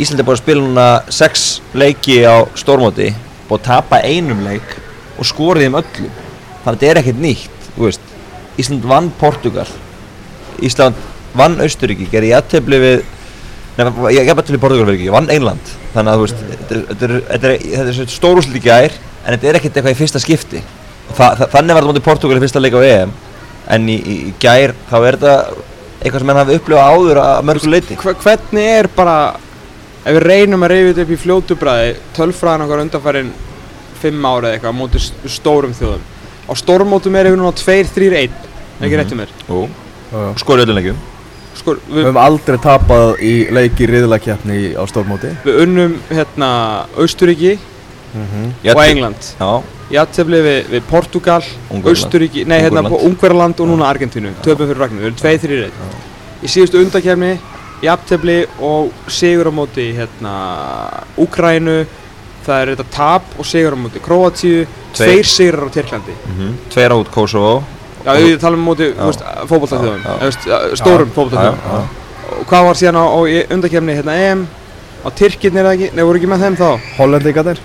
Íslandi 0.00 0.24
er 0.24 0.26
búin 0.26 0.34
að 0.34 0.42
spila 0.42 0.62
núna 0.64 0.86
sex 1.14 1.44
leiki 1.78 2.16
á 2.26 2.42
stórmóti, 2.58 3.12
búin 3.48 3.60
að 3.60 3.66
tapa 3.68 4.00
einum 4.02 4.40
leik 4.46 4.74
og 5.20 5.28
skorið 5.28 5.68
þeim 5.68 5.76
öllum. 5.78 6.14
Þannig 6.64 6.68
að 6.70 6.78
þetta 6.80 6.90
er 6.90 7.00
ekkert 7.02 7.20
nýtt. 7.22 7.50
Ísland 8.58 8.84
vann 8.86 9.08
Portugal, 9.18 9.66
Ísland 10.62 10.98
vann 11.34 11.56
Austuríki, 11.62 12.06
gerði 12.10 12.28
jættefli 12.30 12.78
við, 12.78 13.00
nefnum, 13.78 14.06
ég 14.14 14.28
til 14.46 14.54
í 14.54 14.60
Portugal 14.62 14.86
verið 14.86 15.00
ekki, 15.00 15.10
vann 15.14 15.30
Einland. 15.34 15.72
Þannig 15.94 16.12
að, 16.12 16.22
veist, 16.22 16.44
þetta 16.70 17.08
er, 17.08 17.14
er, 17.34 17.46
er, 17.82 17.90
er 17.90 18.12
stórúslit 18.14 18.58
í 18.60 18.62
gær, 18.62 18.94
en 19.24 19.34
þetta 19.34 19.50
er 19.50 19.58
ekkert 19.58 19.78
eitthvað 19.80 19.96
í 19.96 19.98
fyrsta 19.98 20.22
skipti. 20.22 20.62
Þa, 21.14 21.32
þa, 21.40 21.48
þannig 21.56 21.74
var 21.74 21.82
þetta 21.82 21.90
mótið 21.90 22.06
Portugal 22.06 22.38
í 22.38 22.44
fyrsta 22.44 22.62
leik 22.62 22.78
á 22.78 22.82
EM, 22.86 23.14
en 23.74 23.88
í, 23.90 23.96
í, 23.98 24.16
í 24.30 24.34
gær 24.42 24.74
þá 24.90 24.96
er 25.00 25.18
þetta 25.18 25.34
eitthvað 26.04 26.20
sem 26.22 26.30
menn 26.30 26.40
hafi 26.44 26.58
upplifað 26.60 26.94
áður 26.94 27.20
að 27.24 27.42
mörgu 27.50 27.74
leiti. 27.74 27.98
Hva- 27.98 28.16
Hvernig 28.22 28.70
er 28.78 28.90
bara 28.94 29.18
Ef 30.04 30.12
við 30.18 30.22
reynum 30.28 30.64
að 30.66 30.72
reyfa 30.74 30.88
þetta 30.92 31.04
upp 31.06 31.12
í 31.14 31.20
fljótubræði 31.24 31.92
Tölfræðan 32.16 32.64
okkar 32.66 32.82
undanfærin 32.84 33.30
Fimm 34.02 34.26
ára 34.28 34.50
eða 34.50 34.58
eitthvað 34.58 34.74
á 34.76 34.80
móti 34.80 35.00
st- 35.00 35.30
stórum 35.32 35.72
þjóðum. 35.72 36.02
Á 36.44 36.52
stórmótum 36.60 37.14
er 37.16 37.30
við 37.30 37.38
núna 37.40 37.52
2-3-1 37.56 38.34
Ekki 38.84 38.98
réttum 39.00 39.20
mér? 39.22 39.30
Jú. 39.48 39.62
Já. 40.12 40.24
Skorið 40.42 40.66
öllum 40.66 40.76
leikjum. 40.76 40.98
Sko, 41.54 41.76
Við 41.78 41.94
við, 41.94 42.02
höfum 42.04 42.18
aldrei 42.20 42.58
tapað 42.60 43.12
í 43.24 43.32
leiki 43.54 43.86
riðlakjapni 43.88 44.58
á 44.76 44.82
stórmóti. 44.90 45.30
Við 45.46 45.60
unnum 45.64 45.94
hérna 46.10 46.50
Austuríki 47.00 47.54
og 47.54 48.18
England 48.18 48.66
Jafntefli- 48.66 48.90
England. 48.90 49.30
Já, 49.40 49.62
jafntefli 49.96 50.40
við, 50.44 50.58
við 50.74 50.82
Portugal. 50.90 51.40
Austuríki, 51.80 52.44
nei 52.44 52.58
hérna 52.60 52.82
Ungverjaland. 52.82 52.92
på 52.92 53.00
Ungverjaland 53.08 53.60
og 53.64 53.68
núna 53.72 53.88
Argentínu, 53.94 54.34
töpum 54.44 54.66
fyrir 54.68 54.78
Ragnar, 54.84 55.00
við 55.00 55.06
erum 55.08 55.20
tveið 55.22 55.40
þrjir 55.46 55.62
reynd. 55.64 55.96
Í 56.44 56.50
síðustu 56.52 56.82
undakefni, 56.84 57.32
jafntefli 57.82 58.46
og 58.60 58.92
sigur 59.08 59.50
á 59.50 59.52
móti 59.54 59.86
hérna 59.96 60.34
Úkrænu, 61.20 61.86
það 62.46 62.60
er 62.62 62.72
þetta 62.74 62.86
tap 62.90 63.22
og 63.38 63.46
sigur 63.46 63.74
á 63.74 63.78
móti 63.78 64.02
Króatíu, 64.04 64.66
Tveir. 64.94 65.10
tveir 65.10 65.24
sigrar 65.26 65.68
á 65.68 65.70
Tyrklandi. 65.74 66.14
Mhm. 66.26 66.54
Tveir 66.70 66.92
át 66.92 67.10
Kosovo 67.10 67.62
Já, 68.04 68.12
við 68.20 68.38
talum 68.40 68.60
um 68.60 68.66
móti 68.74 68.92
já. 68.92 69.12
stórum 70.76 71.10
já. 71.42 71.54
Og 72.40 72.46
hvað 72.46 72.64
var 72.64 72.74
síðan 72.74 72.96
á, 73.00 73.04
á 73.08 73.20
undakefni 73.54 73.94
hérna 73.96 74.14
EM, 74.16 74.46
á 75.04 75.08
Tyrkirnir 75.10 75.64
eða 75.64 75.74
ekki, 75.74 75.90
nei 75.94 76.04
voru 76.04 76.18
ekki 76.18 76.28
með 76.28 76.42
þeim 76.44 76.56
þá? 76.56 76.80
Hollendingarnir 76.98 77.58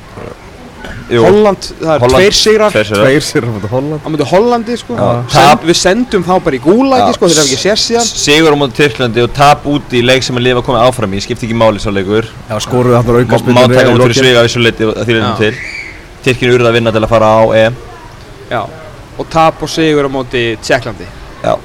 Jú, 1.10 1.24
Holland, 1.26 1.68
það 1.80 1.92
er 1.96 2.04
Holland, 2.04 2.22
tveir 2.22 2.36
sigrar. 2.38 2.74
Tveir 2.76 3.24
sigrar. 3.26 3.50
Á 3.50 3.54
móti 3.58 3.70
Holland 3.72 4.04
á 4.06 4.08
móti 4.14 4.26
Hollandi 4.30 4.76
sko. 4.78 4.98
Já. 5.00 5.08
Send, 5.34 5.64
við 5.66 5.78
sendum 5.80 6.26
þá 6.28 6.34
bara 6.46 6.58
í 6.58 6.62
gúlagi 6.62 7.08
Já. 7.08 7.16
sko 7.16 7.30
þeir 7.32 7.40
hafa 7.42 7.50
ekki 7.50 7.62
sér 7.64 7.80
síðan. 7.82 8.10
Sigur 8.26 8.54
á 8.54 8.58
móti 8.62 8.78
Tyrklandi 8.78 9.24
og 9.26 9.32
tap 9.34 9.66
út 9.70 9.96
í 9.98 10.04
leik 10.06 10.26
sem 10.28 10.38
að 10.38 10.46
lifa 10.46 10.62
komið 10.68 10.84
áfram 10.86 11.16
í, 11.18 11.22
skipti 11.26 11.48
ekki 11.48 11.58
máli 11.58 11.82
svo 11.82 11.94
leikur. 11.96 12.30
Já, 12.50 12.60
skoruðu 12.62 13.00
þarna 13.00 13.16
Má 13.16 13.34
auka 13.40 13.56
má 13.58 13.64
taka 13.74 13.96
út 13.96 14.04
fyrir 14.06 14.20
svega 14.20 14.44
þessu 14.46 14.62
leiti 14.62 14.86
að 14.86 15.02
því 15.02 15.18
leitum 15.18 15.32
Já. 15.32 15.40
til. 15.42 15.56
Tyrkinu 16.28 16.60
urða 16.60 16.70
að 16.70 16.78
vinna 16.78 16.94
til 16.94 17.02
að 17.02 17.10
fara 17.16 17.32
á 17.34 17.44
EM 17.64 17.82
Já. 18.52 18.62
og 19.18 19.34
tap 19.34 19.66
og 19.66 19.74
sigur 19.74 20.06
á 20.06 20.10
móti 20.14 20.46
Tjekklandi. 20.62 21.10
Já. 21.42 21.56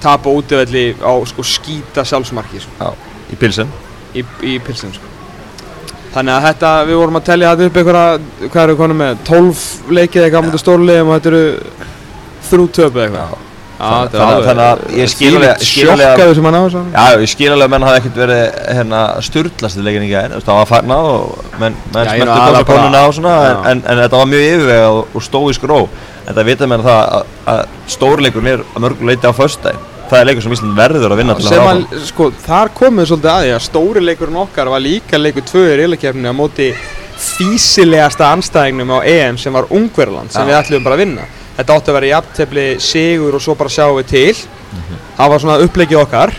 tap 0.00 0.24
og 0.24 0.40
útivelli 0.40 0.94
á 0.96 1.12
sko 1.28 1.44
skýta 1.44 2.08
sjálfsmarki 2.08 2.64
sko, 2.64 2.72
Já, 2.80 2.94
í 3.28 3.36
pilsen. 3.36 3.68
Í, 4.16 4.24
í 4.48 4.56
pilsin 4.64 4.96
sko 4.96 5.09
þannig 6.14 6.34
að 6.36 6.46
þetta, 6.48 6.70
við 6.88 6.98
vorum 7.00 7.18
að 7.20 7.28
tellja 7.28 7.52
þetta 7.54 7.68
upp 7.70 7.76
einhverja, 7.80 8.48
hvað 8.50 8.64
eru 8.64 8.76
konum 8.80 8.98
með 9.04 9.20
12 9.28 9.62
leikið 9.98 10.24
eitthvað 10.26 10.42
á 10.42 10.46
móti 10.48 10.60
stórlegum 10.64 11.12
og 11.12 11.20
þetta 11.20 11.30
eru 11.30 11.44
þrjú 12.50 12.66
töpu 12.80 13.04
eitthvað? 13.04 13.38
Þannig 13.80 14.16
alveg- 14.20 14.44
þannig 14.44 14.66
að 14.66 14.80
ég 14.98 15.08
skil 15.08 15.28
alveg 15.30 15.52
Þvílíkt 15.54 15.62
skil 15.70 15.84
alveg 15.88 16.04
að- 16.04 16.10
sjokkaður 16.10 16.34
sem 16.36 16.44
hann 16.50 16.56
á 16.58 16.62
þessu 16.66 16.80
Já, 16.92 17.04
ég 17.22 17.30
skil 17.32 17.46
alveg 17.54 17.64
að 17.64 17.70
menn 17.72 17.86
hafi 17.88 18.00
ekkert 18.00 18.18
verið 18.20 18.42
hérna 18.76 18.98
sturglast 19.24 19.78
í 19.80 19.84
leikin 19.86 20.04
í 20.04 20.10
gæðin, 20.10 20.34
það 20.44 20.58
var 20.58 20.68
fagnað 20.68 21.08
og 21.14 21.46
menn, 21.62 21.78
aðalega 21.94 22.36
góðsa 22.50 22.64
konuna 22.68 23.00
á 23.00 23.08
svona 23.16 23.36
en, 23.70 23.80
þetta 24.02 24.20
var 24.20 24.28
mjög 24.34 24.44
yfirvegað 24.50 24.98
og, 25.00 25.22
stóísk 25.24 25.64
ró. 25.70 25.78
En 26.28 26.34
það 26.36 26.44
vita 26.50 26.66
menn 26.68 26.84
það 26.84 27.00
að, 27.16 27.32
að 27.54 27.62
stórleikur 27.96 28.50
er 28.52 28.60
að 28.74 28.84
mörgu 28.84 29.08
leiti 29.08 29.24
á 29.26 29.32
föstudaginn 29.32 29.86
það 30.10 30.20
er 30.20 30.28
leikur 30.28 30.44
sem 30.44 30.54
Ísland 30.56 30.78
verður 30.78 31.14
að 31.14 31.20
vinna 31.22 31.36
til 31.38 31.50
að 31.50 31.68
að, 31.70 31.82
sko, 32.08 32.30
þar 32.44 32.72
komum 32.76 33.02
við 33.02 33.10
svolítið 33.10 33.32
að 33.32 33.44
því 33.44 33.52
að 33.56 33.66
stóri 33.66 34.02
leikurinn 34.04 34.40
okkar 34.44 34.70
var 34.72 34.82
líka 34.82 35.20
leikur 35.20 35.46
tvö 35.46 35.66
í 35.68 35.76
reylakefni 35.80 36.32
á 36.32 36.34
móti 36.34 36.70
físilegasta 37.20 38.30
anstæðingnum 38.34 38.94
á 38.96 38.98
EM 39.04 39.38
sem 39.40 39.54
var 39.54 39.68
Ungverland 39.70 40.32
sem 40.32 40.42
Já. 40.42 40.48
við 40.48 40.58
ætlum 40.60 40.86
bara 40.86 40.96
að 40.96 41.04
vinna. 41.04 41.26
Þetta 41.58 41.76
átti 41.76 41.92
að 41.92 41.98
vera 41.98 42.10
jafntefli 42.14 42.66
sigur 42.80 43.36
og 43.36 43.44
svo 43.44 43.56
bara 43.58 43.72
sjáum 43.72 43.98
við 43.98 44.08
til. 44.14 44.36
Það 45.18 45.32
var 45.32 45.42
svona 45.42 45.58
upplegið 45.66 46.00
okkar 46.00 46.32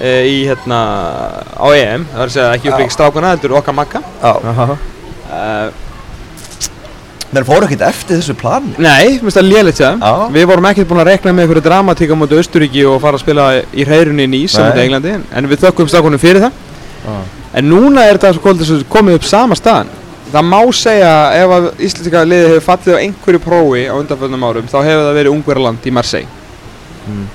e, 0.00 0.10
í 0.26 0.38
hérna 0.48 0.80
á 1.54 1.66
EM. 1.70 2.08
Það 2.10 2.18
var 2.18 2.32
að 2.32 2.34
segja 2.34 2.50
ekki 2.56 2.72
upplegið 2.72 2.96
strákuna 2.96 3.32
heldur 3.34 3.56
okkar 3.60 3.78
makka 3.78 4.02
Já, 4.02 4.32
uh, 4.34 5.83
menn 7.34 7.46
fóru 7.48 7.68
ekkert 7.68 7.86
eftir 7.90 8.20
þessu 8.20 8.36
plan 8.38 8.66
nei, 8.76 9.16
mér 9.16 9.24
finnst 9.24 9.40
það 9.40 9.48
léleitt 9.50 9.80
sér 9.80 9.98
Já. 10.00 10.14
við 10.34 10.50
vorum 10.50 10.68
ekkert 10.70 10.90
búin 10.90 11.02
að 11.04 11.10
rekna 11.12 11.34
með 11.34 11.46
einhverju 11.46 11.64
dramatík 11.68 12.14
á 12.14 12.16
móti 12.18 12.38
Östuríki 12.40 12.86
og 12.88 13.00
fara 13.02 13.18
að 13.18 13.24
spila 13.26 13.48
í 13.74 13.86
hreirunni 13.86 14.28
í 14.28 14.32
Nýs 14.36 14.58
á 14.58 14.66
móti 14.68 14.84
Englandi 14.84 15.16
en 15.20 15.50
við 15.50 15.66
þökkum 15.66 15.90
strákunum 15.90 16.22
fyrir 16.22 16.46
það 16.46 16.62
En 17.54 17.68
núna 17.70 18.08
er 18.08 18.18
sem 18.18 18.82
komið 18.90 19.20
upp 19.20 19.26
sama 19.28 19.54
staðan. 19.54 19.90
Það 20.32 20.46
má 20.50 20.60
segja 20.74 21.12
ef 21.38 21.52
að 21.54 21.66
íslenska 21.86 22.24
liðið 22.26 22.48
hefur 22.50 22.64
fallið 22.66 22.96
á 22.96 23.02
einhverju 23.04 23.40
prófi 23.44 23.84
á 23.86 23.94
undanföldnum 23.94 24.46
árum 24.48 24.70
þá 24.70 24.78
hefur 24.80 25.04
það 25.04 25.18
verið 25.20 25.34
Ungverjaland 25.36 25.86
í 25.86 25.92
Marseille. 25.94 26.40
Mm. 27.06 27.26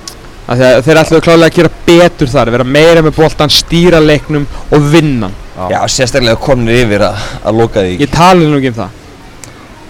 Þeir, 0.50 0.82
þeir 0.84 1.00
ætluðu 1.00 1.24
klálega 1.24 1.48
að 1.48 1.56
gera 1.56 1.72
betur 1.86 2.32
þar, 2.34 2.50
vera 2.52 2.66
meira 2.66 3.04
með 3.06 3.16
boltan, 3.16 3.52
stýra 3.54 4.02
leiknum 4.02 4.44
og 4.68 4.88
vinna. 4.92 5.30
Já, 5.70 5.78
sérstaklega 5.94 6.36
konur 6.42 6.74
yfir 6.74 7.06
að, 7.06 7.24
að 7.46 7.60
loka 7.62 7.84
því 7.86 7.96
Ég 8.02 8.12
tali 8.12 8.48
nú 8.50 8.58
ekki 8.58 8.74
um 8.74 8.78
það. 8.82 8.99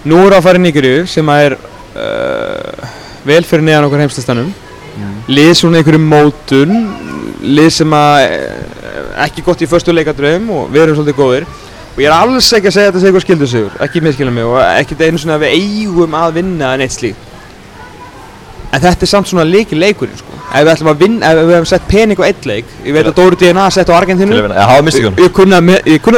Nú 0.01 0.17
er 0.25 0.33
að 0.33 0.45
fara 0.47 0.57
í 0.57 0.63
Nígeríu 0.63 1.05
sem 1.09 1.27
er 1.29 1.53
uh, 1.53 2.85
vel 3.27 3.43
fyrir 3.45 3.65
neðan 3.67 3.85
okkur 3.85 4.01
heimstastanum. 4.01 4.49
Lið 5.31 5.51
svona 5.59 5.81
einhverju 5.81 6.01
mótun, 6.01 6.77
lið 7.45 7.69
sem 7.75 7.93
að 7.93 8.21
uh, 8.25 9.03
ekki 9.27 9.45
gott 9.45 9.61
í 9.61 9.69
förstu 9.69 9.93
leikadröðum 9.93 10.49
og 10.55 10.71
við 10.73 10.87
erum 10.87 10.97
svolítið 10.97 11.19
góðir. 11.19 11.45
Og 11.91 11.99
ég 12.01 12.07
er 12.07 12.15
alls 12.15 12.49
ekki 12.55 12.71
að 12.71 12.77
segja 12.77 12.89
að 12.89 12.93
þetta 12.93 13.03
sé 13.03 13.09
eitthvað 13.11 13.25
skildusigur, 13.27 13.77
ekki 13.85 14.01
miskilja 14.01 14.33
mig 14.33 14.47
og 14.47 14.57
ekki 14.63 14.97
einu 15.03 15.21
svona 15.21 15.37
að 15.37 15.45
við 15.45 15.55
eigum 15.59 16.17
að 16.17 16.37
vinna 16.39 16.73
en 16.73 16.85
eitt 16.85 16.95
slíkt. 16.95 17.29
En 18.71 18.79
þetta 18.79 19.03
er 19.05 19.11
samt 19.11 19.27
svona 19.27 19.43
leiki 19.43 19.75
leikurinn 19.75 20.15
sko. 20.17 20.37
Ef 20.47 20.63
við 20.63 20.71
ætlum 20.71 20.91
að 20.93 21.01
vinna, 21.03 21.31
ef 21.31 21.41
við 21.41 21.57
hefum 21.57 21.67
sett 21.67 21.89
pening 21.91 22.21
á 22.23 22.25
eitt 22.25 22.47
leik, 22.47 22.69
ég 22.87 22.95
veit 22.95 23.03
að 23.05 23.17
Dóri 23.19 23.37
DNA 23.39 23.65
sett 23.75 23.91
á 23.91 23.99
Argentínu, 23.99 24.39
ég, 25.19 25.33
kunna 25.35 25.59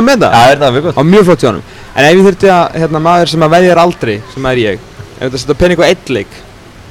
með, 0.06 0.28
það 0.30 0.94
á 0.94 1.02
mjög 1.02 1.28
flott 1.28 1.44
hjá 1.44 1.50
honum 1.50 1.73
en 1.96 2.06
ef 2.08 2.16
ég 2.18 2.24
þurfti 2.28 2.50
að 2.54 2.80
hérna, 2.82 3.04
maður 3.10 3.32
sem 3.34 3.46
að 3.46 3.54
veðjar 3.58 3.84
aldrei 3.84 4.16
sem 4.34 4.50
er 4.52 4.64
ég 4.64 4.82
ef 5.14 5.22
þetta 5.28 5.44
setja 5.44 5.60
pening 5.62 5.84
á 5.84 5.86
eitt 5.90 6.10
leik 6.10 6.40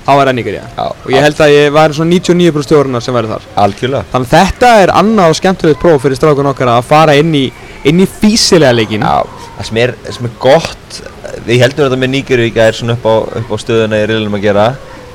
þá 0.02 0.10
er 0.16 0.26
það 0.28 0.34
Nigeria 0.38 0.62
Já, 0.76 0.84
og 0.90 1.10
ég 1.14 1.22
held 1.26 1.40
að 1.44 1.52
ég 1.54 1.72
væri 1.76 1.96
svona 1.98 2.14
99% 2.16 2.66
stjórnar 2.66 3.02
sem 3.04 3.14
væri 3.14 3.28
þar. 3.30 3.44
Algjörlega. 3.62 4.08
Þannig 4.12 4.32
að 4.32 4.38
þetta 4.40 4.70
er 4.82 4.92
annað 4.98 5.30
og 5.30 5.36
skemmtilegt 5.38 5.80
próf 5.82 6.02
fyrir 6.02 6.18
strákun 6.18 6.48
okkar 6.50 6.72
að 6.72 6.88
fara 6.88 7.14
inn 7.18 7.34
í 7.38 7.44
inn 7.86 8.02
í 8.02 8.06
físilega 8.10 8.74
leikin 8.74 9.04
Já, 9.06 9.22
það 9.58 9.68
sem 9.68 9.78
er, 9.84 9.92
sem 10.10 10.26
er 10.26 10.34
gott 10.42 10.98
Við 11.46 11.62
heldum 11.62 11.86
þetta 11.86 11.98
með 12.02 12.10
Nígeríka 12.16 12.66
er 12.66 12.76
svona 12.76 12.96
upp 12.98 13.06
á, 13.06 13.14
upp 13.40 13.52
á 13.54 13.56
stöðuna 13.62 14.00
í 14.02 14.08
riðlunum 14.10 14.34
að 14.36 14.42
gera. 14.44 14.64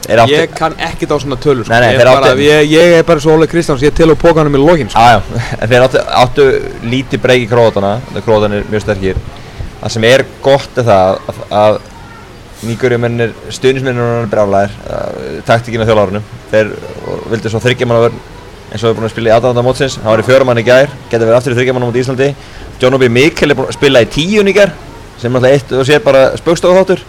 Er 0.08 0.21
átti, 0.23 0.34
ég 0.38 0.54
kann 0.56 0.76
ekkert 0.88 1.12
á 1.13 1.17
svona 1.19 1.38
tölur 1.43 1.67
sko. 1.67 1.71
Nei, 1.73 1.84
nei, 1.84 1.89
ég, 1.93 2.10
áttu- 2.10 2.41
ég, 2.41 2.69
ég 2.71 2.93
er 3.02 3.04
bara 3.08 3.21
svo 3.21 3.36
Óli 3.36 3.47
Kristjáns 3.52 3.84
ég 3.84 3.93
tel 3.95 4.08
á 4.12 4.15
pókanum 4.17 4.56
í 4.56 4.62
lokin 4.62 4.89
sko. 4.89 5.04
Já, 5.04 5.19
já, 5.19 5.41
en 5.62 5.71
þeir 5.71 5.86
áttu, 5.86 6.02
áttu 6.23 6.45
lítið 6.88 7.21
breyk 7.28 7.43
í 7.43 7.50
krótana 7.52 7.97
Krótan 8.26 8.56
er 8.58 8.65
mjög 8.71 8.86
sterkir 8.88 9.19
Það 9.82 9.94
sem 9.94 10.08
er 10.10 10.26
gott 10.46 10.80
er 10.82 10.88
það 10.88 11.20
að, 11.32 11.44
að 11.62 11.80
Nígurjumennir, 12.68 13.36
stuðnismennir 13.54 14.08
er 14.24 14.32
brjálæðir 14.32 14.72
Taktikinn 15.46 15.84
á 15.86 15.88
þjólárunum 15.90 16.24
Þeir 16.50 16.72
og 17.06 17.28
vildu 17.30 17.52
svo 17.54 17.62
þryggjamanna 17.62 18.10
eins 18.68 18.82
og 18.82 18.88
við 18.88 18.90
erum 18.90 18.98
búin 18.98 19.08
að 19.08 19.13
spila 19.13 19.30
í 19.30 19.32
aðdæðanda 19.32 19.63
mótsins. 19.63 19.94
Hann 20.02 20.10
var 20.12 20.20
í 20.20 20.26
fjörumann 20.28 20.60
í 20.60 20.63
gær, 20.68 20.90
getur 21.08 21.30
verið 21.30 21.38
aftur 21.38 21.54
í 21.54 21.58
þryggjamanna 21.60 21.88
mót 21.88 22.00
Íslandi. 22.02 22.26
John 22.82 22.98
Obi 22.98 23.08
Mikkel 23.13 23.54
er 23.54 23.56
búin 23.60 23.70
að 23.72 23.78
spila 23.78 24.02
í 24.04 24.10
tíun 24.12 24.50
í 24.52 24.56
gær 24.58 24.74
sem 25.22 25.30
er 25.30 25.38
náttúrulega 25.38 25.58
eitt 25.58 25.72
og 25.78 25.88
sér 25.88 26.02
bara 26.06 26.24
spöggstofaþáttur 26.38 27.04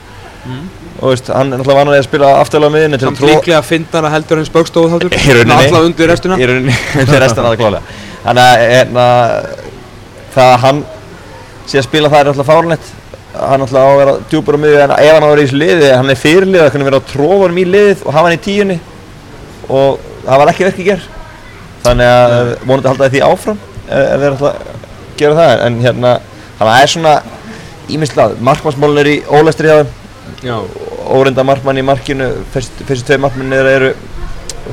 og 0.98 1.12
veist, 1.12 1.28
hann 1.34 1.52
er 1.52 1.60
náttúrulega 1.60 1.80
vanalega 1.82 2.02
að 2.02 2.06
spila 2.08 2.30
aftalega 2.40 2.84
að 2.86 3.02
samt 3.02 3.20
trúa 3.20 3.34
líklega 3.34 3.62
fyndana 3.66 4.12
heldur 4.12 4.40
en 4.40 4.48
spöggstofu 4.48 4.92
þáttur 4.94 5.18
Í 5.18 5.34
rauninni. 5.36 5.56
alltaf 5.58 5.84
undir 5.86 6.10
restuna 6.10 6.38
í 6.38 6.46
undir 7.02 7.22
restina 7.22 7.50
það 7.50 7.58
klálega 7.60 7.98
þannig 8.24 8.46
að 8.46 8.62
hérna, 8.72 9.04
það 10.34 10.54
að 10.54 10.62
hann 10.64 10.80
að 11.76 11.84
spila 11.84 12.08
það 12.08 12.20
er 12.20 12.32
alltaf 12.32 12.48
fárlegt 12.48 12.90
hann 13.38 13.64
alltaf 13.64 13.84
á 13.84 13.88
að 13.88 13.98
vera 14.00 14.16
djúpur 14.30 14.56
á 14.56 14.62
miðju 14.62 14.80
en 14.82 14.94
ef 14.96 15.12
hann 15.12 15.24
á 15.24 15.28
að 15.28 15.34
vera 15.34 15.42
í 15.42 15.46
þessu 15.46 15.60
liði 15.60 15.92
hann 15.92 16.10
er 16.14 16.22
fyrirlið 16.22 16.64
að 16.64 16.72
kunna 16.74 16.88
vera 16.88 17.04
trófa 17.12 17.44
hann 17.44 17.60
í 17.60 17.68
liðið 17.68 18.04
og 18.06 18.16
hafa 18.16 18.30
hann 18.30 18.38
í 18.38 18.44
tíunni 18.48 18.78
og 19.68 20.00
það 20.24 20.42
var 20.42 20.52
ekki 20.54 20.68
verk 20.68 20.80
í 20.80 20.88
ger 20.88 21.06
þannig 21.84 22.12
að 22.14 22.52
vonandi 22.64 22.92
halda 22.92 23.10
því 23.12 23.24
áfram 23.28 23.60
ef, 23.88 24.08
þeir 24.22 24.30
alltaf 24.32 24.78
gera 25.18 25.38
það. 25.38 25.52
En 25.66 25.78
hérna 25.82 26.14
það 26.58 26.72
er 26.76 26.92
svona 26.92 27.14
ímislað 27.88 28.36
markmannsmálun 28.44 29.02
er 29.02 29.10
í 29.10 29.18
ólestri 29.26 29.70
hjá 29.70 29.82
þeim. 29.82 30.64
Óreinda 31.08 31.44
markmann 31.46 31.80
í 31.80 31.86
markinu 31.86 32.28
fyrst, 32.52 32.82
fyrstu 32.88 33.08
tvei 33.08 33.22
markmannir 33.24 33.70
eru 33.72 33.92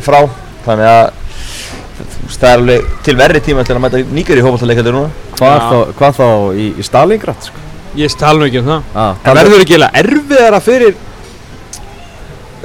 frá. 0.04 0.26
Þannig 0.66 0.90
að 0.90 1.06
það 2.36 2.50
er 2.50 2.58
alveg 2.60 2.90
til 3.06 3.16
verri 3.20 3.42
tíma 3.44 3.64
til 3.64 3.78
að 3.78 3.86
mæta 3.86 4.02
nýgur 4.12 4.42
í 4.42 4.44
hófaldaleikaður 4.44 4.98
núna 4.98 5.25
Hvað, 5.36 5.56
Já. 5.56 5.66
þá, 5.70 5.78
hvað 6.00 6.20
þá 6.20 6.28
í, 6.56 6.68
í 6.80 6.84
Stalingrad 6.88 7.50
sko? 7.50 7.64
ég 7.96 8.12
tala 8.20 8.40
nú 8.42 8.46
ekki 8.50 8.60
um 8.60 8.68
það. 8.68 8.88
Ah, 8.96 9.14
Það 9.24 9.38
verður 9.40 9.62
ekki 9.64 9.74
eiginlega 9.76 10.00
erfiðara 10.02 10.58
fyrir 10.64 10.96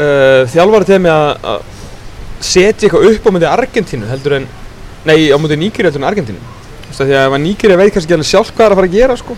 uh, 0.00 0.42
þjálfara 0.50 0.88
temi 0.88 1.10
að 1.12 1.28
að 1.52 1.60
setja 2.40 2.88
eitthvað 2.88 3.06
upp 3.10 3.28
á 3.28 3.30
myndi 3.34 3.46
Argentínu 3.50 4.08
heldur 4.10 4.38
en 4.40 4.46
nei, 5.06 5.28
á 5.30 5.36
myndi 5.38 5.58
Níkiri 5.60 5.86
heldur 5.90 6.02
en 6.02 6.08
Argentínu? 6.08 6.40
Þú 6.40 6.88
veist 6.90 7.02
að 7.04 7.10
því 7.12 7.18
að 7.20 7.36
Níkiri 7.44 7.76
veit 7.78 7.92
kannski 7.94 8.08
ekki 8.08 8.16
alveg 8.18 8.30
sjálf 8.30 8.50
hvað 8.50 8.58
það 8.58 8.66
er 8.66 8.72
að 8.72 8.78
fara 8.80 8.88
að 8.90 8.96
gera 8.96 9.16
sko. 9.20 9.32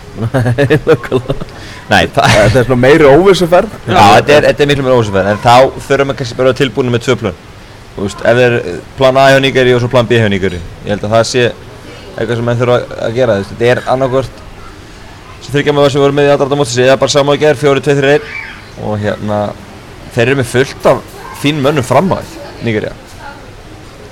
Nei, 1.93 2.03
það, 2.15 2.23
Þetta 2.39 2.61
er 2.61 2.67
svona 2.69 2.79
meiri 2.81 3.09
óvissuferð. 3.11 3.75
Já, 3.85 3.99
þetta 4.17 4.33
er, 4.37 4.47
þetta 4.49 4.63
er 4.65 4.69
miklu 4.71 4.85
meira 4.87 4.97
ósefæð 5.01 5.29
en 5.33 5.41
þá 5.43 5.55
þurfum 5.87 6.13
við 6.13 6.17
kannski 6.21 6.37
bara 6.39 6.47
að 6.47 6.53
vera 6.53 6.59
tilbúinu 6.63 6.93
með 6.95 7.03
tvö 7.05 7.15
plön. 7.21 7.37
Þú 7.93 8.07
veist, 8.07 8.23
ef 8.25 8.39
þeir 8.39 8.55
eh, 8.57 8.79
plan 8.97 9.19
A 9.21 9.27
hjá 9.29 9.37
nýgari 9.43 9.75
og 9.75 9.83
svo 9.83 9.89
plan 9.93 10.07
B 10.09 10.17
hjá 10.17 10.25
nýgari 10.33 10.57
ég 10.57 10.89
held 10.95 11.03
að 11.05 11.13
það 11.13 11.27
sé 11.29 11.43
eitthvað 12.17 12.35
sem 12.39 12.45
menn 12.45 12.59
þurfa 12.61 12.79
að- 12.79 12.95
að 13.07 13.13
gera 13.19 13.33
þú 13.37 13.43
veist, 13.43 13.53
þetta 13.53 13.71
er 13.73 13.83
annarkvört 13.93 14.41
sem 15.43 15.53
þryggja 15.53 15.73
með 15.73 15.83
það 15.83 15.91
sem 15.91 15.99
við 15.99 16.05
vorum 16.05 16.15
með 16.19 16.27
í 16.29 16.33
aðdrafta 16.33 16.59
mótis 16.61 16.77
eða 16.83 16.99
bara 16.99 17.11
saman 17.15 17.35
að 17.35 17.39
gera, 17.43 17.59
fjóri, 17.59 17.81
tvei, 17.83 17.95
þrjir, 17.99 18.13
einn. 18.13 18.27
Og 18.83 18.99
hérna 19.03 19.39
þeir 20.15 20.27
eru 20.27 20.35
með 20.41 20.51
fullt 20.53 20.85
af 20.85 21.01
fín 21.41 21.61
mönnum 21.61 21.83
fram 21.83 22.09
á 22.13 22.17
þess 22.21 22.63
nýgari 22.63 22.91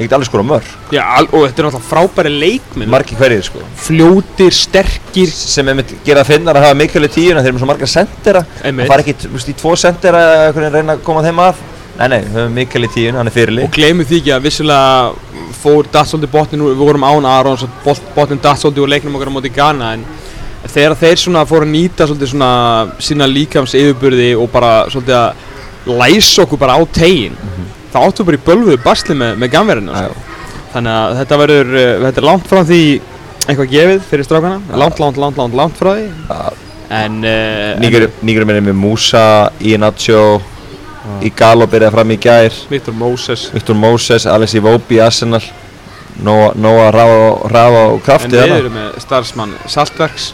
ég 0.01 0.07
get 0.07 0.13
alveg 0.17 0.25
skora 0.31 0.43
mörg 0.43 0.69
Já, 0.91 1.03
og 1.21 1.43
þetta 1.45 1.59
er 1.61 1.65
náttúrulega 1.67 1.89
frábæri 1.91 2.31
leikminn 2.41 2.89
margi 2.89 3.15
hverjir 3.15 3.43
sko. 3.45 3.59
Fljótir, 3.77 4.51
sterkir. 4.55 5.29
Sem 5.29 5.67
er 5.69 5.75
mitt 5.77 5.91
gera 6.03 6.23
að 6.23 6.31
finna 6.31 6.51
að 6.55 6.63
hafa 6.63 6.77
mikil 6.79 7.03
í 7.05 7.09
tíuna 7.11 7.41
þeir 7.43 7.51
eru 7.51 7.53
með 7.53 7.61
svo 7.61 7.69
marga 7.69 7.89
sendera 7.91 8.41
það 8.63 8.87
fara 8.89 9.03
ekki 9.05 9.13
þú 9.21 9.31
veist, 9.35 9.51
í 9.51 9.55
tvo 9.61 9.75
sendera 9.77 10.23
veginn 10.55 10.73
reyna 10.73 10.95
að 10.97 11.03
koma 11.05 11.21
þeim 11.21 11.39
að 11.43 11.55
nei 11.99 12.07
nei, 12.07 12.19
við 12.23 12.37
höfum 12.39 12.55
mikil 12.55 12.83
í 12.87 12.89
tíuna, 12.93 13.17
hann 13.19 13.29
er 13.29 13.35
fyrirli 13.35 13.65
Og 13.67 13.75
gleymið 13.75 14.09
því 14.09 14.19
ekki 14.21 14.33
að 14.35 14.45
vissulega 14.47 15.51
fór 15.61 15.89
datt 15.91 16.09
svolítið 16.09 16.31
botnin 16.33 16.63
úr, 16.65 16.73
við 16.73 16.83
vorum 16.87 17.05
án 17.05 17.27
Arons 17.29 17.65
og 17.67 17.69
bot- 17.85 18.11
botnin 18.15 18.39
svolítið 18.41 18.85
úr 18.85 18.93
leiknum 18.95 19.15
okkar 19.19 19.29
á 19.29 19.35
móti 19.35 19.53
Ghana 19.53 19.93
en 19.97 20.05
þegar 20.71 20.95
þeir 21.01 21.21
svona 21.21 21.45
fóru 21.49 21.65
að 21.67 21.73
nýta 21.75 22.07
svona 22.07 22.51
sína 23.01 23.27
líkams 23.29 23.75
yfirburði 23.77 24.31
og 24.37 24.49
bara 24.53 24.73
að 24.87 25.35
læsa 25.85 26.43
okkur 26.45 26.61
bara 26.61 26.77
á 26.77 26.81
tegin 26.93 27.35
þá 27.91 27.97
áttu 28.05 28.25
bara 28.25 28.37
í 28.37 28.45
bölvuðu 28.45 28.77
basli 28.83 29.15
með, 29.17 29.37
með 29.41 29.51
gamverðinu 29.55 29.95
sko. 29.97 30.27
þannig 30.73 30.97
að 30.97 31.15
þetta 31.19 31.39
verður 31.41 31.71
uh, 31.75 31.87
þetta 32.05 32.21
er 32.21 32.27
langt 32.29 32.47
frá 32.47 32.61
því 32.63 32.81
eitthvað 33.41 33.71
gefið 33.71 34.03
fyrir 34.05 34.27
strákana. 34.27 34.59
Langt, 34.77 34.99
langt, 35.01 35.17
langt, 35.17 35.37
langt, 35.39 35.55
langt 35.57 35.79
frá 35.79 35.95
því. 35.97 36.05
En 36.93 37.17
uh, 37.25 37.79
nýgur 38.21 38.45
minni 38.45 38.61
með 38.69 38.77
Musa, 41.01 41.17
Ianacho 41.21 41.27
Igalo 41.27 41.67
byrjaði 41.67 41.95
fram 41.95 42.11
í 42.11 42.17
gær. 42.21 42.57
Viktor 42.69 42.93
Moses. 42.93 43.47
Moses, 43.75 44.25
Alessi 44.25 44.59
Vóbi, 44.59 44.99
Arsenal. 45.01 45.41
Nóa, 46.21 46.91
Rafa 46.91 47.85
og 47.87 47.95
en 47.95 48.03
Krafti 48.05 48.35
við 48.35 48.43
þarna. 48.43 48.57
erum 48.59 48.75
með 48.75 48.99
starfsmann 49.01 49.55
Saltverks. 49.67 50.33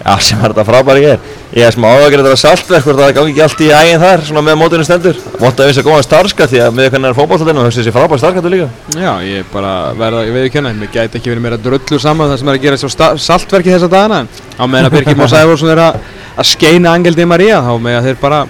Já, 0.00 0.14
sem 0.24 0.40
er 0.40 0.54
þetta 0.54 0.64
frábæri 0.64 1.02
ég 1.04 1.18
er 1.18 1.40
Ég 1.50 1.66
er 1.66 1.74
smá 1.74 1.88
áhugaður 1.90 2.28
þetta 2.28 2.38
saltverk 2.38 2.84
hvort 2.86 2.98
það 3.00 3.08
gangi 3.16 3.32
ekki 3.32 3.40
allt 3.42 3.62
í 3.64 3.68
ægin 3.74 3.98
þar 3.98 4.20
svona 4.28 4.42
með 4.46 4.58
mótunum 4.60 4.86
stendur. 4.86 5.16
Vont 5.40 5.58
að 5.58 5.66
við 5.66 5.74
sér 5.76 5.86
góðan 5.88 6.04
starfskatt 6.06 6.52
því 6.52 6.60
að 6.62 6.76
með 6.76 6.86
hvernig 6.92 7.08
er 7.10 7.16
fótballtaldinu 7.18 7.60
og 7.60 7.66
þessi 7.66 7.80
þessi 7.80 7.94
frábæri 7.96 8.22
starfskattu 8.22 8.52
líka. 8.54 8.68
Já, 8.94 9.10
ég 9.26 9.48
bara 9.50 9.72
verða, 9.98 10.20
ég 10.28 10.36
veit 10.36 10.46
ekki 10.46 10.60
hérna, 10.60 10.72
mér 10.78 10.92
gæti 10.94 11.18
ekki 11.18 11.32
verið 11.32 11.42
meira 11.48 11.58
drullu 11.58 11.98
saman 11.98 12.30
það 12.30 12.38
sem 12.38 12.52
er 12.52 12.60
að 12.60 12.68
gera 12.68 12.78
svo 12.78 12.92
saltverki 13.26 13.74
þessa 13.74 13.90
dagana. 13.90 14.20
En 14.22 14.62
á 14.62 14.64
meðan 14.70 14.88
að 14.92 14.94
Birgir 14.94 15.18
Már 15.18 15.32
Sæfarsson 15.34 15.74
er 15.74 15.82
að, 15.88 15.98
að 16.36 16.50
skeina 16.52 16.94
Angel 16.94 17.18
Di 17.18 17.26
Maria 17.26 17.58
þá 17.66 17.72
með 17.82 17.98
að 17.98 18.08
þeir 18.08 18.22
bara 18.22 18.40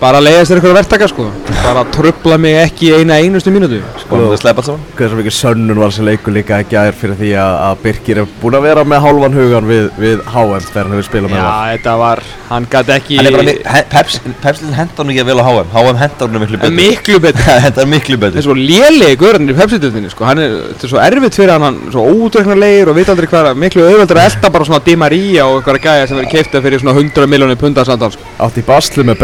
bara 0.00 0.20
leiðast 0.24 0.50
þér 0.52 0.60
eitthvað 0.60 0.76
verktaka 0.80 1.08
sko. 1.10 1.26
Bara 1.60 1.82
trubla 1.92 2.38
mig 2.40 2.54
ekki 2.62 2.88
í 2.88 2.92
eina 3.02 3.18
einustu 3.20 3.52
mínútu 3.52 3.82
Vonandi 4.08 4.32
að 4.32 4.40
sleppa 4.40 4.62
allt 4.62 4.68
saman 4.70 4.84
Hversu 4.96 5.16
mikið 5.18 5.34
sönnun 5.36 5.76
var 5.82 5.90
þessi 5.92 6.04
leikur 6.06 6.32
líka 6.34 6.60
ekki 6.62 6.78
aðeir 6.80 6.96
fyrir 6.96 7.18
því 7.18 7.32
að, 7.36 7.56
að 7.66 7.82
Birkir 7.84 8.20
er 8.22 8.30
búinn 8.40 8.56
að 8.56 8.64
vera 8.64 8.84
með 8.88 9.02
hálfan 9.04 9.36
hugan 9.36 9.68
við, 9.68 9.90
við 10.00 10.22
HM 10.32 10.64
þegar 10.70 10.86
hann 10.88 10.94
hefur 10.96 11.06
spilað 11.10 11.34
með 11.34 11.42
Já, 11.42 11.50
þetta 11.74 11.94
var, 12.00 12.22
hann 12.48 12.68
gæti 12.72 12.94
ekki 12.96 13.18
Hann 13.20 13.28
er 13.28 13.36
bara, 13.36 13.44
mi- 13.50 13.56
he- 13.74 13.84
Peps, 13.92 14.16
Pepsilin 14.40 14.74
hendar 14.78 15.04
nú 15.06 15.12
ekki 15.14 15.24
að 15.26 15.30
vel 15.30 15.36
á 15.36 15.44
HM 15.50 15.74
HM 15.76 16.00
hendar 16.00 16.32
nú 16.32 16.42
miklu 16.46 16.60
betur. 16.62 16.74
Miklu 16.80 17.20
betur. 17.26 17.44
Það 17.50 17.60
hendar 17.66 17.90
miklu 17.92 18.16
Það 18.16 18.24
er 18.24 18.34
betur 18.38 18.46
svo 18.48 18.56
lélegi 18.56 19.20
gaurinn 19.20 19.52
í 19.52 19.58
pepsitöldinni 19.60 20.14
sko, 20.14 20.26
hann 20.30 20.40
er, 20.46 20.56
þetta 20.72 20.88
er 20.88 20.94
svo 20.94 21.02
erfitt 21.04 21.38
fyrir 21.42 21.54
hann, 21.54 21.66
hann 21.68 21.92
svo 21.92 22.06
ódreiknarlegir 22.08 22.90
og 22.94 22.96
veit 22.98 23.12
aldrei 23.12 23.28
hvað, 23.30 23.50
er- 23.52 23.60
miklu 23.66 23.84
auðveldur 23.84 24.22
að 24.22 24.30
elda 24.32 24.52
bara 24.56 24.68
svona 24.70 24.82
Di 24.88 24.96
Maria 25.04 25.44
og 25.50 25.60
eitthvað 25.60 25.82
gæja 25.84 26.08
sem 26.08 26.20
verið 26.22 26.32
keifta 26.38 26.64
fyrir 26.64 26.82
svona 26.82 26.96
100 26.96 27.28
miljónir 27.30 27.60
punda 27.60 27.84
samtals. 27.86 28.16
Sko. 28.16 28.32
Átt 28.48 28.58
í 28.60 28.64
basli 28.66 29.04
með 29.06 29.20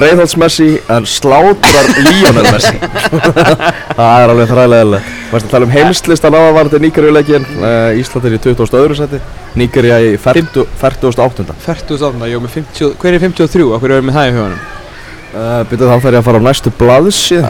Breiðholtsmessi 0.66 0.80
en 0.88 1.06
slátrar 1.06 1.86
Lionel 2.02 2.46
Messi. 2.52 2.78
Það 3.98 4.22
er 4.22 4.32
alveg 4.32 4.50
þræðilega 4.50 5.00
Varst 5.30 5.48
að 5.48 5.52
tala 5.52 5.66
um 5.66 5.74
heimslistan 5.74 6.36
á 6.36 6.40
að 6.40 6.54
var 6.56 6.70
þetta 6.70 6.82
Níkarjuleikin 6.84 7.48
uh, 7.58 7.98
Ísland 8.00 8.28
er 8.28 8.36
í 8.36 8.40
22. 8.46 8.96
seti 9.00 9.20
Níkarja 9.58 9.98
í 10.04 10.14
40 10.20 10.66
48. 10.80 11.58
48, 11.66 12.30
ég 12.30 12.38
var 12.38 12.46
með 12.46 12.56
50, 12.60 12.96
hver 13.02 13.16
er 13.16 13.22
53, 13.26 13.68
okkur 13.76 13.96
er 13.96 14.06
með 14.06 14.18
það 14.18 14.30
í 14.30 14.34
hugunum? 14.36 14.64
Uh, 15.36 15.60
Byrjuð 15.68 15.90
þá 15.90 15.94
þarf 15.96 16.06
ég 16.08 16.20
að 16.20 16.26
fara 16.28 16.40
á 16.40 16.46
næstu 16.46 16.72
blaðsíð 16.78 17.46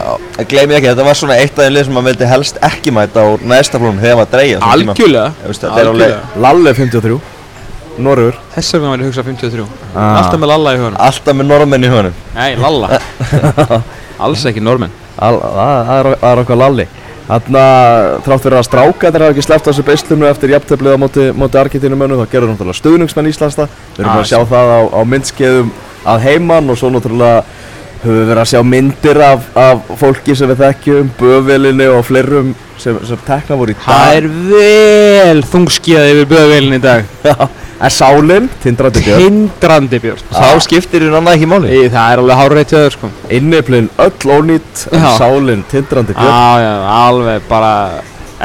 Gleimi 0.49 0.75
ekki, 0.75 0.89
þetta 0.89 1.07
var 1.07 1.19
svona 1.19 1.37
eitt 1.39 1.55
af 1.55 1.67
þeim 1.67 1.75
lið 1.75 1.87
sem 1.87 1.95
maður 1.95 2.09
vildi 2.09 2.29
helst 2.33 2.59
ekki 2.67 2.93
mæta 2.95 3.23
á 3.23 3.27
næsta 3.47 3.79
flónum 3.79 4.01
þegar 4.01 4.19
maður 4.19 4.33
dreigja 4.33 4.61
Algjörlega, 4.73 5.29
Þetta 5.45 5.69
er 5.69 5.91
alveg 5.93 5.93
algjörlega, 5.93 6.43
Lalle 6.47 6.73
53 6.75 7.36
Norrur 7.97 8.35
þess 8.53 8.73
vegna 8.75 8.91
var 8.93 9.01
ég 9.01 9.07
að 9.07 9.09
hugsa 9.11 9.23
53, 9.25 9.65
Ah. 9.95 10.19
alltaf 10.21 10.39
með 10.41 10.51
Lalla 10.53 10.73
í 10.75 10.77
hugunum 10.81 10.99
alltaf 11.07 11.35
með 11.39 11.47
norðmenn 11.49 11.85
í 11.87 11.91
honum. 11.91 12.15
Nei, 12.35 12.55
Lalla, 12.61 12.99
alls 14.27 14.45
ekki 14.49 14.61
normenn 14.63 14.93
það, 15.17 15.37
það 15.43 15.93
er, 15.97 16.09
það 16.21 16.31
er 16.31 16.41
okkar 16.43 16.59
lalli. 16.61 16.87
Þannig 17.27 17.57
að 17.59 18.05
þrátt 18.23 18.43
fyrir 18.45 18.57
að 18.61 18.65
stráka 18.69 19.09
þeir 19.11 19.23
hafa 19.25 19.33
ekki 19.35 19.43
sleppt 19.43 19.65
á 19.67 19.69
þessu 19.71 19.83
beislunu 19.87 20.27
eftir 20.29 20.53
jafnteflið 20.53 20.93
á 20.95 20.99
móti, 21.01 21.25
móti 21.35 21.59
Argentínu 21.59 21.97
mönnum 21.99 22.21
þá 22.21 22.29
gerur 22.31 22.51
náttúrulega 22.53 22.79
stuðningsmenn 22.79 23.27
Íslands 23.33 23.57
það. 23.59 23.73
Við 23.97 24.03
erum 24.05 24.13
Ah, 24.13 24.21
að 24.21 24.29
sjá 24.29 24.39
það 24.47 24.71
á, 24.71 24.79
á 24.95 25.01
myndskeiðum 25.11 25.73
að 26.07 26.21
heiman 26.23 26.71
og 26.71 26.79
svo 26.79 26.91
náttúrulega 26.93 27.41
höfum 27.97 28.15
við 28.21 28.29
verið 28.29 28.41
að 28.45 28.49
sjá 28.53 28.61
myndir 28.63 29.19
af, 29.25 29.49
af 29.59 29.91
fólki 29.99 30.35
sem 30.39 30.47
við 30.53 30.61
þekkjum, 30.63 31.09
böðvelinni 31.19 31.87
og 31.97 32.05
fleirum 32.07 32.53
sem, 32.79 32.99
sem 33.09 33.19
tekna 33.27 33.57
voru 33.59 33.73
í 33.73 33.79
Það 33.83 34.03
dag 34.05 34.17
er 34.21 34.27
vel 34.53 35.41
þungskíðað 35.51 36.11
yfir 36.13 36.29
böðvélinn 36.31 36.77
í 36.77 36.83
dag 36.85 37.09
En 37.77 37.91
sálinn, 37.93 38.47
tindrandi 38.63 39.03
björn, 39.05 39.21
Hindrandi 39.21 39.99
björn. 40.01 40.21
Þá 40.33 40.61
skiptir 40.65 41.03
í 41.05 41.09
annað 41.13 41.35
ekki 41.37 41.49
máli. 41.51 41.69
Í, 41.69 41.81
Það 41.93 42.13
er 42.13 42.21
alveg 42.23 42.39
hárreitt 42.39 42.71
þér 42.73 42.95
sko. 42.95 43.09
Inniplinn 43.37 43.89
öll 44.01 44.31
ónýtt 44.33 44.85
en 44.91 45.05
sálinn, 45.19 45.61
tindrandi 45.69 46.15
björn. 46.17 46.31
Já, 46.31 46.63
já, 46.63 46.71
alveg 47.03 47.45
bara 47.49 47.73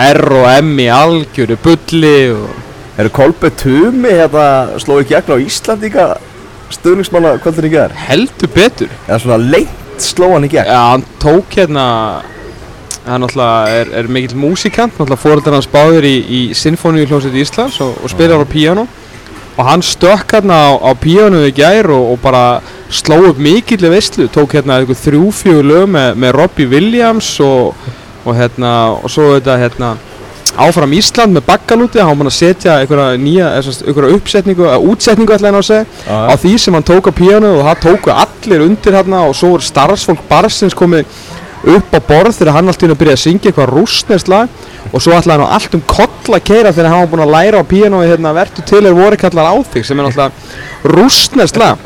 R 0.03 0.22
og 0.43 0.49
M 0.59 0.74
í 0.85 0.89
algjöru 0.93 1.57
bulli 1.64 2.16
og 2.35 3.01
Eru 3.01 3.09
Kolbe 3.12 3.49
Tumi 3.57 4.12
hérna 4.18 4.45
sló 4.83 4.99
í 5.01 5.07
gegn 5.09 5.33
á 5.33 5.37
Íslandíka 5.41 6.07
stuðningsmanna 6.72 7.39
kvöldin 7.41 7.70
í 7.70 7.72
gerð? 7.72 7.97
heldur 8.09 8.53
betur. 8.53 8.93
Eða 9.09 9.18
svona 9.24 9.41
leint 9.41 10.03
sló 10.03 10.28
hann 10.35 10.45
í 10.45 10.53
gegn? 10.53 10.68
Já, 10.68 10.80
hann 10.93 11.05
tók 11.20 11.57
hérna 11.57 11.87
hann 13.07 13.24
náttúrulega 13.24 13.80
er, 13.80 13.93
er 13.99 14.09
mikill 14.12 14.37
músikant 14.39 14.93
náttúrulega 14.95 15.20
fóreldrar 15.24 15.57
hans 15.57 15.68
báður 15.72 16.05
í, 16.07 16.14
í 16.20 16.41
Sinfoníu 16.57 17.09
hljómsveit 17.09 17.41
Íslands 17.43 17.80
og, 17.83 17.97
og 18.05 18.12
spilar 18.12 18.45
á 18.45 18.47
píano 18.47 18.85
og 19.57 19.65
hann 19.67 19.83
stökk 19.85 20.37
hérna 20.37 20.57
á, 20.57 20.71
á 20.81 20.91
píano 20.97 21.43
í 21.45 21.53
gær 21.55 21.91
og, 21.93 22.15
og 22.15 22.23
bara 22.23 22.61
sló 22.93 23.19
upp 23.31 23.41
mikill 23.43 23.91
veistlu, 23.93 24.29
tók 24.33 24.57
hérna 24.57 24.81
þrjú-fjögur 24.87 25.67
lög 25.67 25.91
með, 25.93 26.15
með 26.17 26.33
Robbie 26.39 26.71
Williams 26.71 27.35
og, 27.45 27.75
og 28.25 28.39
hérna 28.39 28.73
og 28.97 29.13
svo 29.13 29.35
þetta 29.37 29.59
hérna 29.61 29.93
áfram 30.61 30.93
Ísland 30.93 31.33
með 31.33 31.47
baggalúti, 31.49 32.01
hann 32.03 32.19
var 32.19 32.29
að 32.29 32.37
setja 32.37 32.79
einhverja 32.83 33.21
nýja, 33.21 33.49
einhverja 33.61 34.17
uppsetningu, 34.19 34.67
eða 34.69 34.81
útsetningu 34.93 35.35
ætla 35.37 35.49
hann 35.49 35.61
að 35.61 35.69
segja, 35.69 35.87
Já, 36.05 36.17
á 36.29 36.35
því 36.43 36.53
sem 36.61 36.77
hann 36.77 36.89
tók 36.89 37.09
á 37.09 37.13
píanu 37.17 37.53
og 37.57 37.69
það 37.69 37.83
tóku 37.87 38.13
allir 38.13 38.65
undir 38.67 38.99
hérna 38.99 39.23
og 39.29 39.37
svo 39.39 39.55
voru 39.55 39.69
starfsfólk 39.69 40.27
barsins 40.29 40.77
komið 40.77 41.09
upp 41.63 41.95
á 41.95 42.01
borð 42.03 42.39
þegar 42.39 42.57
hann 42.57 42.71
alltaf 42.73 42.99
byrjaði 42.99 43.17
að 43.17 43.23
syngja 43.23 43.51
eitthvað 43.51 43.71
rúsnest 43.71 44.31
lag 44.33 44.51
og 44.91 45.03
svo 45.03 45.15
ætlaði 45.15 45.39
hann 45.39 45.47
á 45.47 45.55
allt 45.57 45.77
um 45.79 45.85
koll 45.87 46.37
að 46.37 46.45
keira 46.49 46.75
þegar 46.75 46.91
hann 46.91 47.05
var 47.05 47.11
búinn 47.13 47.25
að 47.27 47.35
læra 47.37 47.63
á 47.63 47.65
píanu 47.71 48.03
hérna, 48.03 48.35
vertu 48.37 48.65
til 48.67 48.83
er 48.83 48.97
voru 48.97 49.19
kallar 49.21 49.53
á 49.53 49.55
þig 49.73 49.87
sem 49.87 50.01
er 50.01 50.09
alltaf 50.11 50.55
rúsnest 50.93 51.61
lag. 51.61 51.79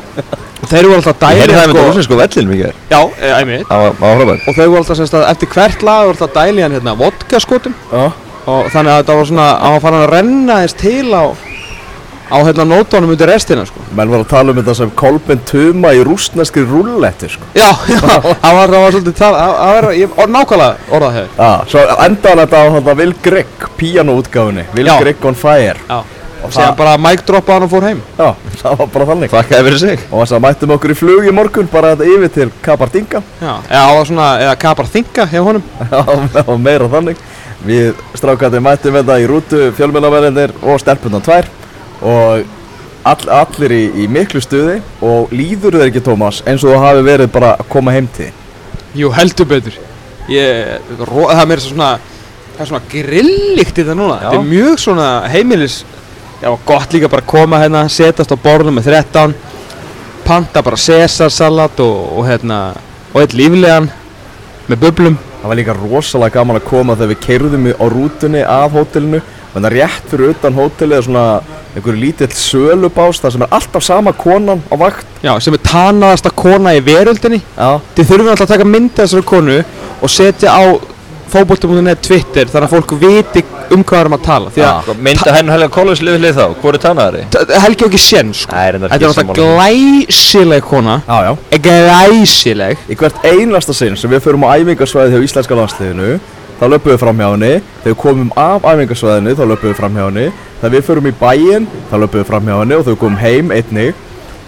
Og 0.63 0.71
þeir 0.71 0.89
voru 0.89 1.01
alltaf 1.03 1.21
Ég 1.37 1.43
dæli 1.43 1.57
það 1.57 1.67
með 1.67 1.77
sko, 1.77 1.89
rúsinsku 1.91 2.17
vellin 2.21 2.49
mikið 2.51 2.79
já, 2.91 3.01
e, 3.21 3.59
var, 3.69 3.99
var 4.01 4.17
frábært 4.21 4.47
og 4.49 4.57
þau 4.57 4.65
voru 4.65 4.79
alltaf 4.81 5.01
semst 5.01 5.17
að 5.19 5.27
eftir 5.29 5.51
hvert 5.53 5.85
lag 5.85 6.07
voru 6.07 6.17
alltaf 6.17 6.33
dæli 6.39 6.65
hann 6.65 6.77
hérna 6.79 6.97
vodka 6.97 7.41
skotum 7.45 7.77
Já. 7.93 8.07
og 8.49 8.71
þannig 8.73 8.95
að 8.95 9.03
þetta 9.03 9.19
var 9.19 9.29
svona 9.31 9.51
að 9.53 9.75
hann 9.75 9.85
fann 9.85 9.99
að 9.99 10.07
renna 10.15 10.59
þess 10.65 10.79
til 10.81 11.13
á 11.13 11.25
á 12.27 12.37
hérna 12.43 12.65
nótónum 12.67 13.13
undir 13.15 13.29
restina 13.31 13.65
sko. 13.69 13.81
Menn 13.97 14.11
var 14.11 14.25
að 14.25 14.31
tala 14.33 14.53
um 14.53 14.59
þetta 14.61 14.75
sem 14.81 14.91
Kolben 14.99 15.41
Tuma 15.47 15.93
í 15.95 16.03
rústneskri 16.07 16.65
rúlletti 16.67 17.31
sko. 17.31 17.47
já, 17.55 17.69
já, 17.95 18.01
það 18.03 18.59
var, 18.59 18.75
það 18.75 18.83
var 18.83 18.97
svolítið 18.97 19.17
það 19.21 19.39
það 19.39 19.73
var, 19.77 19.89
ég, 20.01 20.19
or, 20.19 20.33
nákvæmlega 20.35 20.93
orðað 20.99 21.17
hefur 21.21 21.41
Já, 21.41 21.51
svo 21.73 21.87
endaði 22.07 22.43
þetta 22.43 22.61
á 22.61 22.67
þetta 22.77 22.97
Will 23.01 23.17
Grigg 23.23 23.67
píanóutgáfinni 23.79 24.67
Will. 24.75 24.93
Grigg 25.01 25.27
on 25.31 25.39
fire. 25.39 25.77
Já, 25.89 25.99
og 26.47 26.53
síðan 26.55 26.77
bara 26.79 26.97
mic 27.01 27.23
droppa 27.27 27.57
hann 27.57 27.65
og 27.67 27.71
fór 27.73 27.87
heim. 27.89 28.01
Já, 28.19 28.29
það 28.61 28.77
var 28.81 28.91
bara 28.95 29.07
þannig. 29.11 29.31
Þakkaði 29.33 29.67
fyrir 29.67 29.81
sig. 29.83 30.03
Og 30.11 30.21
þess 30.21 30.35
að 30.37 30.43
mættum 30.45 30.75
okkur 30.77 30.93
í 30.93 30.97
flug 30.99 31.27
í 31.27 31.35
morgun 31.35 31.71
bara 31.73 31.95
þetta 31.95 32.11
yfir 32.13 32.33
til 32.37 32.49
Kapardinga. 32.63 33.23
Já, 33.41 33.53
eða 33.67 33.83
það 33.89 33.97
var 33.99 34.11
svona, 34.11 34.29
eða 34.45 34.57
kapar 34.67 34.91
þinga 34.93 35.27
hjá 35.33 35.41
honum. 35.47 35.65
Já, 36.37 36.53
meira 36.69 36.91
þannig. 36.93 37.23
Við 37.67 38.03
strákandi 38.21 38.61
mættum 38.63 38.99
þetta 39.01 39.17
í 39.23 39.27
rútu 39.31 39.63
fjölmjölaverðinir 39.79 40.55
og 40.63 40.79
stelpundan 40.85 41.25
tvær 41.27 41.49
og 42.03 42.45
all, 43.07 43.29
allir 43.41 43.75
í, 43.77 43.85
í 44.03 44.09
miklu 44.11 44.43
stuði 44.43 44.81
og 45.05 45.33
líður 45.35 45.79
þeir 45.79 45.91
ekki 45.91 46.05
Tómas 46.05 46.43
eins 46.47 46.65
og 46.65 46.75
þú 46.75 46.83
hafi 46.83 47.07
verið 47.07 47.33
bara 47.35 47.55
að 47.57 47.71
koma 47.73 47.95
heim 47.95 48.09
til 48.17 48.33
jú, 48.97 49.11
heldur 49.13 49.49
betur. 49.51 49.77
Ég, 50.33 50.81
ro, 51.07 51.29
það 51.31 51.53
er 51.55 51.63
svona 51.63 51.91
það 52.57 52.63
er 52.65 52.71
svona 52.71 52.87
grillíkt 52.91 53.79
í 53.79 53.85
það 53.85 53.99
núna. 54.01 54.17
Já. 54.17 54.25
þetta 54.25 54.41
er 54.41 54.49
mjög 54.51 54.81
svona 54.83 55.11
heimilis 55.31 55.77
já, 56.41 56.49
gott 56.67 56.97
líka 56.97 57.11
bara 57.13 57.25
að 57.25 57.31
koma 57.35 57.61
hérna 57.61 57.85
setast 57.93 58.33
á 58.33 58.37
borðinu 58.41 58.79
með 58.79 58.91
13 58.91 59.37
panta 60.27 60.63
bara 60.65 60.81
Caesarsalat 60.81 61.81
og, 61.85 61.97
og 62.19 62.27
hérna 62.27 62.61
og 63.13 63.23
eitt 63.23 63.37
líflegan 63.37 63.91
með 64.67 64.83
bublum. 64.83 65.19
Það 65.41 65.53
var 65.53 65.61
líka 65.61 65.77
rosalega 65.77 66.41
gaman 66.41 66.59
að 66.59 66.67
koma 66.67 66.97
þegar 66.97 67.13
við 67.13 67.21
keirðum 67.23 67.69
á 67.71 67.85
rútunni 67.93 68.43
af 68.43 68.75
hótelinu. 68.75 69.21
Þannig 69.53 69.77
rétt 69.77 70.09
fyrir 70.11 70.33
utan 70.35 70.57
hótelið 70.57 70.97
er 70.97 71.07
svona 71.07 71.27
einhverju 71.77 72.01
lítill 72.01 72.33
sölubás 72.33 73.21
þar 73.23 73.35
sem 73.37 73.43
er 73.47 73.53
alltaf 73.59 73.85
sama 73.85 74.13
konan 74.17 74.63
á 74.73 74.75
vakt. 74.81 75.07
Já, 75.23 75.35
sem 75.41 75.55
er 75.55 75.63
tanaðasta 75.67 76.31
kona 76.35 76.73
í 76.77 76.83
veröldinni. 76.87 77.43
Já, 77.57 77.79
þið 77.97 78.11
þurfum 78.13 78.33
alltaf 78.35 78.49
að 78.49 78.55
taka 78.57 78.69
mynd 78.75 78.93
af 78.97 79.03
þessari 79.05 79.27
konu 79.29 79.59
og 80.03 80.11
setja 80.13 80.57
á 80.57 80.63
fótbolti.net 81.27 82.01
Twitter 82.07 82.47
þannig 82.47 82.69
að 82.69 82.75
fólk 82.77 82.93
viti 83.03 83.41
um 83.75 83.81
hvað 83.83 83.97
við 83.97 84.03
erum 84.05 84.15
að 84.15 84.21
tala. 84.29 84.51
Því 84.55 84.63
að 84.63 84.77
Sko, 84.87 84.95
Mynda 85.09 85.33
henn 85.35 85.49
Helga 85.51 85.69
Collins 85.75 86.03
liðið 86.07 86.21
hlið 86.23 86.37
þá, 86.39 86.45
hvor 86.63 86.77
er 86.79 86.83
tannaðari? 86.85 87.23
t- 87.35 87.59
Helgi 87.65 87.87
ekki 87.89 87.99
sén 88.01 88.31
sko. 88.33 88.55
Þetta 88.55 88.79
er 88.79 88.79
náttúrulega 88.85 89.35
glæsileg 89.35 90.63
kona. 90.71 90.95
Já, 91.09 91.17
já. 91.27 91.59
Glæsileg. 91.67 92.79
Í 92.89 92.97
hvert 93.01 93.19
einlasta 93.27 93.75
sinn 93.75 93.99
sem 93.99 94.11
við 94.15 94.23
förum 94.25 94.47
á 94.47 94.55
æfingarsvæði 94.55 95.17
hjá 95.17 95.27
íslenska 95.27 95.59
landsliðinu 95.59 96.13
þá 96.61 96.65
löpum 96.73 96.93
við 96.95 97.01
fram 97.03 97.19
hjá 97.21 97.29
henni. 97.35 97.53
Þegar 97.83 97.93
við 97.93 97.99
komum 98.07 98.31
af 98.39 98.63
æfingarsvæðinu 98.71 99.35
þá 99.37 99.45
löpum 99.51 99.73
við 99.73 99.79
fram 99.83 99.99
hjá 99.99 100.05
henni 100.07 100.29
þegar 100.61 100.75
við 100.77 100.87
förum 100.89 101.09
í 101.11 101.15
bæinn 101.21 101.69
þá 101.91 101.97
löpum 102.01 102.21
við 102.21 102.29
fram 102.31 102.49
hjá 102.49 102.57
henni 102.61 102.79
og 102.79 102.87
við 102.87 102.99
komum 103.03 103.21
heim 103.21 103.53
einnig. 103.55 104.03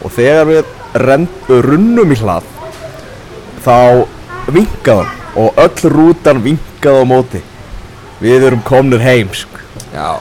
Og 0.04 0.14
þegar 0.14 0.48
við 0.48 0.72
rend, 1.04 1.48
runnum 1.48 2.14
í 2.14 2.18
hlað 2.20 2.46
þá 3.64 4.06
hann 4.48 5.14
og 5.38 5.58
öll 5.60 5.90
rútan 5.92 6.42
vinkaði 6.42 7.02
á 7.02 7.04
móti. 7.06 7.42
Við 8.22 8.48
erum 8.48 8.62
komnir 8.66 9.02
heim 9.02 9.28
sko. 9.34 9.60
Já, 9.92 10.18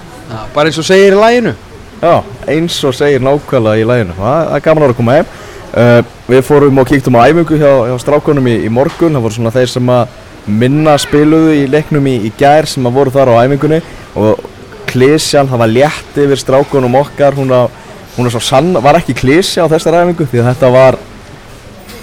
bara 0.54 0.70
eins 0.70 0.78
og 0.78 0.86
segir 0.86 1.16
í 1.16 1.18
læginu 1.18 1.52
Já, 1.98 2.22
eins 2.48 2.78
og 2.86 2.94
segir 2.94 3.24
nákvæmlega 3.26 3.82
í 3.82 3.86
læginu 3.90 4.14
það 4.20 4.52
er 4.54 4.62
gaman 4.66 4.84
að 4.84 4.86
vera 4.86 4.94
að 4.94 5.00
koma 5.00 5.16
heim. 5.18 5.32
Uh, 5.78 6.02
Við 6.28 6.44
fórum 6.44 6.82
og 6.82 6.90
kíktum 6.90 7.16
á 7.16 7.24
æfingu 7.24 7.56
hjá, 7.56 7.72
hjá 7.88 7.96
strákunum 8.04 8.48
í, 8.52 8.58
í 8.68 8.70
morgun. 8.70 9.16
Það 9.16 9.24
voru 9.24 9.36
svona 9.38 9.54
þeir 9.56 9.70
sem 9.72 9.90
að 9.96 10.18
minna 10.48 10.94
spiluðu 11.00 11.54
í 11.56 11.64
leiknum 11.72 12.10
í, 12.12 12.18
í 12.28 12.32
gær 12.36 12.68
sem 12.68 12.86
að 12.88 12.98
voru 13.00 13.14
þar 13.16 13.32
á 13.32 13.48
æfingunni. 13.48 13.80
Og 14.20 14.42
klísjan, 14.90 15.50
það 15.52 15.62
var 15.64 15.74
létt 15.74 16.18
yfir 16.24 16.42
strákunum 16.42 16.98
okkar 17.02 17.38
hún, 17.38 17.54
að, 17.56 17.76
hún 18.16 18.32
svo 18.34 18.42
sann, 18.44 18.74
var 18.84 19.00
ekki 19.00 19.16
klísja 19.18 19.68
á 19.68 19.72
þessar 19.72 20.02
æfingu 20.02 20.28
því 20.32 20.42
að 20.44 20.50
þetta 20.52 20.72
var 20.74 21.00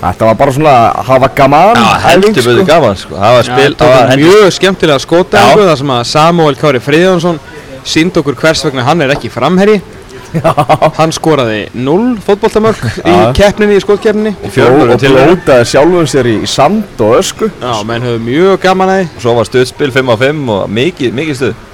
þetta 0.05 0.29
var 0.29 0.39
bara 0.39 0.55
svona 0.55 0.77
að 0.77 1.11
hafa 1.11 1.33
gaman 1.41 1.81
Já, 1.81 1.91
heldur 2.05 2.31
æfing, 2.31 2.47
byrðu 2.49 2.69
gaman 2.69 3.01
sko, 3.01 3.19
það 3.19 3.37
var 3.39 3.43
Já, 3.43 3.51
spil, 3.51 3.67
þetta 3.67 3.91
það 3.91 3.99
var 3.99 4.25
mjög 4.25 4.55
skemmtilega 4.59 5.05
skótaðingu 5.07 5.69
þar 5.71 5.83
sem 5.83 5.93
að 5.97 6.07
Samuel 6.13 6.57
Kári 6.61 6.85
Friðjónsson 6.85 7.43
sínd 7.85 8.17
okkur 8.21 8.39
hvers 8.41 8.65
vegna 8.65 8.87
hann 8.87 9.05
er 9.05 9.13
ekki 9.17 9.33
framherri 9.33 9.81
hann 10.99 11.13
skoraði 11.15 11.69
0 11.75 12.17
fótboltamörk 12.25 12.83
í 13.05 13.13
Já. 13.13 13.29
keppninni, 13.37 13.77
í 13.79 13.83
skótkeppninni 13.85 14.33
og, 14.35 14.95
og 14.95 15.05
blótaði 15.05 15.69
sjálfum 15.71 16.09
sér 16.11 16.31
í, 16.31 16.35
sand 16.51 17.03
og 17.05 17.19
ösku. 17.21 17.51
Já, 17.61 17.75
menn 17.87 18.05
höfðu 18.05 18.23
mjög 18.25 18.59
gaman 18.65 18.91
að 18.91 19.01
því. 19.01 19.23
Svo 19.23 19.37
var 19.39 19.51
stuðspil 19.51 19.93
5 19.95 20.11
á 20.11 20.17
5 20.25 20.43
og 20.57 20.75
mikið, 20.75 21.15
mikið 21.21 21.39
stuð. 21.41 21.55
Já, 21.55 21.74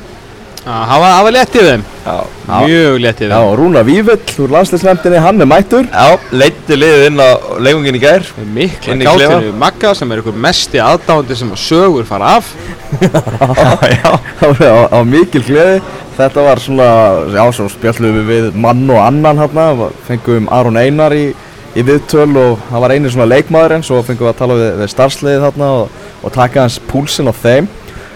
Það 0.61 1.00
var, 1.00 1.30
létt 1.32 1.54
yfir 1.56 1.68
þeim. 1.70 1.82
Já, 2.04 2.16
Mjög 2.50 2.96
yfir 3.00 3.30
Já, 3.30 3.30
þeim. 3.30 3.46
Og 3.48 3.54
Rúna 3.56 3.82
Vívill 3.86 4.16
úr 4.44 4.52
landsliðsnefndinni, 4.52 5.20
hann 5.24 5.40
er 5.40 5.48
mættur. 5.48 5.86
Já, 5.88 6.18
leiti 6.36 6.76
liðið 6.76 7.04
inn 7.06 7.22
á 7.24 7.28
leikungin 7.64 7.96
í 7.96 8.00
gær. 8.02 8.26
Mikla 8.44 8.96
í 8.98 9.06
gátinu 9.06 9.52
Magga 9.56 9.94
sem 9.96 10.11
er 10.12 10.20
ykkur 10.20 10.36
mesti 10.36 10.82
aðdáandi 10.84 11.36
sem 11.38 11.52
að 11.54 11.62
sögur 11.64 12.08
fara 12.08 12.34
af. 12.36 12.50
Já, 13.94 14.12
Það 14.40 14.61
var 14.61 15.06
mikil 15.08 15.42
gleði. 15.46 15.78
Þetta 16.18 16.42
var 16.44 16.61
svona, 16.61 16.88
já, 17.32 17.44
svo 17.56 17.68
spjallum 17.72 18.18
við 18.18 18.26
við 18.28 18.58
mann 18.61 18.82
og 18.92 18.98
annan 19.00 19.38
hérna 19.40 19.86
Fengum 20.04 20.50
Aron 20.52 20.76
Einar 20.76 21.14
í, 21.16 21.30
í 21.72 21.84
viðtöl 21.86 22.26
og 22.36 22.66
hann 22.68 22.84
var 22.84 22.92
eini 22.92 23.08
svona 23.08 23.30
leikmaður 23.30 23.78
en 23.78 23.86
Svo 23.86 24.02
fengum 24.04 24.26
við 24.26 24.34
að 24.34 24.42
tala 24.42 24.58
við, 24.58 24.68
við 24.82 24.92
starfsliðið 24.92 25.46
þarna 25.46 25.70
og, 25.78 26.02
og 26.20 26.34
taka 26.34 26.66
hans 26.66 26.76
púlsinn 26.90 27.32
á 27.32 27.34
þeim. 27.40 27.70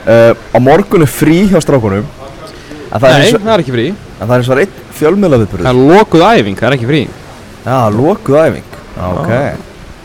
Uh, 0.05 0.37
Á 0.53 0.59
morgun 0.61 1.07
er 1.07 1.09
frí 1.09 1.47
hjá 1.49 1.57
strákunum 1.65 2.05
það 2.93 3.15
Nei, 3.15 3.27
og, 3.27 3.45
það 3.45 3.53
er 3.55 3.63
ekki 3.65 3.75
frí. 3.75 3.87
En 4.15 4.25
það 4.25 4.35
er 4.35 4.43
eins 4.43 4.51
og 4.51 4.63
einn 4.65 4.81
fjölmiðla 4.95 5.39
Það 5.53 5.71
er 5.71 5.85
lokuð 5.93 6.27
æfing, 6.31 6.59
það 6.59 6.69
er 6.69 6.77
ekki 6.79 6.91
frí. 6.91 7.05
Já, 7.65 7.79
lokuð 7.95 8.41
æfing. 8.43 8.77
Ok. 9.09 9.33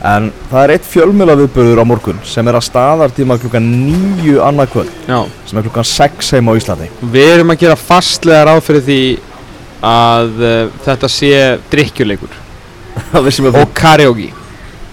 En 0.10 0.30
það 0.48 0.62
er 0.64 0.74
eitt 0.78 0.88
fjölmiðla 0.88 1.36
á 1.36 1.84
morgun 1.84 2.20
sem 2.24 2.48
er 2.48 2.56
að 2.56 2.68
staðartíma 2.70 3.36
klukkan 3.42 3.66
nýju 3.68 4.40
annað 4.48 4.72
kvöld 4.72 4.94
Já. 5.10 5.26
sem 5.46 5.60
er 5.60 5.66
klukkan 5.68 5.90
6 5.92 6.32
heim 6.38 6.48
á 6.48 6.54
Íslandi. 6.56 6.88
Við 7.04 7.34
erum 7.34 7.52
að 7.52 7.66
gera 7.66 7.76
fastlega 7.76 8.46
ráð 8.48 8.62
fyrir 8.64 8.86
því 8.88 9.02
að 9.90 10.40
uh, 10.40 10.72
þetta 10.88 11.12
sé 11.12 11.34
drikkjuleikur 11.72 12.38
og 13.60 13.74
karaoke 13.76 14.32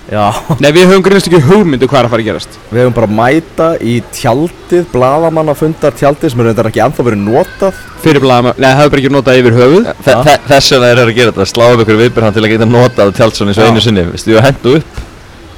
Já, 0.07 0.31
Nei, 0.63 0.69
við 0.71 0.85
höfum 0.87 1.03
grunst 1.03 1.27
ekki 1.27 1.41
hugmyndu 1.49 1.89
hvað 1.91 1.99
er 1.99 2.07
að 2.07 2.13
fara 2.13 2.23
að 2.23 2.29
gerast. 2.29 2.53
Við 2.71 2.79
hefum 2.79 2.93
bara 2.95 3.07
að 3.09 3.15
mæta 3.19 3.67
í 3.83 3.95
tjaldið, 4.15 4.85
blaðamannafundar 4.93 5.97
tjaldið 5.99 6.31
sem 6.31 6.43
er 6.45 6.47
reyndar 6.47 6.69
ekki 6.71 6.83
ennþá 6.85 7.07
verið 7.09 7.25
notað. 7.27 7.81
Fyrir 8.05 8.23
blaðum, 8.23 8.53
nei, 8.55 8.69
það 8.69 8.79
hefur 8.79 8.93
bara 8.95 9.03
ekki 9.03 9.11
notað 9.17 9.41
yfir 9.41 9.57
höfuð. 9.59 9.89
Þe- 10.07 10.17
þe- 10.29 10.37
Þess 10.53 10.71
vegna 10.77 10.91
er 10.93 11.01
það 11.01 11.11
að 11.11 11.19
gera 11.19 11.33
þetta, 11.35 11.49
slá 11.51 11.65
upp 11.73 11.83
ykkur 11.83 11.99
viðbyrðan 12.05 12.37
til 12.37 12.45
að 12.47 12.53
geta 12.55 12.69
notað 12.71 13.13
tjálsson 13.19 13.51
eins 13.51 13.59
og 13.59 13.67
einu 13.73 13.83
sinni 13.83 14.07
Vistu, 14.13 14.31
ég 14.37 14.47
hendu 14.47 14.77
upp. 14.79 15.03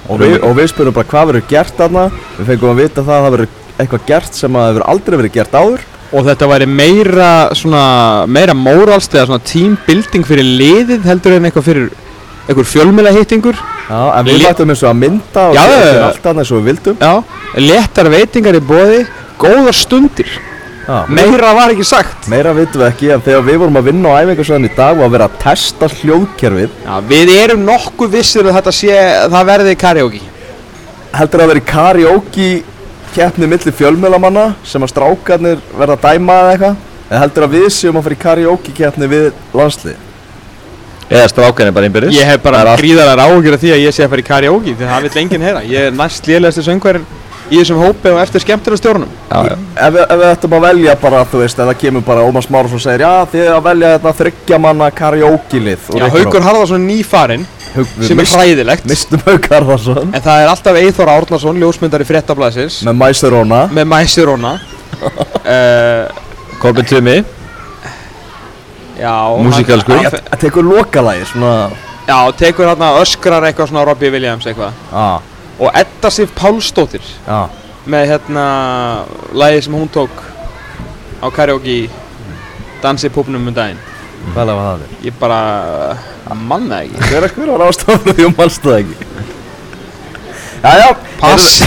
Og 0.09 0.19
við, 0.25 0.35
og 0.49 0.57
við 0.57 0.69
spyrum 0.73 0.97
bara 0.97 1.11
hvað 1.13 1.29
verður 1.35 1.47
gert 1.53 1.77
þarna? 1.77 2.07
Við 2.39 2.47
fengum 2.55 2.73
að 2.73 2.81
vita 2.81 3.03
það 3.05 3.17
að 3.19 3.25
það 3.29 3.33
verður 3.37 3.49
eitthvað 3.85 4.07
gert 4.09 4.35
sem 4.41 4.57
að 4.57 4.69
hefur 4.73 4.87
aldrei 4.89 5.17
verið 5.21 5.35
gert 5.37 5.53
áður. 5.61 5.83
Og 6.17 6.25
þetta 6.25 6.47
væri 6.49 6.67
meira 6.73 7.31
svona, 7.53 7.83
meira 8.25 8.55
móralst 8.57 9.13
eða 9.13 9.27
svona 9.29 9.45
team 9.45 9.77
building 9.85 10.25
fyrir 10.25 10.49
liðið 10.57 11.05
heldur 11.05 11.37
en 11.37 11.45
eitthvað 11.51 11.67
fyrir 11.69 11.91
eitthvað 12.49 12.71
fjölmjöla 12.73 13.13
hittingur 13.13 13.61
Já, 13.89 14.01
en 14.19 14.27
við 14.29 14.43
mættum 14.45 14.75
eins 14.75 14.83
og 14.85 14.91
að 14.91 14.99
mynda 15.01 15.47
og 15.49 15.57
gera 15.57 16.05
allt 16.11 16.21
þarna 16.25 16.43
eins 16.45 16.53
og 16.53 16.61
við 16.61 16.67
vildum. 16.69 16.99
Já, 17.01 17.13
léttar 17.65 18.11
veitingar 18.13 18.59
í 18.59 18.63
bóði, 18.69 19.01
góðar 19.41 19.77
stundir. 19.77 20.33
Já. 20.89 21.03
Meira 21.13 21.53
var 21.57 21.73
ekki 21.73 21.85
sagt. 21.85 22.29
Meira 22.33 22.55
vitum 22.57 22.81
við 22.81 22.89
ekki 22.89 23.11
en 23.13 23.25
þegar 23.25 23.43
við 23.45 23.59
vorum 23.61 23.77
að 23.81 23.89
vinna 23.91 24.13
á 24.13 24.21
æfingarsvæðin 24.25 24.69
í 24.69 24.73
dag 24.77 24.97
var 24.97 25.09
að 25.09 25.15
vera 25.17 25.27
að 25.29 25.35
testa 25.43 25.89
hljóðkerfið 25.93 26.79
Já, 26.87 26.95
við 27.11 27.33
erum 27.35 27.67
nokkuð 27.69 28.15
vissir 28.17 28.49
að 28.49 28.57
þetta 28.57 28.73
sé, 28.73 28.97
það 29.35 29.51
verði 29.53 29.77
karaoke. 29.83 30.23
Heldur 31.19 31.45
að 31.45 31.53
vera 31.53 31.63
í 31.63 31.69
karaoke 31.69 32.49
keppni 33.13 33.49
milli 33.53 33.77
fjölmjölamanna 33.77 34.47
sem 34.69 34.85
að 34.85 34.95
strákarnir 34.95 35.65
verða 35.77 35.99
að 35.99 36.05
dæma 36.09 36.41
eða 36.43 36.57
eitthvað? 36.57 36.85
Eða 37.09 37.23
heldur 37.25 37.49
að 37.49 37.57
við 37.59 37.71
séum 37.77 38.01
að 38.01 38.09
fara 38.09 38.19
í 38.19 38.23
karaoke 38.25 38.77
keppni 38.81 39.13
við 39.13 39.31
landslið 39.57 40.08
Eða 41.09 41.29
strákan 41.33 41.67
er 41.71 41.73
bara 41.73 41.87
innbyrðis. 41.89 42.17
Ég 42.19 42.27
hef 42.29 42.43
bara 42.45 42.77
gríðarar 42.77 43.23
áhugjur 43.25 43.55
af 43.57 43.63
því 43.63 43.71
að 43.77 43.85
ég 43.87 43.95
sé 43.97 44.05
að 44.05 44.11
fara 44.13 44.21
í 44.21 44.29
karaoke 44.29 44.75
því 44.77 44.91
það 44.91 45.07
vill 45.07 45.23
enginn 45.23 45.47
heyra. 45.49 45.63
Ég 45.65 45.87
er 45.89 45.97
næst 45.97 46.27
lélegasti 46.29 46.65
söngvarinn 46.67 47.07
í 47.49 47.57
þessum 47.63 47.79
hópi 47.81 48.11
og 48.13 48.19
eftir 48.21 48.43
skemmtilega 48.45 48.77
stjórnum 48.77 49.09
Já, 49.31 49.39
já. 49.49 49.55
ef, 49.87 49.93
við- 49.95 50.03
ef 50.05 50.19
við 50.21 50.25
ættum 50.35 50.57
að 50.59 50.65
velja 50.67 50.95
bara 51.01 51.23
þú 51.25 51.39
veist 51.41 51.59
ef 51.63 51.65
það 51.71 51.79
kemur 51.81 52.03
bara 52.05 52.25
Ómar 52.29 52.45
Smáros 52.45 52.75
og 52.77 52.83
segir 52.85 53.01
já 53.07 53.13
þið 53.33 53.41
er 53.47 53.55
að 53.55 53.63
velja 53.71 53.93
þetta 53.95 54.13
þryggja 54.19 54.59
manna 54.61 54.91
karaoke 54.99 55.61
lið 55.65 55.87
Já, 55.97 56.05
Haukur 56.13 56.45
Harðarsson 56.45 56.83
er 56.83 56.87
nýfarinn 56.91 57.47
sem 58.05 58.21
er 58.21 58.29
hræðilegt. 58.35 58.85
mistum 58.85 59.25
Hauk 59.25 59.49
Harðarsson 59.49 60.13
En 60.13 60.21
það 60.29 60.43
er 60.45 60.53
alltaf 60.53 60.77
Eithor 60.83 61.09
Árnason, 61.15 61.57
ljósmyndari 61.65 62.05
fréttablasins 62.05 62.83
með 62.85 63.01
Mæsuróna 63.01 63.63
með 63.73 63.89
Mæsirona 63.97 64.53
uh, 65.49 66.05
Hann- 68.99 70.27
það 70.31 70.41
tekur 70.43 70.67
lokalagi 70.67 71.25
svona 71.33 71.71
Já, 72.09 72.33
tekur 72.33 72.65
hérna 72.65 72.95
öskrar 73.03 73.45
eitthvað 73.45 73.69
svona 73.69 73.85
Robbie 73.85 74.11
Williams 74.11 74.47
eitthvað. 74.49 74.73
Já. 74.93 75.21
Og 75.61 75.75
Edda 75.77 76.11
Sif 76.11 76.31
Pálsdóttir 76.39 77.05
já. 77.27 77.49
með 77.85 78.07
hérna 78.13 78.45
lagið 79.33 79.65
sem 79.67 79.75
hún 79.77 79.91
tók 79.93 80.23
á 81.21 81.29
karaoke 81.29 81.69
í 81.69 81.91
dansi 82.83 83.11
púpnum 83.13 83.47
um 83.51 83.55
daginn. 83.55 83.79
Hvað 84.33 84.47
lag 84.47 84.57
var 84.57 84.65
það? 84.71 84.81
Þér? 84.81 85.05
Ég 85.05 85.21
bara 85.21 86.35
manna 86.35 86.81
ekki. 86.87 87.05
Hver 87.11 87.29
er 87.29 87.37
hver 87.37 87.53
var 87.53 87.67
ástofnum 87.69 88.17
því 88.17 88.27
um 88.31 88.35
mannstu 88.39 88.73
það 88.73 88.81
ekki? 88.81 88.97
Já 90.65 90.73
já. 90.81 90.89
Pass. 91.21 91.63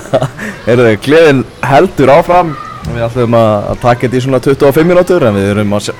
Heyrðu, 0.66 0.98
gleðin 1.06 1.44
heldur 1.62 2.16
áfram. 2.18 2.54
Við 2.90 3.06
ætlum 3.06 3.38
að, 3.38 3.54
að 3.70 3.82
taka 3.86 4.06
þetta 4.08 4.16
í 4.16 4.24
svona 4.26 4.38
25 4.44 4.88
mínútur 4.90 5.24
En 5.24 5.36
við 5.38 5.46
erum 5.54 5.70
að 5.78 5.86
sjá 5.86 5.94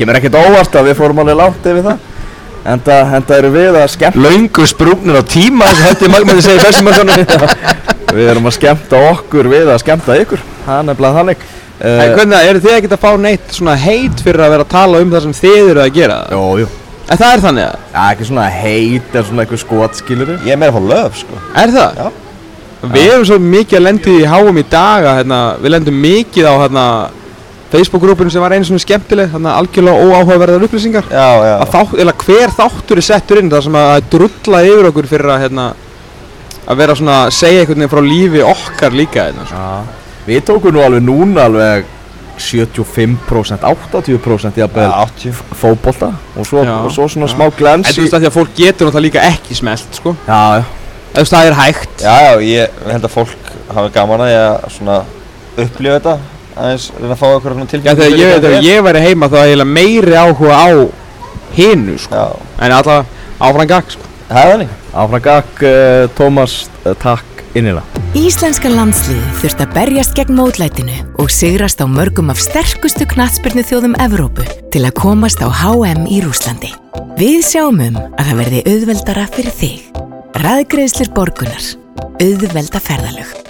Kemur 0.00 0.16
ekkert 0.16 0.38
óvart 0.40 0.80
að 0.80 0.86
við 0.88 0.96
fórum 0.96 1.18
alveg 1.20 1.36
langt 1.36 1.66
yfir 1.68 1.84
það. 1.84 2.08
Enda, 2.70 2.96
enda 3.16 3.36
erum 3.40 3.54
við 3.56 3.76
að 3.80 3.86
skemmta 3.94 4.20
Laungu 4.20 4.66
sprúknir 4.68 5.16
á 5.16 5.24
tíma 5.24 5.64
þess 5.70 5.80
að 5.80 5.86
hætti 5.86 6.08
Magmæði 6.12 6.42
segir 6.44 6.60
þessum 6.66 6.90
að 6.90 6.96
svona 6.98 7.14
Við 8.10 8.28
erum 8.34 8.48
að 8.50 8.54
skemmta 8.58 9.00
okkur 9.14 9.48
við 9.48 9.70
að 9.70 9.80
skemmta 9.80 10.16
ykkur. 10.20 10.42
Það 10.66 10.80
er 10.80 10.86
nefnilega 10.88 11.18
þannig. 11.20 11.44
Uh, 11.80 12.00
hvernig, 12.16 12.48
eru 12.50 12.60
þið 12.60 12.74
ekkert 12.76 12.94
að 12.96 13.02
fá 13.04 13.10
neitt 13.24 13.54
svona 13.56 13.76
heit 13.80 14.20
fyrir 14.20 14.44
að 14.44 14.54
vera 14.56 14.66
að 14.66 14.72
tala 14.74 15.02
um 15.04 15.12
það 15.14 15.26
sem 15.26 15.36
þið 15.38 15.70
eru 15.70 15.84
að 15.84 15.92
gera? 15.96 16.16
Jú, 16.34 16.42
jú. 16.60 16.72
En 17.06 17.20
það 17.20 17.36
er 17.36 17.44
þannig 17.44 17.66
að, 17.68 17.86
Já, 17.94 18.00
ekki 18.06 18.26
svona 18.28 18.48
heit 18.54 19.14
En 19.16 19.24
svona 19.26 19.44
eitthvað 19.44 19.62
skot, 19.64 19.96
skilur 19.98 20.34
Ég 20.34 20.52
er 20.52 20.60
meira 20.60 20.74
að 20.74 20.76
fá 20.76 20.90
löf 20.90 21.16
sko. 21.22 21.38
Er 21.62 21.72
það? 21.76 22.02
Já. 22.02 22.10
Við 22.80 23.06
erum 23.14 23.24
svo 23.28 23.38
mikið 23.44 23.76
að 23.76 23.86
lendi 23.86 24.18
í 24.20 24.28
háum 24.28 24.60
í 24.60 24.66
dag 24.72 25.06
að 25.06 25.16
hérna, 25.20 25.40
við 25.60 25.74
lendum 25.74 25.98
mikið 26.00 26.46
á 26.48 26.54
hérna, 26.62 26.84
Facebook-grúpinu 27.70 28.32
sem 28.32 28.42
var 28.42 28.54
einu 28.56 28.66
svona 28.66 28.82
skemmtileg, 28.82 29.30
hérna, 29.34 29.54
algjörlega 29.60 30.08
óáhugaverðar 30.08 30.66
upplýsingar. 30.66 31.06
Já, 31.12 31.28
já 31.46 31.54
Að 31.60 31.70
þátt, 31.76 31.94
eða 32.04 32.16
hver 32.24 32.56
þáttur 32.56 33.00
er 33.02 33.06
settur 33.06 33.40
inn 33.42 33.52
þar 33.52 33.66
sem 33.68 33.78
að 33.78 34.10
drulla 34.16 34.64
yfir 34.66 34.90
okkur 34.90 35.08
fyrir 35.12 35.30
að, 35.30 35.44
hérna, 35.46 35.68
að 36.66 36.82
vera 36.82 36.98
svona 36.98 37.16
að 37.28 37.32
segja 37.38 37.62
einhvern 37.62 37.84
veginn 37.84 37.94
frá 37.94 38.02
lífi 38.08 38.44
okkar 38.50 38.98
líka. 39.02 39.30
Hérna, 39.30 39.46
sko. 39.46 39.64
Já 39.64 39.98
Við 40.30 40.44
tókum 40.46 40.74
nú 40.76 40.82
alveg 40.84 41.02
núna 41.02 41.46
alveg 41.48 41.86
75% 42.40 43.64
80% 43.66 44.58
jafnvel 44.60 44.84
Já, 44.86 44.92
80 45.04 45.40
fótbolta 45.60 46.10
og 46.36 46.46
svo, 46.48 46.62
og 46.64 46.92
svo 46.94 47.08
svona 47.10 47.28
Já. 47.28 47.34
smá 47.34 47.48
glens 47.56 47.88
En 47.88 47.96
þú 47.96 48.04
veist 48.04 48.16
að 48.16 48.22
því 48.24 48.28
að 48.30 48.36
fólk 48.36 48.52
getur 48.56 48.88
náttúrulega 48.88 49.06
líka 49.08 49.24
ekki 49.28 49.56
smelt, 49.58 49.88
sko. 49.96 50.14
Já, 50.28 50.60
já 50.60 50.64
Ef 51.10 51.26
það 51.26 51.48
er 51.48 51.56
hægt. 51.58 52.02
Já, 52.04 52.16
já, 52.22 52.32
ég 52.46 52.82
held 52.86 53.06
að 53.08 53.10
fólk 53.16 53.48
hafi 53.74 53.90
gaman 53.96 54.20
að 54.22 54.36
að 54.94 55.64
upplifa 55.64 55.96
þetta 55.96 56.12
aðeins 56.56 56.90
reyna 56.96 57.14
að 57.14 57.20
fá 57.20 57.26
Já 57.30 57.70
tilfinningu 57.70 58.02
þegar 58.02 58.18
ég, 58.18 58.34
þegar 58.34 58.56
þetta 58.56 58.66
ég 58.68 58.84
væri 58.88 59.06
heima 59.06 59.30
þá 59.30 59.38
er 59.40 59.48
eiginlega 59.48 59.74
meiri 59.78 60.18
áhuga 60.20 60.60
á 60.60 60.68
hinu 61.56 61.96
sko 61.98 62.14
Já, 62.14 62.26
En 62.60 62.76
alltaf 62.76 63.18
áfram 63.40 63.70
gag 63.70 63.90
sko 63.96 64.14
það 64.28 64.42
er 64.42 64.54
þannig 64.54 64.76
Áfram 64.90 65.22
gakk, 65.22 65.60
uh, 65.62 66.04
Tómas, 66.18 66.54
uh, 66.82 66.94
takk 66.98 67.44
innilega 67.54 68.00
Íslenska 68.18 68.70
landsliðið 68.72 69.36
þurft 69.38 69.60
að 69.62 69.74
berjast 69.76 70.16
gegn 70.18 70.34
mótlætinu 70.34 70.96
og 71.22 71.30
sigrast 71.30 71.78
á 71.78 71.86
mörgum 71.86 72.32
af 72.32 72.40
sterkustu 72.42 73.06
knatsbyrnu 73.12 73.62
þjóðum 73.68 73.94
Evrópu 74.02 74.46
til 74.74 74.82
að 74.82 74.96
komast 74.98 75.42
á 75.42 75.46
HM 75.46 76.08
í 76.10 76.18
Rúslandi. 76.24 76.72
Við 77.20 77.44
sjáum 77.46 77.78
um 77.86 78.00
að 78.00 78.24
það 78.24 78.40
verði 78.42 78.64
auðveldara 78.72 79.28
fyrir 79.36 79.54
þig. 79.60 80.02
Ræðgreðslir 80.42 81.14
borgunar. 81.14 81.70
Auðvelda 82.18 82.82
ferðalög. 82.82 83.49